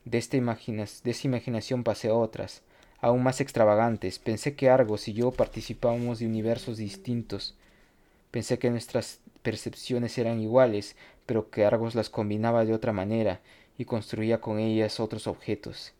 De 0.05 0.19
esta, 0.19 0.37
de 0.37 1.17
imaginación 1.25 1.83
pasé 1.83 2.11
a 2.11 2.15
otras. 2.15 2.63
aún 3.01 3.25
más 3.25 3.41
extravagantes. 3.41 4.21
Pensé 4.21 4.55
que 4.55 4.71
Argos 4.71 5.09
y 5.09 5.15
yo 5.15 5.33
participábamos 5.33 6.21
de 6.21 6.27
universos 6.27 6.77
distintos. 6.77 7.57
Pensé 8.31 8.61
que 8.61 8.71
nuestras 8.71 9.19
percepciones 9.43 10.17
eran 10.19 10.41
iguales, 10.41 10.97
pero 11.31 11.49
que 11.49 11.65
Argos 11.65 11.95
las 11.95 12.11
combinaba 12.11 12.65
de 12.65 12.75
otra 12.75 12.93
manera 12.93 13.41
y 13.79 13.85
construía 13.85 14.41
con 14.41 14.59
ellas 14.59 14.99
otros 14.99 15.29
objetos. 15.29 15.93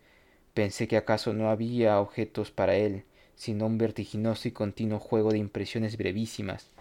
Pensé 0.55 0.89
que 0.89 0.97
acaso 0.97 1.33
no 1.33 1.51
había 1.51 2.01
objetos 2.01 2.51
para 2.51 2.75
él, 2.75 3.05
sino 3.37 3.67
un 3.67 3.79
vertiginoso 3.79 4.49
y 4.49 4.51
continuo 4.51 4.99
juego 4.99 5.31
de 5.31 5.39
impresiones 5.39 5.97
brevísimas. 5.97 6.73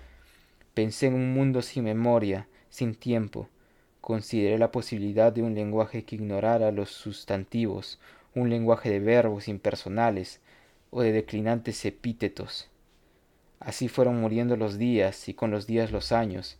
Pensé 0.73 1.05
en 1.05 1.13
un 1.13 1.31
mundo 1.31 1.61
sin 1.61 1.83
memoria, 1.83 2.47
sin 2.71 2.95
tiempo. 2.95 3.49
Consideré 4.01 4.57
la 4.57 4.71
posibilidad 4.71 5.31
de 5.31 5.43
un 5.43 5.53
lenguaje 5.53 6.03
que 6.03 6.15
ignorara 6.15 6.71
los 6.71 6.89
sustantivos, 6.89 7.99
un 8.33 8.49
lenguaje 8.49 8.89
de 8.89 8.99
verbos 8.99 9.47
impersonales 9.47 10.41
o 10.89 11.03
de 11.03 11.11
declinantes 11.11 11.85
epítetos. 11.85 12.67
Así 13.59 13.89
fueron 13.89 14.19
muriendo 14.19 14.57
los 14.57 14.79
días 14.79 15.29
y 15.29 15.35
con 15.35 15.51
los 15.51 15.67
días 15.67 15.91
los 15.91 16.11
años, 16.11 16.57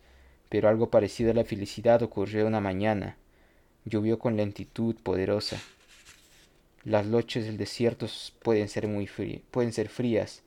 pero 0.50 0.68
algo 0.68 0.90
parecido 0.90 1.32
a 1.32 1.36
la 1.36 1.46
felicidad 1.46 2.02
ocurrió 2.02 2.48
una 2.48 2.60
mañana. 2.60 3.18
Llovió 3.86 4.20
con 4.20 4.36
lentitud 4.36 4.96
poderosa. 5.02 5.58
Las 6.84 7.06
noches 7.06 7.46
del 7.46 7.58
desierto 7.58 8.08
pueden 8.42 8.68
ser 8.68 8.88
muy 8.88 9.08
pueden 9.52 9.74
ser 9.74 9.90
frías, 9.90 10.42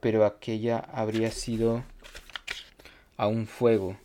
pero 0.00 0.24
aquella 0.24 0.78
habría 0.78 1.30
sido 1.30 1.84
a 3.16 3.28
un 3.28 3.46
fuego. 3.46 3.96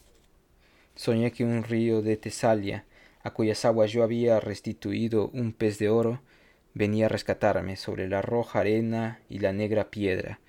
Soñé 0.95 1.31
que 1.31 1.43
un 1.43 1.63
río 1.63 2.01
de 2.01 2.17
Tesalia, 2.17 2.85
a 3.23 3.31
cuyas 3.31 3.65
aguas 3.65 3.91
yo 3.91 4.03
había 4.03 4.39
restituido 4.39 5.29
un 5.33 5.53
pez 5.53 5.79
de 5.79 5.89
oro, 5.89 6.21
venía 6.73 7.07
a 7.07 7.09
rescatarme 7.09 7.75
sobre 7.75 8.07
la 8.07 8.21
roja 8.21 8.59
arena 8.59 9.19
y 9.29 9.39
la 9.39 9.51
negra 9.53 9.89
piedra, 9.89 10.39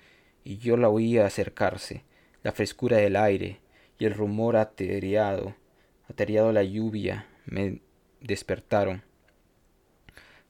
y 0.43 0.57
yo 0.57 0.77
la 0.77 0.89
oía 0.89 1.25
acercarse, 1.25 2.03
la 2.43 2.51
frescura 2.51 2.97
del 2.97 3.15
aire 3.15 3.60
y 4.01 4.05
el 4.05 4.15
rumor 4.15 4.57
ateriado, 4.57 5.53
ateriado 6.09 6.51
la 6.51 6.63
lluvia, 6.63 7.27
me 7.45 7.81
despertaron. 8.19 9.03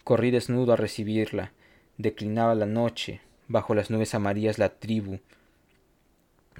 Corrí 0.06 0.32
desnudo 0.32 0.72
a 0.72 0.78
recibirla, 0.78 1.52
declinaba 1.98 2.56
la 2.56 2.66
noche, 2.66 3.20
bajo 3.50 3.76
las 3.76 3.90
nubes 3.90 4.16
amarillas 4.16 4.58
la 4.58 4.80
tribu, 4.80 5.20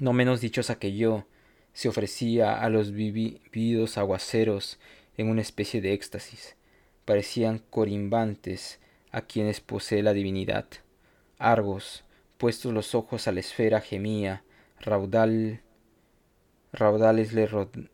no 0.00 0.12
menos 0.12 0.42
dichosa 0.42 0.78
que 0.78 0.94
yo, 0.94 1.24
se 1.72 1.88
ofrecía 1.88 2.60
a 2.60 2.68
los 2.68 2.92
vividos 2.92 3.96
aguaceros 3.96 4.78
en 5.16 5.30
una 5.30 5.40
especie 5.40 5.80
de 5.80 5.94
éxtasis. 5.94 6.56
Parecían 7.06 7.62
corimbantes 7.70 8.80
a 9.12 9.22
quienes 9.22 9.62
posee 9.62 10.02
la 10.02 10.12
divinidad. 10.12 10.66
Argos, 11.38 12.04
puestos 12.36 12.74
los 12.74 12.94
ojos 12.94 13.28
a 13.28 13.32
la 13.32 13.40
esfera, 13.40 13.80
gemía, 13.80 14.44
raudal, 14.78 15.62
raudales 16.72 17.32
le 17.32 17.48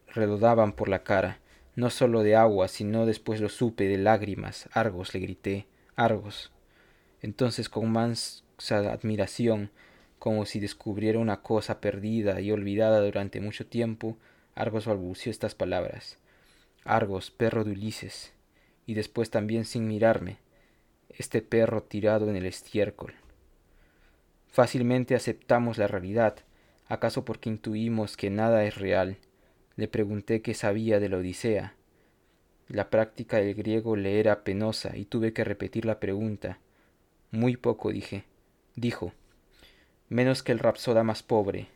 redodaban 0.09 0.73
por 0.73 0.89
la 0.89 1.03
cara, 1.03 1.41
no 1.75 1.91
sólo 1.91 2.23
de 2.23 2.37
agua, 2.37 2.69
sino 2.69 3.07
después 3.07 3.41
lo 3.41 3.49
supe 3.49 3.89
de 3.89 3.99
lágrimas. 3.99 4.69
Argos, 4.73 5.15
le 5.15 5.21
grité, 5.21 5.67
Argos. 5.97 6.53
Entonces 7.23 7.69
con 7.69 7.91
mansa 7.91 8.43
admiración, 8.69 9.71
como 10.19 10.47
si 10.47 10.61
descubriera 10.61 11.19
una 11.19 11.43
cosa 11.43 11.81
perdida 11.81 12.41
y 12.41 12.51
olvidada 12.51 13.01
durante 13.01 13.41
mucho 13.41 13.67
tiempo, 13.67 14.17
Argos 14.55 14.87
balbució 14.87 15.31
estas 15.31 15.55
palabras. 15.55 16.19
Argos, 16.85 17.31
perro 17.31 17.65
de 17.65 17.73
Ulises, 17.73 18.33
y 18.87 18.95
después 18.95 19.31
también 19.31 19.65
sin 19.65 19.87
mirarme, 19.87 20.39
este 21.11 21.43
perro 21.43 21.83
tirado 21.83 22.29
en 22.29 22.37
el 22.37 22.47
estiércol. 22.47 23.15
Fácilmente 24.49 25.15
aceptamos 25.15 25.79
la 25.79 25.87
realidad, 25.87 26.37
acaso 26.89 27.25
porque 27.25 27.51
intuimos 27.51 28.17
que 28.17 28.31
nada 28.31 28.65
es 28.65 28.77
real. 28.77 29.19
Le 29.77 29.89
pregunté 29.89 30.43
qué 30.43 30.55
sabía 30.55 30.99
de 30.99 31.09
la 31.09 31.19
Odisea. 31.19 31.75
La 32.69 32.91
práctica 32.91 33.39
del 33.39 33.55
griego 33.55 33.97
le 33.97 34.21
era 34.21 34.43
penosa 34.43 34.97
y 34.97 35.05
tuve 35.05 35.33
que 35.33 35.45
repetir 35.45 35.85
la 35.85 36.01
pregunta. 36.01 36.59
Muy 37.31 37.57
poco 37.57 37.93
dije. 37.93 38.25
Dijo, 38.75 39.13
menos 40.09 40.43
que 40.43 40.53
el 40.53 40.59
rapsoda 40.59 41.03
más 41.03 41.23
pobre. 41.23 41.69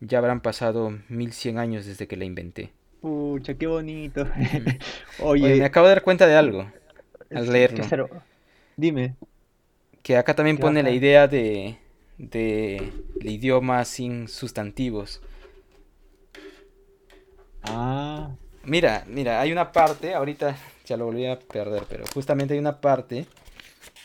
Ya 0.00 0.18
habrán 0.18 0.40
pasado 0.40 0.98
mil 1.08 1.32
cien 1.32 1.58
años 1.58 1.86
desde 1.86 2.06
que 2.06 2.16
la 2.16 2.24
inventé. 2.24 2.72
Pucha, 3.00 3.54
qué 3.54 3.66
bonito. 3.66 4.26
Oye, 5.20 5.56
me 5.56 5.64
acabo 5.64 5.86
de 5.86 5.94
dar 5.94 6.02
cuenta 6.02 6.26
de 6.26 6.36
algo 6.36 6.70
al 7.34 7.52
leerlo. 7.52 8.08
Dime. 8.76 9.16
Que 10.02 10.16
acá 10.16 10.34
también 10.34 10.58
pone 10.58 10.82
la 10.82 10.90
idea 10.90 11.26
de, 11.26 11.78
de 12.18 12.76
el 13.20 13.28
idioma 13.28 13.84
sin 13.84 14.28
sustantivos. 14.28 15.20
Ah. 17.62 18.34
Mira, 18.64 19.04
mira, 19.06 19.40
hay 19.40 19.52
una 19.52 19.70
parte, 19.70 20.14
ahorita 20.14 20.56
ya 20.84 20.96
lo 20.96 21.04
volví 21.06 21.26
a 21.26 21.38
perder, 21.38 21.84
pero 21.88 22.04
justamente 22.12 22.54
hay 22.54 22.60
una 22.60 22.80
parte 22.80 23.26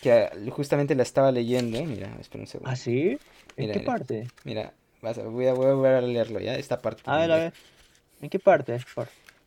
que 0.01 0.29
justamente 0.51 0.93
la 0.95 1.03
estaba 1.03 1.31
leyendo. 1.31 1.83
Mira, 1.83 2.15
espera 2.19 2.41
un 2.41 2.47
segundo. 2.47 2.69
¿Ah, 2.69 2.75
sí? 2.75 3.17
¿En 3.57 3.71
qué 3.71 3.79
parte? 3.79 4.27
Mira, 4.43 4.73
vas 5.01 5.17
a, 5.17 5.23
voy, 5.23 5.47
a, 5.47 5.53
voy 5.53 5.89
a 5.89 6.01
leerlo 6.01 6.39
ya, 6.39 6.55
esta 6.55 6.79
parte. 6.79 7.03
A 7.05 7.17
ver, 7.17 7.31
a 7.31 7.35
ver. 7.37 7.53
¿En 8.21 8.29
qué 8.29 8.39
parte? 8.39 8.79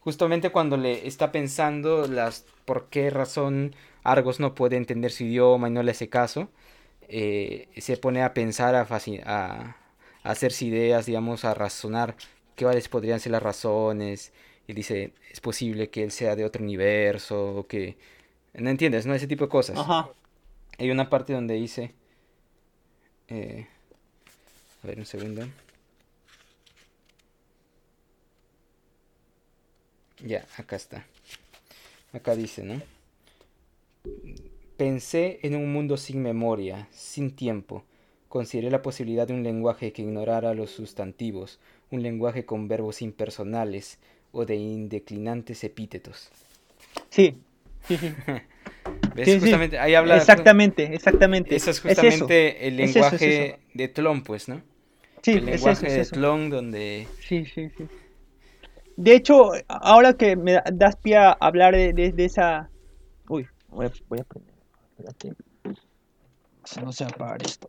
Justamente 0.00 0.50
cuando 0.50 0.76
le 0.76 1.06
está 1.06 1.32
pensando 1.32 2.06
las 2.08 2.44
por 2.64 2.88
qué 2.88 3.10
razón 3.10 3.74
Argos 4.02 4.40
no 4.40 4.54
puede 4.54 4.76
entender 4.76 5.12
su 5.12 5.24
idioma 5.24 5.68
y 5.68 5.70
no 5.70 5.82
le 5.82 5.92
hace 5.92 6.08
caso, 6.08 6.50
eh, 7.08 7.68
se 7.78 7.96
pone 7.96 8.22
a 8.22 8.34
pensar, 8.34 8.74
a, 8.74 8.86
a, 9.24 9.76
hacerse 10.22 10.64
ideas, 10.66 11.06
digamos, 11.06 11.44
a 11.44 11.54
razonar 11.54 12.16
cuáles 12.58 12.88
podrían 12.88 13.20
ser 13.20 13.32
las 13.32 13.42
razones. 13.42 14.32
Y 14.66 14.72
dice, 14.72 15.12
es 15.30 15.40
posible 15.40 15.90
que 15.90 16.04
él 16.04 16.10
sea 16.10 16.36
de 16.36 16.44
otro 16.44 16.62
universo, 16.62 17.56
o 17.56 17.66
que... 17.66 17.96
¿No 18.54 18.70
entiendes? 18.70 19.04
¿No? 19.06 19.14
Ese 19.14 19.26
tipo 19.26 19.44
de 19.44 19.50
cosas. 19.50 19.78
Ajá. 19.78 20.10
Hay 20.78 20.90
una 20.90 21.10
parte 21.10 21.32
donde 21.32 21.54
dice... 21.54 21.92
Eh, 23.28 23.66
a 24.82 24.86
ver, 24.86 24.98
un 24.98 25.06
segundo. 25.06 25.46
Ya, 30.20 30.46
acá 30.56 30.76
está. 30.76 31.04
Acá 32.12 32.34
dice, 32.36 32.62
¿no? 32.62 32.80
Pensé 34.76 35.38
en 35.42 35.54
un 35.54 35.72
mundo 35.72 35.96
sin 35.96 36.22
memoria, 36.22 36.88
sin 36.90 37.34
tiempo. 37.34 37.84
Consideré 38.28 38.70
la 38.70 38.82
posibilidad 38.82 39.26
de 39.26 39.34
un 39.34 39.44
lenguaje 39.44 39.92
que 39.92 40.02
ignorara 40.02 40.54
los 40.54 40.70
sustantivos, 40.70 41.60
un 41.90 42.02
lenguaje 42.02 42.44
con 42.44 42.66
verbos 42.66 43.00
impersonales 43.00 43.98
o 44.32 44.44
de 44.44 44.56
indeclinantes 44.56 45.62
epítetos. 45.62 46.30
Sí. 47.10 47.38
¿Ves? 49.14 49.40
justamente, 49.40 49.78
ahí 49.78 49.94
habla. 49.94 50.16
Exactamente, 50.16 50.92
exactamente. 50.92 51.54
Eso 51.54 51.70
es 51.70 51.80
justamente 51.80 52.66
el 52.66 52.76
lenguaje 52.76 53.60
de 53.74 53.88
Tlon, 53.88 54.24
pues, 54.24 54.48
¿no? 54.48 54.60
Sí, 55.22 55.32
el 55.32 55.46
lenguaje 55.46 55.90
de 55.90 56.04
Tlon 56.04 56.50
donde. 56.50 57.06
Sí, 57.20 57.46
sí, 57.46 57.70
sí. 57.76 57.86
De 58.96 59.14
hecho, 59.14 59.52
ahora 59.68 60.14
que 60.14 60.36
me 60.36 60.60
das 60.72 60.96
pie 60.96 61.16
a 61.16 61.32
hablar 61.32 61.74
de, 61.76 61.92
de 61.92 62.24
esa. 62.24 62.68
Uy, 63.28 63.46
Voy 63.74 63.86
a, 63.86 63.92
voy 64.08 64.20
a 64.20 64.24
prender. 64.24 64.53
Espérate. 64.96 65.34
No 66.82 66.92
se 66.92 67.04
apagar 67.04 67.42
esto. 67.44 67.68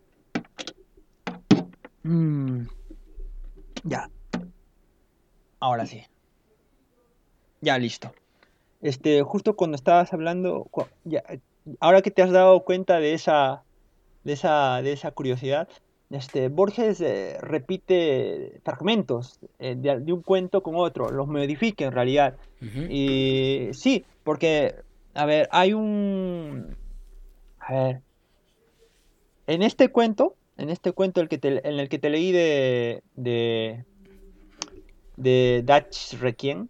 Mm. 2.04 2.68
Ya. 3.84 4.10
Ahora 5.60 5.86
sí. 5.86 6.04
Ya, 7.62 7.78
listo. 7.78 8.14
Este, 8.82 9.24
justo 9.24 9.56
cuando 9.56 9.76
estabas 9.76 10.14
hablando, 10.14 10.70
ya, 11.04 11.24
ahora 11.80 12.02
que 12.02 12.12
te 12.12 12.22
has 12.22 12.32
dado 12.32 12.64
cuenta 12.64 13.00
de 13.00 13.16
esa, 13.16 13.64
de 14.24 14.34
esa, 14.34 14.82
de 14.84 14.94
esa 14.94 15.12
curiosidad, 15.12 15.68
este, 16.12 16.50
Borges 16.50 17.02
eh, 17.02 17.38
repite 17.42 18.62
fragmentos 18.64 19.40
eh, 19.58 19.76
de, 19.76 20.00
de, 20.02 20.14
un 20.14 20.22
cuento 20.22 20.62
con 20.62 20.76
otro, 20.76 21.10
los 21.10 21.28
modifica 21.28 21.86
en 21.86 21.92
realidad. 21.92 22.38
Uh 22.62 22.66
-huh. 22.66 22.88
Y 22.92 23.74
sí, 23.74 24.06
porque 24.24 24.76
a 25.16 25.26
ver, 25.26 25.48
hay 25.52 25.74
un... 25.74 26.76
A 27.68 27.74
ver. 27.74 28.02
En 29.48 29.62
este 29.64 29.90
cuento, 29.90 30.36
en 30.58 30.70
este 30.70 30.92
cuento 30.92 31.22
el 31.22 31.28
que 31.28 31.38
te, 31.38 31.68
en 31.68 31.80
el 31.80 31.90
que 31.90 32.00
te 32.00 32.10
leí 32.10 32.32
de... 32.32 33.04
de... 33.16 33.86
de 35.18 35.64
Dutch 35.66 36.14
Requiem, 36.20 36.68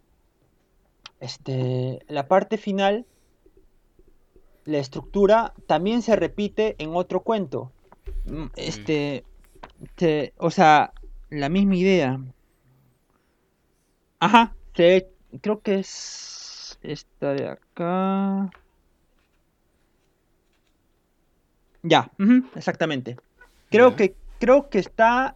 este, 1.20 2.00
la 2.08 2.28
parte 2.28 2.58
final, 2.58 3.06
la 4.66 4.78
estructura 4.78 5.54
también 5.68 6.02
se 6.02 6.16
repite 6.16 6.76
en 6.78 6.96
otro 6.96 7.22
cuento. 7.22 7.72
Este, 8.56 9.24
te, 9.96 10.34
o 10.38 10.50
sea, 10.50 10.93
la 11.30 11.50
misma 11.50 11.76
idea. 11.76 12.20
Ajá, 14.20 14.56
te, 14.74 15.10
creo 15.41 15.62
que 15.62 15.80
es 15.80 16.80
esta 16.82 17.34
de 17.34 17.48
acá. 17.48 18.50
Ya, 21.88 22.10
exactamente. 22.56 23.16
Creo 23.70 23.96
que, 23.96 24.16
creo 24.40 24.70
que 24.70 24.80
está, 24.80 25.36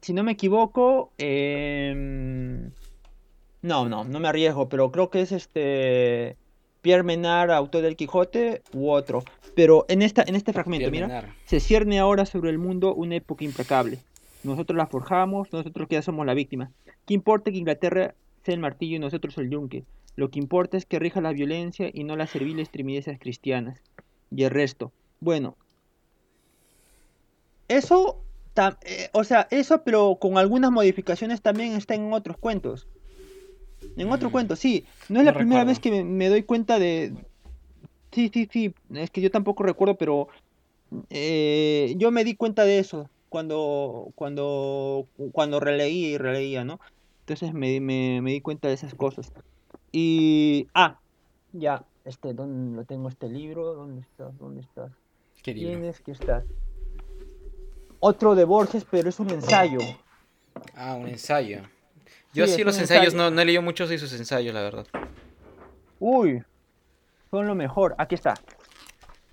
si 0.00 0.12
no 0.12 0.22
me 0.22 0.32
equivoco, 0.32 1.10
em, 1.18 2.70
no, 3.62 3.88
no, 3.88 4.04
no 4.04 4.20
me 4.20 4.28
arriesgo, 4.28 4.68
pero 4.68 4.92
creo 4.92 5.10
que 5.10 5.22
es 5.22 5.32
este 5.32 6.36
Pierre 6.82 7.02
Menard, 7.02 7.50
autor 7.50 7.82
del 7.82 7.96
Quijote, 7.96 8.62
u 8.72 8.90
otro. 8.90 9.24
Pero 9.56 9.86
en 9.88 10.02
esta, 10.02 10.22
en 10.24 10.36
este 10.36 10.52
fragmento, 10.52 10.88
Pierre 10.90 11.06
mira, 11.06 11.06
Menard. 11.08 11.34
se 11.44 11.58
cierne 11.58 11.98
ahora 11.98 12.26
sobre 12.26 12.50
el 12.50 12.58
mundo 12.58 12.94
una 12.94 13.16
época 13.16 13.44
implacable. 13.44 13.98
Nosotros 14.44 14.76
la 14.76 14.86
forjamos, 14.86 15.52
nosotros 15.52 15.88
que 15.88 15.96
ya 15.96 16.02
somos 16.02 16.24
la 16.24 16.34
víctima. 16.34 16.70
¿Qué 17.06 17.14
importa 17.14 17.50
que 17.50 17.58
Inglaterra 17.58 18.14
sea 18.44 18.54
el 18.54 18.60
martillo 18.60 18.96
y 18.96 19.00
nosotros 19.00 19.36
el 19.38 19.50
yunque? 19.50 19.82
Lo 20.14 20.30
que 20.30 20.38
importa 20.38 20.76
es 20.76 20.86
que 20.86 21.00
rija 21.00 21.20
la 21.20 21.32
violencia 21.32 21.90
y 21.92 22.04
no 22.04 22.14
las 22.14 22.30
serviles 22.30 22.70
timidezas 22.70 23.18
cristianas. 23.18 23.82
Y 24.30 24.44
el 24.44 24.50
resto. 24.50 24.92
Bueno, 25.20 25.56
eso, 27.68 28.24
ta- 28.54 28.78
eh, 28.84 29.10
o 29.12 29.24
sea, 29.24 29.46
eso, 29.50 29.82
pero 29.84 30.18
con 30.20 30.38
algunas 30.38 30.70
modificaciones 30.70 31.42
también 31.42 31.72
está 31.74 31.94
en 31.94 32.12
otros 32.12 32.36
cuentos. 32.38 32.86
En 33.96 34.10
otro 34.12 34.28
Mm, 34.28 34.32
cuento, 34.32 34.56
sí. 34.56 34.86
No 35.08 35.18
es 35.20 35.26
la 35.26 35.32
primera 35.36 35.64
vez 35.64 35.80
que 35.80 35.90
me, 35.90 36.04
me 36.04 36.28
doy 36.28 36.42
cuenta 36.44 36.78
de... 36.78 37.12
Sí, 38.12 38.30
sí, 38.32 38.48
sí. 38.50 38.74
Es 38.94 39.10
que 39.10 39.20
yo 39.20 39.30
tampoco 39.30 39.62
recuerdo, 39.62 39.96
pero 39.96 40.28
eh, 41.10 41.94
yo 41.98 42.10
me 42.10 42.24
di 42.24 42.36
cuenta 42.36 42.64
de 42.64 42.78
eso 42.78 43.10
cuando, 43.28 44.10
cuando, 44.14 45.08
cuando 45.32 45.60
releí 45.60 46.06
y 46.14 46.18
releía, 46.18 46.64
¿no? 46.64 46.78
Entonces 47.20 47.52
me, 47.52 47.80
me, 47.80 48.22
me 48.22 48.32
di 48.32 48.40
cuenta 48.40 48.68
de 48.68 48.74
esas 48.74 48.94
cosas. 48.94 49.30
Y... 49.92 50.68
Ah, 50.74 51.00
ya. 51.52 51.84
Este, 52.04 52.32
¿dónde 52.32 52.76
lo 52.76 52.84
tengo 52.86 53.08
este 53.08 53.28
libro? 53.28 53.74
¿Dónde 53.74 54.00
está? 54.02 54.30
¿Dónde 54.38 54.62
está? 54.62 54.96
¿Qué 55.42 55.54
libro? 55.54 55.70
Tienes 55.70 56.00
que 56.00 56.12
estar. 56.12 56.46
Otro 58.00 58.34
de 58.34 58.44
Borges, 58.44 58.86
pero 58.90 59.08
es 59.08 59.18
un 59.18 59.30
ensayo. 59.30 59.78
Ah, 60.74 60.94
un 60.94 61.08
ensayo. 61.08 61.62
Yo 62.32 62.46
Sí, 62.46 62.62
los 62.62 62.78
ensayos 62.78 63.06
ensayo. 63.06 63.16
no, 63.16 63.30
no 63.34 63.40
he 63.40 63.44
leído 63.44 63.62
muchos 63.62 63.88
de 63.88 63.98
sus 63.98 64.12
ensayos, 64.12 64.54
la 64.54 64.62
verdad. 64.62 64.86
Uy, 65.98 66.42
son 67.30 67.46
lo 67.46 67.54
mejor. 67.54 67.94
Aquí 67.98 68.14
está. 68.14 68.34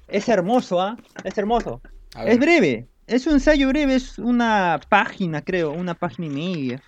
Es 0.08 0.30
hermoso, 0.30 0.82
¿ah? 0.82 0.98
Es 1.24 1.38
hermoso. 1.38 1.82
Es 2.26 2.40
breve. 2.40 2.88
Es 3.08 3.28
un 3.28 3.34
ensayo 3.34 3.68
breve, 3.68 3.96
es 3.96 4.18
una 4.18 4.80
página, 4.90 5.42
creo, 5.44 5.72
una 5.72 5.94
página 5.94 6.28
y 6.28 6.30
media. 6.30 6.82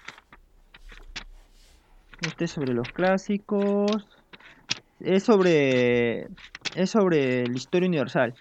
Este 2.26 2.46
es 2.46 2.52
sobre 2.52 2.74
los 2.74 2.90
clásicos. 2.90 4.08
Es 5.00 5.24
sobre. 5.24 6.28
Es 6.76 6.90
sobre 6.90 7.46
la 7.46 7.56
historia 7.56 7.88
universal. 7.88 8.34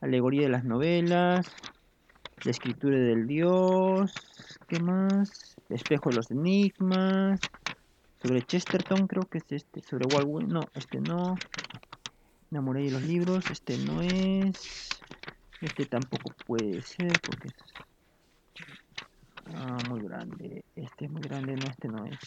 Alegoría 0.00 0.42
de 0.42 0.48
las 0.48 0.64
novelas. 0.64 1.46
La 2.44 2.52
escritura 2.52 2.96
del 2.98 3.26
dios. 3.26 4.14
¿Qué 4.66 4.80
más? 4.80 5.56
Espejo 5.68 6.08
de 6.08 6.16
los 6.16 6.30
enigmas. 6.30 7.38
Sobre 8.22 8.42
Chesterton, 8.42 9.06
creo 9.06 9.24
que 9.24 9.38
es 9.38 9.44
este. 9.50 9.82
Sobre 9.82 10.06
Walwyn. 10.06 10.48
No, 10.48 10.62
este 10.74 11.00
no. 11.00 11.36
La 12.50 12.62
muralla 12.62 12.86
de 12.86 12.92
los 12.92 13.02
libros. 13.02 13.50
Este 13.50 13.76
no 13.78 14.00
es. 14.00 14.88
Este 15.60 15.84
tampoco 15.84 16.32
puede 16.46 16.80
ser 16.80 17.12
porque 17.20 17.48
es 17.48 17.54
ah, 19.54 19.76
muy 19.90 20.00
grande. 20.00 20.64
Este 20.74 21.04
es 21.04 21.10
muy 21.10 21.20
grande, 21.20 21.54
no, 21.56 21.66
este 21.66 21.88
no 21.88 22.06
es. 22.06 22.18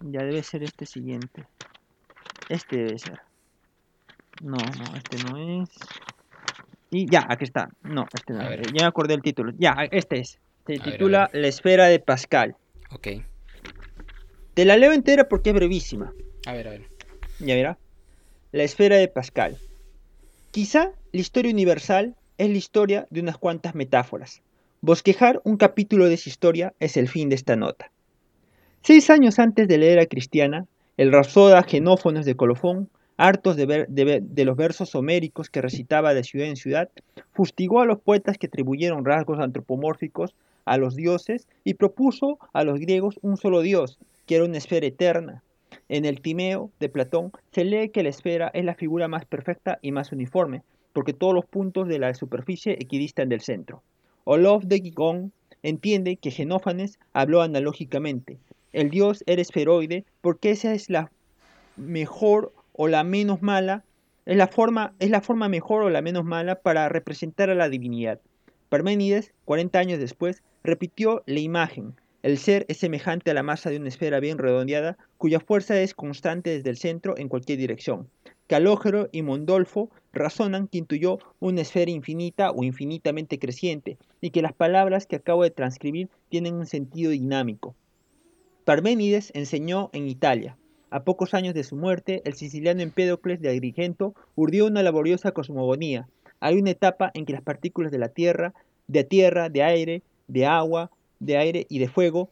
Ya 0.00 0.20
debe 0.20 0.42
ser 0.42 0.62
este 0.62 0.86
siguiente. 0.86 1.46
Este 2.48 2.78
debe 2.78 2.98
ser. 2.98 3.20
No, 4.40 4.56
no, 4.56 4.96
este 4.96 5.22
no 5.24 5.36
es. 5.62 5.68
Y 6.90 7.06
ya, 7.06 7.26
aquí 7.28 7.44
está. 7.44 7.68
No, 7.82 8.06
este 8.14 8.32
no 8.32 8.48
ver. 8.48 8.62
Ya 8.72 8.82
me 8.82 8.88
acordé 8.88 9.14
el 9.14 9.22
título. 9.22 9.52
Ya, 9.58 9.76
este 9.90 10.20
es. 10.20 10.38
Se 10.66 10.74
A 10.74 10.76
ver, 10.76 10.80
a 10.80 10.84
titula 10.84 11.30
ver. 11.32 11.42
La 11.42 11.48
esfera 11.48 11.86
de 11.86 11.98
Pascal. 11.98 12.56
Ok. 12.90 13.08
Te 14.54 14.64
la 14.64 14.76
leo 14.76 14.92
entera 14.92 15.28
porque 15.28 15.50
es 15.50 15.54
brevísima. 15.54 16.12
A 16.46 16.52
ver, 16.52 16.68
a 16.68 16.70
ver. 16.70 16.88
Ya 17.38 17.54
verá. 17.54 17.78
La 18.52 18.62
esfera 18.62 18.96
de 18.96 19.08
Pascal. 19.08 19.58
Quizá 20.50 20.92
la 21.12 21.20
historia 21.20 21.52
universal 21.52 22.16
es 22.38 22.50
la 22.50 22.56
historia 22.56 23.06
de 23.10 23.20
unas 23.20 23.36
cuantas 23.36 23.74
metáforas. 23.74 24.42
Bosquejar 24.80 25.40
un 25.44 25.56
capítulo 25.56 26.06
de 26.06 26.14
esa 26.14 26.28
historia 26.28 26.72
es 26.80 26.96
el 26.96 27.08
fin 27.08 27.28
de 27.28 27.34
esta 27.34 27.56
nota. 27.56 27.90
Seis 28.82 29.10
años 29.10 29.38
antes 29.38 29.68
de 29.68 29.76
la 29.76 29.86
era 29.86 30.06
cristiana, 30.06 30.66
el 30.96 31.12
rapsoda 31.12 31.62
Genófonos 31.62 32.24
de 32.24 32.36
Colofón, 32.36 32.88
hartos 33.18 33.56
de, 33.56 34.44
los 34.44 34.56
versos 34.56 34.94
homéricos 34.94 35.50
que 35.50 35.60
recitaba 35.60 36.14
de 36.14 36.22
ciudad 36.22 36.46
en 36.46 36.56
ciudad, 36.56 36.88
fustigó 37.32 37.80
a 37.80 37.84
los 37.84 37.98
poetas 37.98 38.38
que 38.38 38.46
atribuyeron 38.46 39.04
rasgos 39.04 39.40
antropomórficos 39.40 40.34
a 40.64 40.78
los 40.78 40.94
dioses 40.94 41.48
y 41.64 41.74
propuso 41.74 42.38
a 42.52 42.62
los 42.62 42.78
griegos 42.78 43.18
un 43.22 43.36
solo 43.36 43.60
dios, 43.60 43.98
que 44.26 44.36
era 44.36 44.44
una 44.44 44.58
esfera 44.58 44.86
eterna. 44.86 45.42
En 45.88 46.04
el 46.04 46.20
Timeo 46.20 46.70
de 46.78 46.88
Platón 46.88 47.32
se 47.50 47.64
lee 47.64 47.88
que 47.88 48.04
la 48.04 48.10
esfera 48.10 48.50
es 48.54 48.64
la 48.64 48.74
figura 48.74 49.08
más 49.08 49.24
perfecta 49.24 49.80
y 49.82 49.90
más 49.90 50.12
uniforme, 50.12 50.62
porque 50.92 51.12
todos 51.12 51.34
los 51.34 51.44
puntos 51.44 51.88
de 51.88 51.98
la 51.98 52.14
superficie 52.14 52.76
equidistan 52.80 53.28
del 53.28 53.40
centro. 53.40 53.82
Olof 54.24 54.64
de 54.64 54.78
Gigón 54.80 55.32
entiende 55.64 56.16
que 56.16 56.30
Genófanes 56.30 57.00
habló 57.14 57.42
analógicamente. 57.42 58.38
El 58.72 58.90
dios 58.90 59.24
era 59.26 59.42
esferoide 59.42 60.04
porque 60.20 60.50
esa 60.50 60.72
es 60.72 60.88
la 60.88 61.10
mejor 61.76 62.52
o 62.80 62.86
la 62.86 63.02
menos 63.02 63.42
mala, 63.42 63.84
es 64.24 64.36
la 64.36 64.46
forma, 64.46 64.94
es 65.00 65.10
la 65.10 65.20
forma 65.20 65.48
mejor 65.48 65.82
o 65.82 65.90
la 65.90 66.00
menos 66.00 66.24
mala 66.24 66.60
para 66.60 66.88
representar 66.88 67.50
a 67.50 67.56
la 67.56 67.68
divinidad. 67.68 68.20
Parménides, 68.68 69.32
40 69.46 69.78
años 69.80 69.98
después, 69.98 70.44
repitió 70.62 71.24
la 71.26 71.40
imagen. 71.40 71.94
El 72.22 72.38
ser 72.38 72.66
es 72.68 72.76
semejante 72.76 73.32
a 73.32 73.34
la 73.34 73.42
masa 73.42 73.70
de 73.70 73.78
una 73.78 73.88
esfera 73.88 74.20
bien 74.20 74.38
redondeada, 74.38 74.96
cuya 75.16 75.40
fuerza 75.40 75.80
es 75.80 75.92
constante 75.92 76.50
desde 76.50 76.70
el 76.70 76.76
centro 76.76 77.18
en 77.18 77.28
cualquier 77.28 77.58
dirección. 77.58 78.08
Calógero 78.46 79.08
y 79.10 79.22
Mondolfo 79.22 79.90
razonan 80.12 80.68
que 80.68 80.78
intuyó 80.78 81.18
una 81.40 81.62
esfera 81.62 81.90
infinita 81.90 82.52
o 82.52 82.62
infinitamente 82.62 83.40
creciente, 83.40 83.98
y 84.20 84.30
que 84.30 84.40
las 84.40 84.52
palabras 84.52 85.06
que 85.06 85.16
acabo 85.16 85.42
de 85.42 85.50
transcribir 85.50 86.10
tienen 86.28 86.54
un 86.54 86.66
sentido 86.66 87.10
dinámico. 87.10 87.74
Parménides 88.64 89.32
enseñó 89.34 89.90
en 89.92 90.06
Italia. 90.06 90.56
A 90.90 91.04
pocos 91.04 91.34
años 91.34 91.52
de 91.54 91.64
su 91.64 91.76
muerte, 91.76 92.22
el 92.24 92.32
siciliano 92.32 92.80
Empédocles 92.80 93.40
de 93.40 93.50
Agrigento 93.50 94.14
urdió 94.34 94.66
una 94.66 94.82
laboriosa 94.82 95.32
cosmogonía. 95.32 96.08
Hay 96.40 96.56
una 96.56 96.70
etapa 96.70 97.10
en 97.12 97.26
que 97.26 97.34
las 97.34 97.42
partículas 97.42 97.92
de 97.92 97.98
la 97.98 98.08
tierra, 98.08 98.54
de 98.86 99.04
tierra, 99.04 99.50
de 99.50 99.62
aire, 99.62 100.02
de 100.28 100.46
agua, 100.46 100.90
de 101.20 101.36
aire 101.36 101.66
y 101.68 101.78
de 101.78 101.88
fuego 101.88 102.30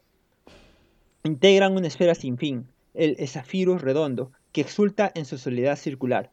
integran 1.23 1.75
una 1.75 1.87
esfera 1.87 2.15
sin 2.15 2.37
fin, 2.37 2.67
el 2.95 3.15
esafirus 3.19 3.81
redondo, 3.81 4.31
que 4.53 4.61
exulta 4.61 5.11
en 5.13 5.25
su 5.25 5.37
soledad 5.37 5.75
circular. 5.75 6.31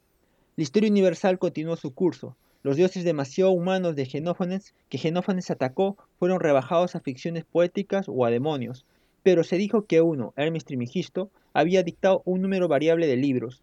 La 0.56 0.62
historia 0.62 0.90
universal 0.90 1.38
continuó 1.38 1.76
su 1.76 1.92
curso. 1.92 2.36
Los 2.62 2.76
dioses 2.76 3.04
demasiado 3.04 3.50
humanos 3.50 3.96
de 3.96 4.06
Genófanes, 4.06 4.72
que 4.88 4.96
Genófanes 4.96 5.50
atacó, 5.50 5.98
fueron 6.18 6.40
rebajados 6.40 6.94
a 6.94 7.00
ficciones 7.00 7.44
poéticas 7.44 8.06
o 8.08 8.24
a 8.24 8.30
demonios, 8.30 8.86
pero 9.24 9.42
se 9.42 9.56
dijo 9.56 9.86
que 9.86 10.00
uno, 10.00 10.32
Hermes 10.36 10.64
Trimigisto, 10.64 11.30
había 11.52 11.82
dictado 11.82 12.22
un 12.24 12.42
número 12.42 12.68
variable 12.68 13.08
de 13.08 13.16
libros, 13.16 13.62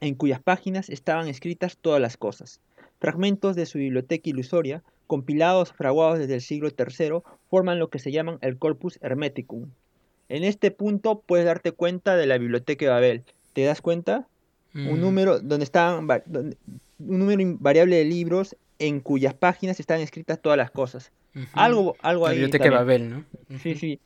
en 0.00 0.14
cuyas 0.14 0.40
páginas 0.42 0.90
estaban 0.90 1.28
escritas 1.28 1.78
todas 1.80 2.00
las 2.02 2.18
cosas. 2.18 2.60
Fragmentos 3.00 3.56
de 3.56 3.64
su 3.64 3.78
biblioteca 3.78 4.28
ilusoria, 4.28 4.82
compilados 5.06 5.72
fraguados 5.72 6.18
desde 6.18 6.34
el 6.34 6.40
siglo 6.42 6.68
III, 6.68 7.20
forman 7.48 7.78
lo 7.78 7.88
que 7.88 7.98
se 7.98 8.12
llaman 8.12 8.38
el 8.42 8.58
Corpus 8.58 8.98
Hermeticum. 9.00 9.70
En 10.28 10.42
este 10.44 10.70
punto 10.72 11.22
puedes 11.24 11.46
darte 11.46 11.72
cuenta 11.72 12.16
de 12.16 12.26
la 12.26 12.36
biblioteca 12.36 12.84
de 12.86 12.90
Babel. 12.90 13.22
¿Te 13.52 13.64
das 13.64 13.80
cuenta? 13.80 14.26
Un 14.74 14.98
Mm, 14.98 15.00
número 15.00 15.40
donde 15.40 15.64
estaban 15.64 16.06
donde- 16.26 16.56
un 16.98 17.18
número 17.20 17.40
invariable 17.40 17.96
de 17.96 18.04
libros 18.04 18.56
en 18.78 19.00
cuyas 19.00 19.32
páginas 19.34 19.78
están 19.80 20.00
escritas 20.00 20.40
todas 20.40 20.58
las 20.58 20.70
cosas. 20.70 21.12
Algo, 21.52 21.94
algo 22.02 22.24
La 22.24 22.30
ahí. 22.32 22.36
biblioteca 22.38 22.64
de. 22.64 22.70
Babel, 22.70 23.10
¿no? 23.10 23.24
Sí, 23.62 23.74
sí. 23.76 24.00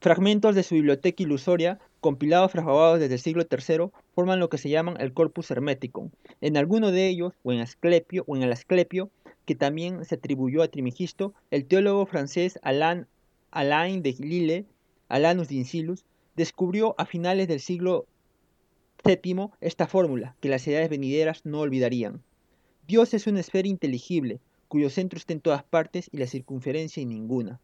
Fragmentos 0.00 0.54
de 0.54 0.62
su 0.62 0.76
biblioteca 0.76 1.24
ilusoria, 1.24 1.80
compilados 2.00 2.52
fraguados 2.52 3.00
desde 3.00 3.14
el 3.14 3.20
siglo 3.20 3.44
III, 3.50 3.90
forman 4.14 4.38
lo 4.38 4.48
que 4.48 4.56
se 4.56 4.68
llaman 4.68 4.96
el 5.00 5.12
Corpus 5.12 5.50
Hermeticum. 5.50 6.10
En 6.40 6.56
alguno 6.56 6.92
de 6.92 7.08
ellos, 7.08 7.32
o 7.42 7.52
en 7.52 7.58
Asclepio, 7.58 8.22
o 8.28 8.36
en 8.36 8.44
el 8.44 8.52
Asclepio, 8.52 9.10
que 9.44 9.56
también 9.56 10.04
se 10.04 10.14
atribuyó 10.14 10.62
a 10.62 10.68
Trimigisto, 10.68 11.34
el 11.50 11.64
teólogo 11.64 12.06
francés 12.06 12.60
Alain, 12.62 13.08
Alain 13.50 14.02
de 14.02 14.14
Lille, 14.20 14.66
Alanus 15.08 15.48
de 15.48 15.56
Incilus, 15.56 16.04
descubrió 16.36 16.94
a 16.96 17.04
finales 17.04 17.48
del 17.48 17.58
siglo 17.58 18.06
VII 19.04 19.48
esta 19.60 19.88
fórmula 19.88 20.36
que 20.40 20.48
las 20.48 20.68
edades 20.68 20.90
venideras 20.90 21.44
no 21.44 21.58
olvidarían. 21.58 22.22
Dios 22.86 23.14
es 23.14 23.26
una 23.26 23.40
esfera 23.40 23.66
inteligible, 23.66 24.38
cuyo 24.68 24.90
centro 24.90 25.18
está 25.18 25.32
en 25.32 25.40
todas 25.40 25.64
partes 25.64 26.08
y 26.12 26.18
la 26.18 26.28
circunferencia 26.28 27.02
en 27.02 27.08
ninguna. 27.08 27.58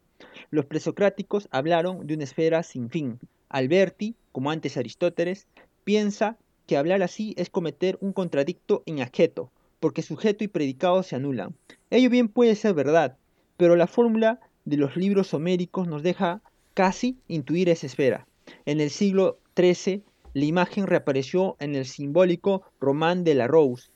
Los 0.50 0.66
presocráticos 0.66 1.48
hablaron 1.50 2.06
de 2.06 2.14
una 2.14 2.24
esfera 2.24 2.62
sin 2.62 2.90
fin. 2.90 3.18
Alberti, 3.48 4.14
como 4.32 4.50
antes 4.50 4.76
Aristóteles, 4.76 5.46
piensa 5.84 6.36
que 6.66 6.76
hablar 6.76 7.02
así 7.02 7.34
es 7.36 7.50
cometer 7.50 7.98
un 8.00 8.12
contradicto 8.12 8.82
ajeto, 9.00 9.50
porque 9.80 10.02
sujeto 10.02 10.44
y 10.44 10.48
predicado 10.48 11.02
se 11.02 11.16
anulan. 11.16 11.54
Ello 11.90 12.10
bien 12.10 12.28
puede 12.28 12.54
ser 12.54 12.74
verdad, 12.74 13.16
pero 13.56 13.76
la 13.76 13.86
fórmula 13.86 14.40
de 14.64 14.76
los 14.76 14.96
libros 14.96 15.34
homéricos 15.34 15.86
nos 15.86 16.02
deja 16.02 16.40
casi 16.72 17.18
intuir 17.28 17.68
esa 17.68 17.86
esfera. 17.86 18.26
En 18.64 18.80
el 18.80 18.90
siglo 18.90 19.38
XIII, 19.56 20.02
la 20.32 20.44
imagen 20.44 20.86
reapareció 20.86 21.56
en 21.60 21.74
el 21.74 21.86
simbólico 21.86 22.62
Román 22.80 23.24
de 23.24 23.34
la 23.34 23.46
Rose, 23.46 23.90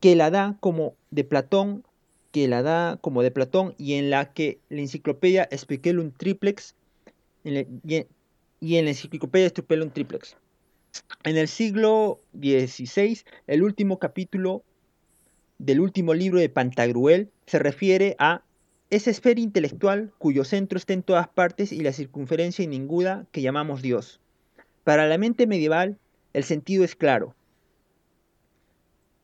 que 0.00 0.16
la 0.16 0.30
da 0.30 0.56
como 0.60 0.94
de 1.10 1.24
Platón, 1.24 1.84
que 2.34 2.48
la 2.48 2.62
da 2.62 2.98
como 3.00 3.22
de 3.22 3.30
Platón 3.30 3.76
y 3.78 3.94
en 3.94 4.10
la 4.10 4.32
que 4.32 4.58
la 4.68 4.80
enciclopedia 4.80 5.48
Speculum 5.56 6.10
Triplex 6.10 6.74
y 7.44 7.56
en 7.94 8.84
la 8.84 8.90
enciclopedia 8.90 9.48
Speculum 9.50 9.90
Triplex. 9.90 10.36
En 11.22 11.36
el 11.36 11.46
siglo 11.46 12.20
XVI, 12.32 13.20
el 13.46 13.62
último 13.62 14.00
capítulo 14.00 14.64
del 15.58 15.78
último 15.78 16.12
libro 16.12 16.40
de 16.40 16.48
Pantagruel 16.48 17.30
se 17.46 17.60
refiere 17.60 18.16
a 18.18 18.42
esa 18.90 19.10
esfera 19.10 19.40
intelectual 19.40 20.12
cuyo 20.18 20.42
centro 20.42 20.76
está 20.76 20.92
en 20.92 21.04
todas 21.04 21.28
partes 21.28 21.70
y 21.70 21.82
la 21.82 21.92
circunferencia 21.92 22.66
ninguna 22.66 23.26
que 23.30 23.42
llamamos 23.42 23.80
Dios. 23.80 24.18
Para 24.82 25.06
la 25.06 25.18
mente 25.18 25.46
medieval, 25.46 25.98
el 26.32 26.42
sentido 26.42 26.82
es 26.82 26.96
claro. 26.96 27.36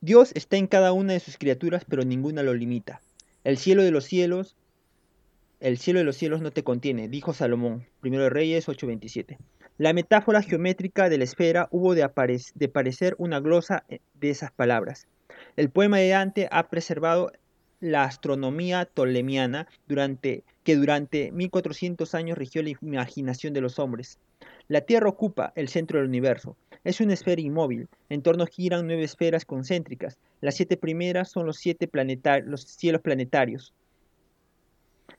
Dios 0.03 0.31
está 0.33 0.57
en 0.57 0.65
cada 0.65 0.93
una 0.93 1.13
de 1.13 1.19
sus 1.19 1.37
criaturas, 1.37 1.85
pero 1.87 2.03
ninguna 2.03 2.41
lo 2.41 2.55
limita. 2.55 3.01
El 3.43 3.59
cielo 3.59 3.83
de 3.83 3.91
los 3.91 4.05
cielos, 4.05 4.55
el 5.59 5.77
cielo 5.77 5.99
de 5.99 6.05
los 6.05 6.17
cielos 6.17 6.41
no 6.41 6.49
te 6.49 6.63
contiene, 6.63 7.07
dijo 7.07 7.33
Salomón, 7.33 7.85
1 8.01 8.29
Reyes 8.31 8.67
8:27. 8.67 9.37
La 9.77 9.93
metáfora 9.93 10.41
geométrica 10.41 11.07
de 11.07 11.19
la 11.19 11.23
esfera 11.25 11.67
hubo 11.69 11.93
de, 11.93 12.09
parecer 12.09 13.13
una 13.19 13.39
glosa 13.41 13.83
eh, 13.89 13.99
de 14.15 14.31
esas 14.31 14.51
palabras. 14.51 15.05
El 15.55 15.69
poema 15.69 15.99
de 15.99 16.09
Dante 16.09 16.47
ha 16.51 16.67
preservado 16.71 17.31
la 17.79 18.03
astronomía 18.03 18.85
ptolemiana 18.85 19.67
durante, 19.87 20.43
que 20.63 20.77
durante 20.77 21.31
1400 21.31 22.15
años 22.15 22.39
rigió 22.39 22.63
la 22.63 22.71
imaginación 22.81 23.53
de 23.53 23.61
los 23.61 23.77
hombres. 23.77 24.17
La 24.67 24.81
Tierra 24.81 25.09
ocupa 25.09 25.53
el 25.55 25.69
centro 25.69 25.99
del 25.99 26.07
universo. 26.07 26.57
Es 26.83 26.99
una 26.99 27.13
esfera 27.13 27.41
inmóvil. 27.41 27.87
En 28.09 28.21
torno 28.21 28.45
giran 28.45 28.87
nueve 28.87 29.03
esferas 29.03 29.45
concéntricas. 29.45 30.17
Las 30.41 30.55
siete 30.55 30.77
primeras 30.77 31.29
son 31.29 31.45
los 31.45 31.57
siete 31.57 31.89
los 32.45 32.61
cielos 32.63 33.01
planetarios. 33.01 33.73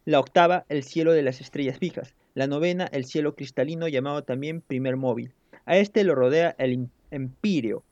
La 0.05 0.19
octava, 0.19 0.65
el 0.69 0.83
cielo 0.83 1.13
de 1.13 1.23
las 1.23 1.41
estrellas 1.41 1.79
fijas. 1.79 2.15
La 2.35 2.49
novena, 2.49 2.87
el 2.87 3.05
cielo 3.05 3.37
cristalino 3.37 3.87
llamado 3.87 4.25
también 4.25 4.61
primer 4.61 4.97
móvil. 4.97 5.33
A 5.65 5.77
este 5.77 6.03
lo 6.03 6.17
rodea 6.17 6.57
el 6.59 6.89
empíreo, 7.13 7.85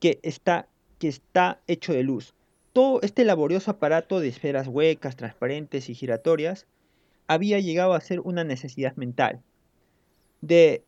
que 0.00 0.18
está, 0.22 0.66
que 0.98 1.08
está 1.08 1.60
hecho 1.68 1.92
de 1.92 2.02
luz. 2.02 2.34
Todo 2.72 3.00
este 3.02 3.24
laborioso 3.24 3.70
aparato 3.70 4.18
de 4.18 4.28
esferas 4.28 4.66
huecas, 4.66 5.14
transparentes 5.14 5.88
y 5.88 5.94
giratorias 5.94 6.66
había 7.28 7.60
llegado 7.60 7.94
a 7.94 8.00
ser 8.00 8.20
una 8.20 8.42
necesidad 8.42 8.96
mental. 8.96 9.40
De 10.40 10.82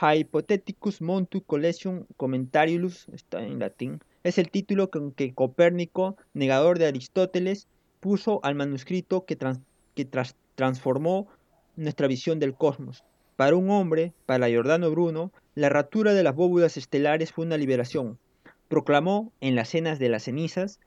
Hypotheticus 0.00 1.00
Montu 1.00 1.42
Collection 1.42 2.06
Commentarius, 2.16 3.08
está 3.08 3.42
en 3.42 3.58
latín, 3.58 4.00
es 4.22 4.38
el 4.38 4.50
título 4.50 4.90
con 4.90 5.12
que 5.12 5.34
Copérnico, 5.34 6.16
negador 6.34 6.78
de 6.78 6.86
Aristóteles, 6.86 7.66
puso 8.00 8.40
al 8.44 8.54
manuscrito 8.54 9.24
que, 9.24 9.36
que 9.94 10.08
transformó 10.54 11.28
nuestra 11.76 12.06
visión 12.06 12.38
del 12.38 12.54
cosmos. 12.54 13.04
Para 13.36 13.56
un 13.56 13.70
hombre, 13.70 14.12
para 14.26 14.48
Giordano 14.48 14.90
Bruno, 14.90 15.32
la 15.54 15.68
ratura 15.68 16.12
de 16.14 16.22
las 16.22 16.34
bóvedas 16.34 16.76
estelares 16.76 17.32
fue 17.32 17.46
una 17.46 17.56
liberación. 17.56 18.18
Proclamó, 18.68 19.32
en 19.40 19.54
las 19.54 19.70
cenas 19.70 19.98
de 19.98 20.10
las 20.10 20.24
cenizas, 20.24 20.78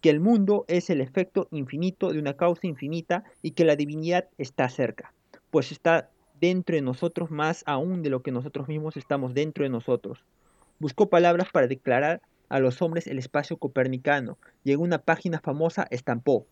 que 0.00 0.10
el 0.10 0.20
mundo 0.20 0.64
es 0.68 0.90
el 0.90 1.00
efecto 1.00 1.48
infinito 1.50 2.12
de 2.12 2.18
una 2.18 2.36
causa 2.36 2.66
infinita 2.66 3.24
y 3.40 3.52
que 3.52 3.64
la 3.64 3.76
divinidad 3.76 4.28
está 4.38 4.68
cerca, 4.68 5.12
pues 5.50 5.72
está 5.72 6.10
dentro 6.42 6.76
de 6.76 6.82
nosotros 6.82 7.30
más 7.30 7.62
aún 7.66 8.02
de 8.02 8.10
lo 8.10 8.22
que 8.22 8.32
nosotros 8.32 8.68
mismos 8.68 8.98
estamos 8.98 9.32
dentro 9.32 9.64
de 9.64 9.70
nosotros. 9.70 10.24
Buscó 10.78 11.08
palabras 11.08 11.48
para 11.50 11.68
declarar 11.68 12.20
a 12.50 12.58
los 12.58 12.82
hombres 12.82 13.06
el 13.06 13.18
espacio 13.18 13.56
copernicano 13.56 14.36
y 14.64 14.72
en 14.72 14.80
una 14.80 14.98
página 14.98 15.40
famosa 15.40 15.86
estampó 15.90 16.46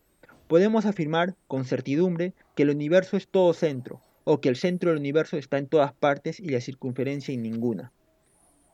Podemos 0.51 0.85
afirmar 0.85 1.35
con 1.47 1.63
certidumbre 1.63 2.33
que 2.55 2.63
el 2.63 2.71
universo 2.71 3.15
es 3.15 3.29
todo 3.29 3.53
centro, 3.53 4.01
o 4.25 4.41
que 4.41 4.49
el 4.49 4.57
centro 4.57 4.89
del 4.89 4.99
universo 4.99 5.37
está 5.37 5.57
en 5.57 5.67
todas 5.67 5.93
partes 5.93 6.41
y 6.41 6.49
la 6.49 6.59
circunferencia 6.59 7.33
en 7.33 7.41
ninguna. 7.41 7.93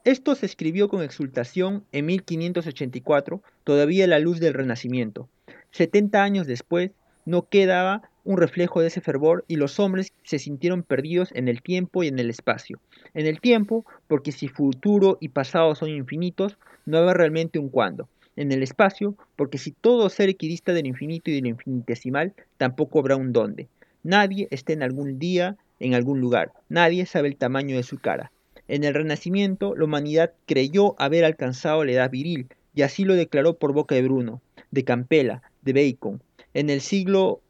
Esto 0.03 0.33
se 0.33 0.47
escribió 0.47 0.89
con 0.89 1.03
exultación 1.03 1.85
en 1.91 2.07
1584, 2.07 3.43
todavía 3.63 4.05
a 4.05 4.07
la 4.07 4.17
luz 4.17 4.39
del 4.39 4.55
Renacimiento. 4.55 5.29
Setenta 5.69 6.23
años 6.23 6.47
después, 6.47 6.93
no 7.27 7.49
quedaba 7.49 8.09
un 8.23 8.37
reflejo 8.37 8.79
de 8.79 8.87
ese 8.87 9.01
fervor 9.01 9.43
y 9.49 9.57
los 9.57 9.79
hombres 9.79 10.13
se 10.23 10.39
sintieron 10.39 10.81
perdidos 10.81 11.29
en 11.33 11.49
el 11.49 11.61
tiempo 11.61 12.01
y 12.01 12.07
en 12.07 12.19
el 12.19 12.29
espacio. 12.29 12.79
En 13.13 13.25
el 13.25 13.41
tiempo, 13.41 13.85
porque 14.07 14.31
si 14.31 14.47
futuro 14.47 15.17
y 15.19 15.27
pasado 15.29 15.75
son 15.75 15.89
infinitos, 15.89 16.57
no 16.85 16.97
habrá 16.97 17.13
realmente 17.13 17.59
un 17.59 17.67
cuándo 17.67 18.07
en 18.37 18.51
el 18.51 18.63
espacio, 18.63 19.15
porque 19.35 19.57
si 19.57 19.71
todo 19.71 20.09
ser 20.09 20.29
equidista 20.29 20.71
del 20.71 20.85
infinito 20.85 21.29
y 21.29 21.35
del 21.35 21.47
infinitesimal, 21.47 22.33
tampoco 22.57 22.99
habrá 22.99 23.17
un 23.17 23.33
dónde. 23.33 23.67
Nadie 24.03 24.47
está 24.51 24.71
en 24.71 24.83
algún 24.83 25.19
día, 25.19 25.57
en 25.81 25.95
algún 25.95 26.21
lugar. 26.21 26.53
Nadie 26.69 27.05
sabe 27.07 27.27
el 27.27 27.35
tamaño 27.35 27.75
de 27.75 27.83
su 27.83 27.97
cara. 27.97 28.31
En 28.69 28.83
el 28.83 28.93
Renacimiento, 28.93 29.75
la 29.75 29.85
humanidad 29.85 30.31
creyó 30.45 30.95
haber 31.01 31.25
alcanzado 31.25 31.83
la 31.83 31.91
edad 31.91 32.11
viril, 32.11 32.47
y 32.73 32.83
así 32.83 33.03
lo 33.03 33.15
declaró 33.15 33.55
por 33.55 33.73
boca 33.73 33.95
de 33.95 34.03
Bruno, 34.03 34.39
de 34.71 34.83
Campela, 34.83 35.41
de 35.63 35.73
Bacon. 35.73 36.21
En 36.53 36.69
el 36.69 36.81
siglo 36.81 37.41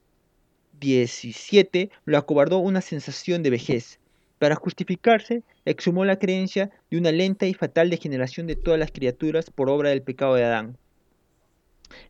XVII 0.82 1.90
lo 2.06 2.18
acobardó 2.18 2.60
una 2.60 2.82
sensación 2.82 3.44
de 3.44 3.50
vejez. 3.50 4.00
Para 4.40 4.56
justificarse, 4.56 5.44
exhumó 5.66 6.06
la 6.06 6.20
creencia 6.20 6.70
de 6.92 6.98
una 6.98 7.12
lenta 7.12 7.48
y 7.48 7.54
fatal 7.54 7.90
degeneración 7.90 8.46
de 8.48 8.56
todas 8.56 8.80
las 8.80 8.92
criaturas 8.92 9.50
por 9.50 9.70
obra 9.70 9.90
del 9.90 10.04
pecado 10.04 10.36
de 10.36 10.44
Adán. 10.44 10.78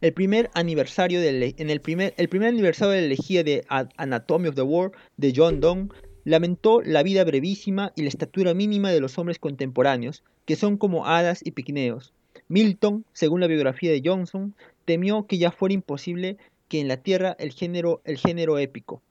El 0.01 0.13
primer 0.13 0.49
aniversario 0.53 1.21
de, 1.21 1.55
en 1.57 1.69
el 1.69 1.81
primer, 1.81 2.13
el 2.17 2.29
primer 2.29 2.49
aniversario 2.49 2.93
de 2.93 3.01
la 3.01 3.05
elegía 3.05 3.43
de 3.43 3.63
Anatomy 3.69 4.49
of 4.49 4.55
the 4.55 4.63
War 4.63 4.91
de 5.17 5.33
John 5.35 5.59
Donne 5.59 5.89
lamentó 6.25 6.81
la 6.81 7.03
vida 7.03 7.23
brevísima 7.23 7.93
y 7.95 8.01
la 8.01 8.09
estatura 8.09 8.53
mínima 8.53 8.91
de 8.91 8.99
los 8.99 9.17
hombres 9.17 9.39
contemporáneos, 9.39 10.23
que 10.45 10.55
son 10.55 10.77
como 10.77 11.05
hadas 11.05 11.41
y 11.45 11.51
piquineos. 11.51 12.11
Milton, 12.49 13.05
según 13.13 13.39
la 13.39 13.47
biografía 13.47 13.91
de 13.91 14.01
Johnson, 14.03 14.53
temió 14.85 15.25
que 15.27 15.37
ya 15.37 15.51
fuera 15.51 15.73
imposible 15.73 16.37
que 16.67 16.79
en 16.79 16.87
la 16.87 16.97
Tierra 16.97 17.35
el 17.39 17.51
género, 17.51 18.01
el 18.05 18.17
género 18.17 18.57
épico. 18.59 19.01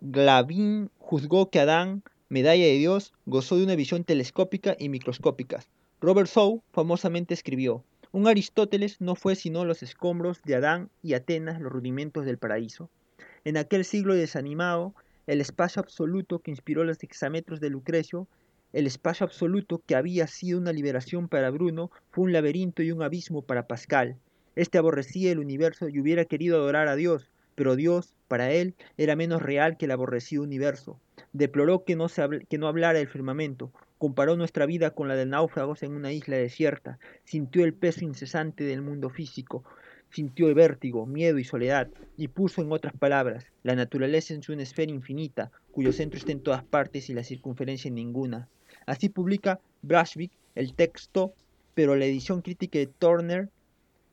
Glavin 0.00 0.90
juzgó 0.98 1.50
que 1.50 1.60
Adán 1.60 2.02
medalla 2.28 2.64
de 2.64 2.76
Dios, 2.76 3.14
gozó 3.26 3.56
de 3.56 3.64
una 3.64 3.74
visión 3.74 4.04
telescópica 4.04 4.76
y 4.78 4.88
microscópica. 4.88 5.64
Robert 6.00 6.28
Shaw 6.28 6.62
famosamente 6.72 7.34
escribió, 7.34 7.84
un 8.12 8.28
Aristóteles 8.28 9.00
no 9.00 9.14
fue 9.14 9.34
sino 9.34 9.64
los 9.64 9.82
escombros 9.82 10.40
de 10.44 10.54
Adán 10.54 10.90
y 11.02 11.14
Atenas 11.14 11.60
los 11.60 11.72
rudimentos 11.72 12.24
del 12.24 12.38
paraíso. 12.38 12.90
En 13.44 13.56
aquel 13.56 13.84
siglo 13.84 14.14
desanimado, 14.14 14.94
el 15.26 15.40
espacio 15.40 15.80
absoluto 15.80 16.38
que 16.38 16.50
inspiró 16.50 16.84
los 16.84 17.02
hexametros 17.02 17.60
de 17.60 17.70
Lucrecio, 17.70 18.28
el 18.72 18.86
espacio 18.86 19.24
absoluto 19.24 19.82
que 19.86 19.94
había 19.94 20.26
sido 20.26 20.58
una 20.58 20.72
liberación 20.72 21.28
para 21.28 21.50
Bruno, 21.50 21.90
fue 22.10 22.24
un 22.24 22.32
laberinto 22.32 22.82
y 22.82 22.92
un 22.92 23.02
abismo 23.02 23.42
para 23.42 23.66
Pascal. 23.66 24.16
Este 24.58 24.76
aborrecía 24.76 25.30
el 25.30 25.38
universo 25.38 25.88
y 25.88 26.00
hubiera 26.00 26.24
querido 26.24 26.56
adorar 26.56 26.88
a 26.88 26.96
Dios, 26.96 27.30
pero 27.54 27.76
Dios, 27.76 28.16
para 28.26 28.50
él, 28.50 28.74
era 28.96 29.14
menos 29.14 29.40
real 29.40 29.76
que 29.76 29.84
el 29.84 29.92
aborrecido 29.92 30.42
universo. 30.42 30.98
Deploró 31.32 31.84
que 31.84 31.94
no, 31.94 32.08
se 32.08 32.26
que 32.50 32.58
no 32.58 32.66
hablara 32.66 32.98
el 32.98 33.06
firmamento, 33.06 33.72
comparó 33.98 34.34
nuestra 34.34 34.66
vida 34.66 34.90
con 34.90 35.06
la 35.06 35.14
de 35.14 35.26
náufragos 35.26 35.84
en 35.84 35.92
una 35.92 36.10
isla 36.10 36.38
desierta, 36.38 36.98
sintió 37.22 37.62
el 37.62 37.72
peso 37.72 38.04
incesante 38.04 38.64
del 38.64 38.82
mundo 38.82 39.10
físico, 39.10 39.62
sintió 40.10 40.52
vértigo, 40.52 41.06
miedo 41.06 41.38
y 41.38 41.44
soledad, 41.44 41.88
y 42.16 42.26
puso 42.26 42.60
en 42.60 42.72
otras 42.72 42.94
palabras, 42.94 43.46
la 43.62 43.76
naturaleza 43.76 44.34
en 44.34 44.40
una 44.48 44.64
esfera 44.64 44.90
infinita, 44.90 45.52
cuyo 45.70 45.92
centro 45.92 46.18
está 46.18 46.32
en 46.32 46.42
todas 46.42 46.64
partes 46.64 47.08
y 47.08 47.14
la 47.14 47.22
circunferencia 47.22 47.90
en 47.90 47.94
ninguna. 47.94 48.48
Así 48.86 49.08
publica 49.08 49.60
Brunswick 49.82 50.32
el 50.56 50.74
texto, 50.74 51.32
pero 51.74 51.94
la 51.94 52.06
edición 52.06 52.42
crítica 52.42 52.80
de 52.80 52.88
Turner, 52.88 53.50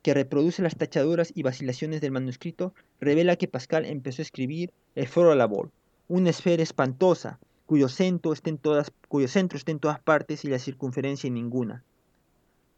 que 0.06 0.14
reproduce 0.14 0.62
las 0.62 0.76
tachaduras 0.76 1.32
y 1.34 1.42
vacilaciones 1.42 2.00
del 2.00 2.12
manuscrito, 2.12 2.72
revela 3.00 3.34
que 3.34 3.48
Pascal 3.48 3.84
empezó 3.84 4.22
a 4.22 4.28
escribir 4.28 4.72
el 4.94 5.08
Foro 5.08 5.34
Labor, 5.34 5.72
una 6.06 6.30
esfera 6.30 6.62
espantosa, 6.62 7.40
cuyo 7.66 7.88
centro, 7.88 8.32
esté 8.32 8.50
en 8.50 8.58
todas, 8.58 8.92
cuyo 9.08 9.26
centro 9.26 9.58
esté 9.58 9.72
en 9.72 9.80
todas 9.80 9.98
partes 9.98 10.44
y 10.44 10.48
la 10.48 10.60
circunferencia 10.60 11.26
en 11.26 11.34
ninguna. 11.34 11.82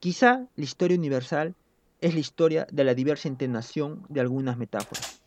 Quizá 0.00 0.46
la 0.56 0.64
historia 0.64 0.96
universal 0.96 1.54
es 2.00 2.14
la 2.14 2.20
historia 2.20 2.66
de 2.72 2.84
la 2.84 2.94
diversa 2.94 3.28
entenación 3.28 4.06
de 4.08 4.20
algunas 4.20 4.56
metáforas. 4.56 5.20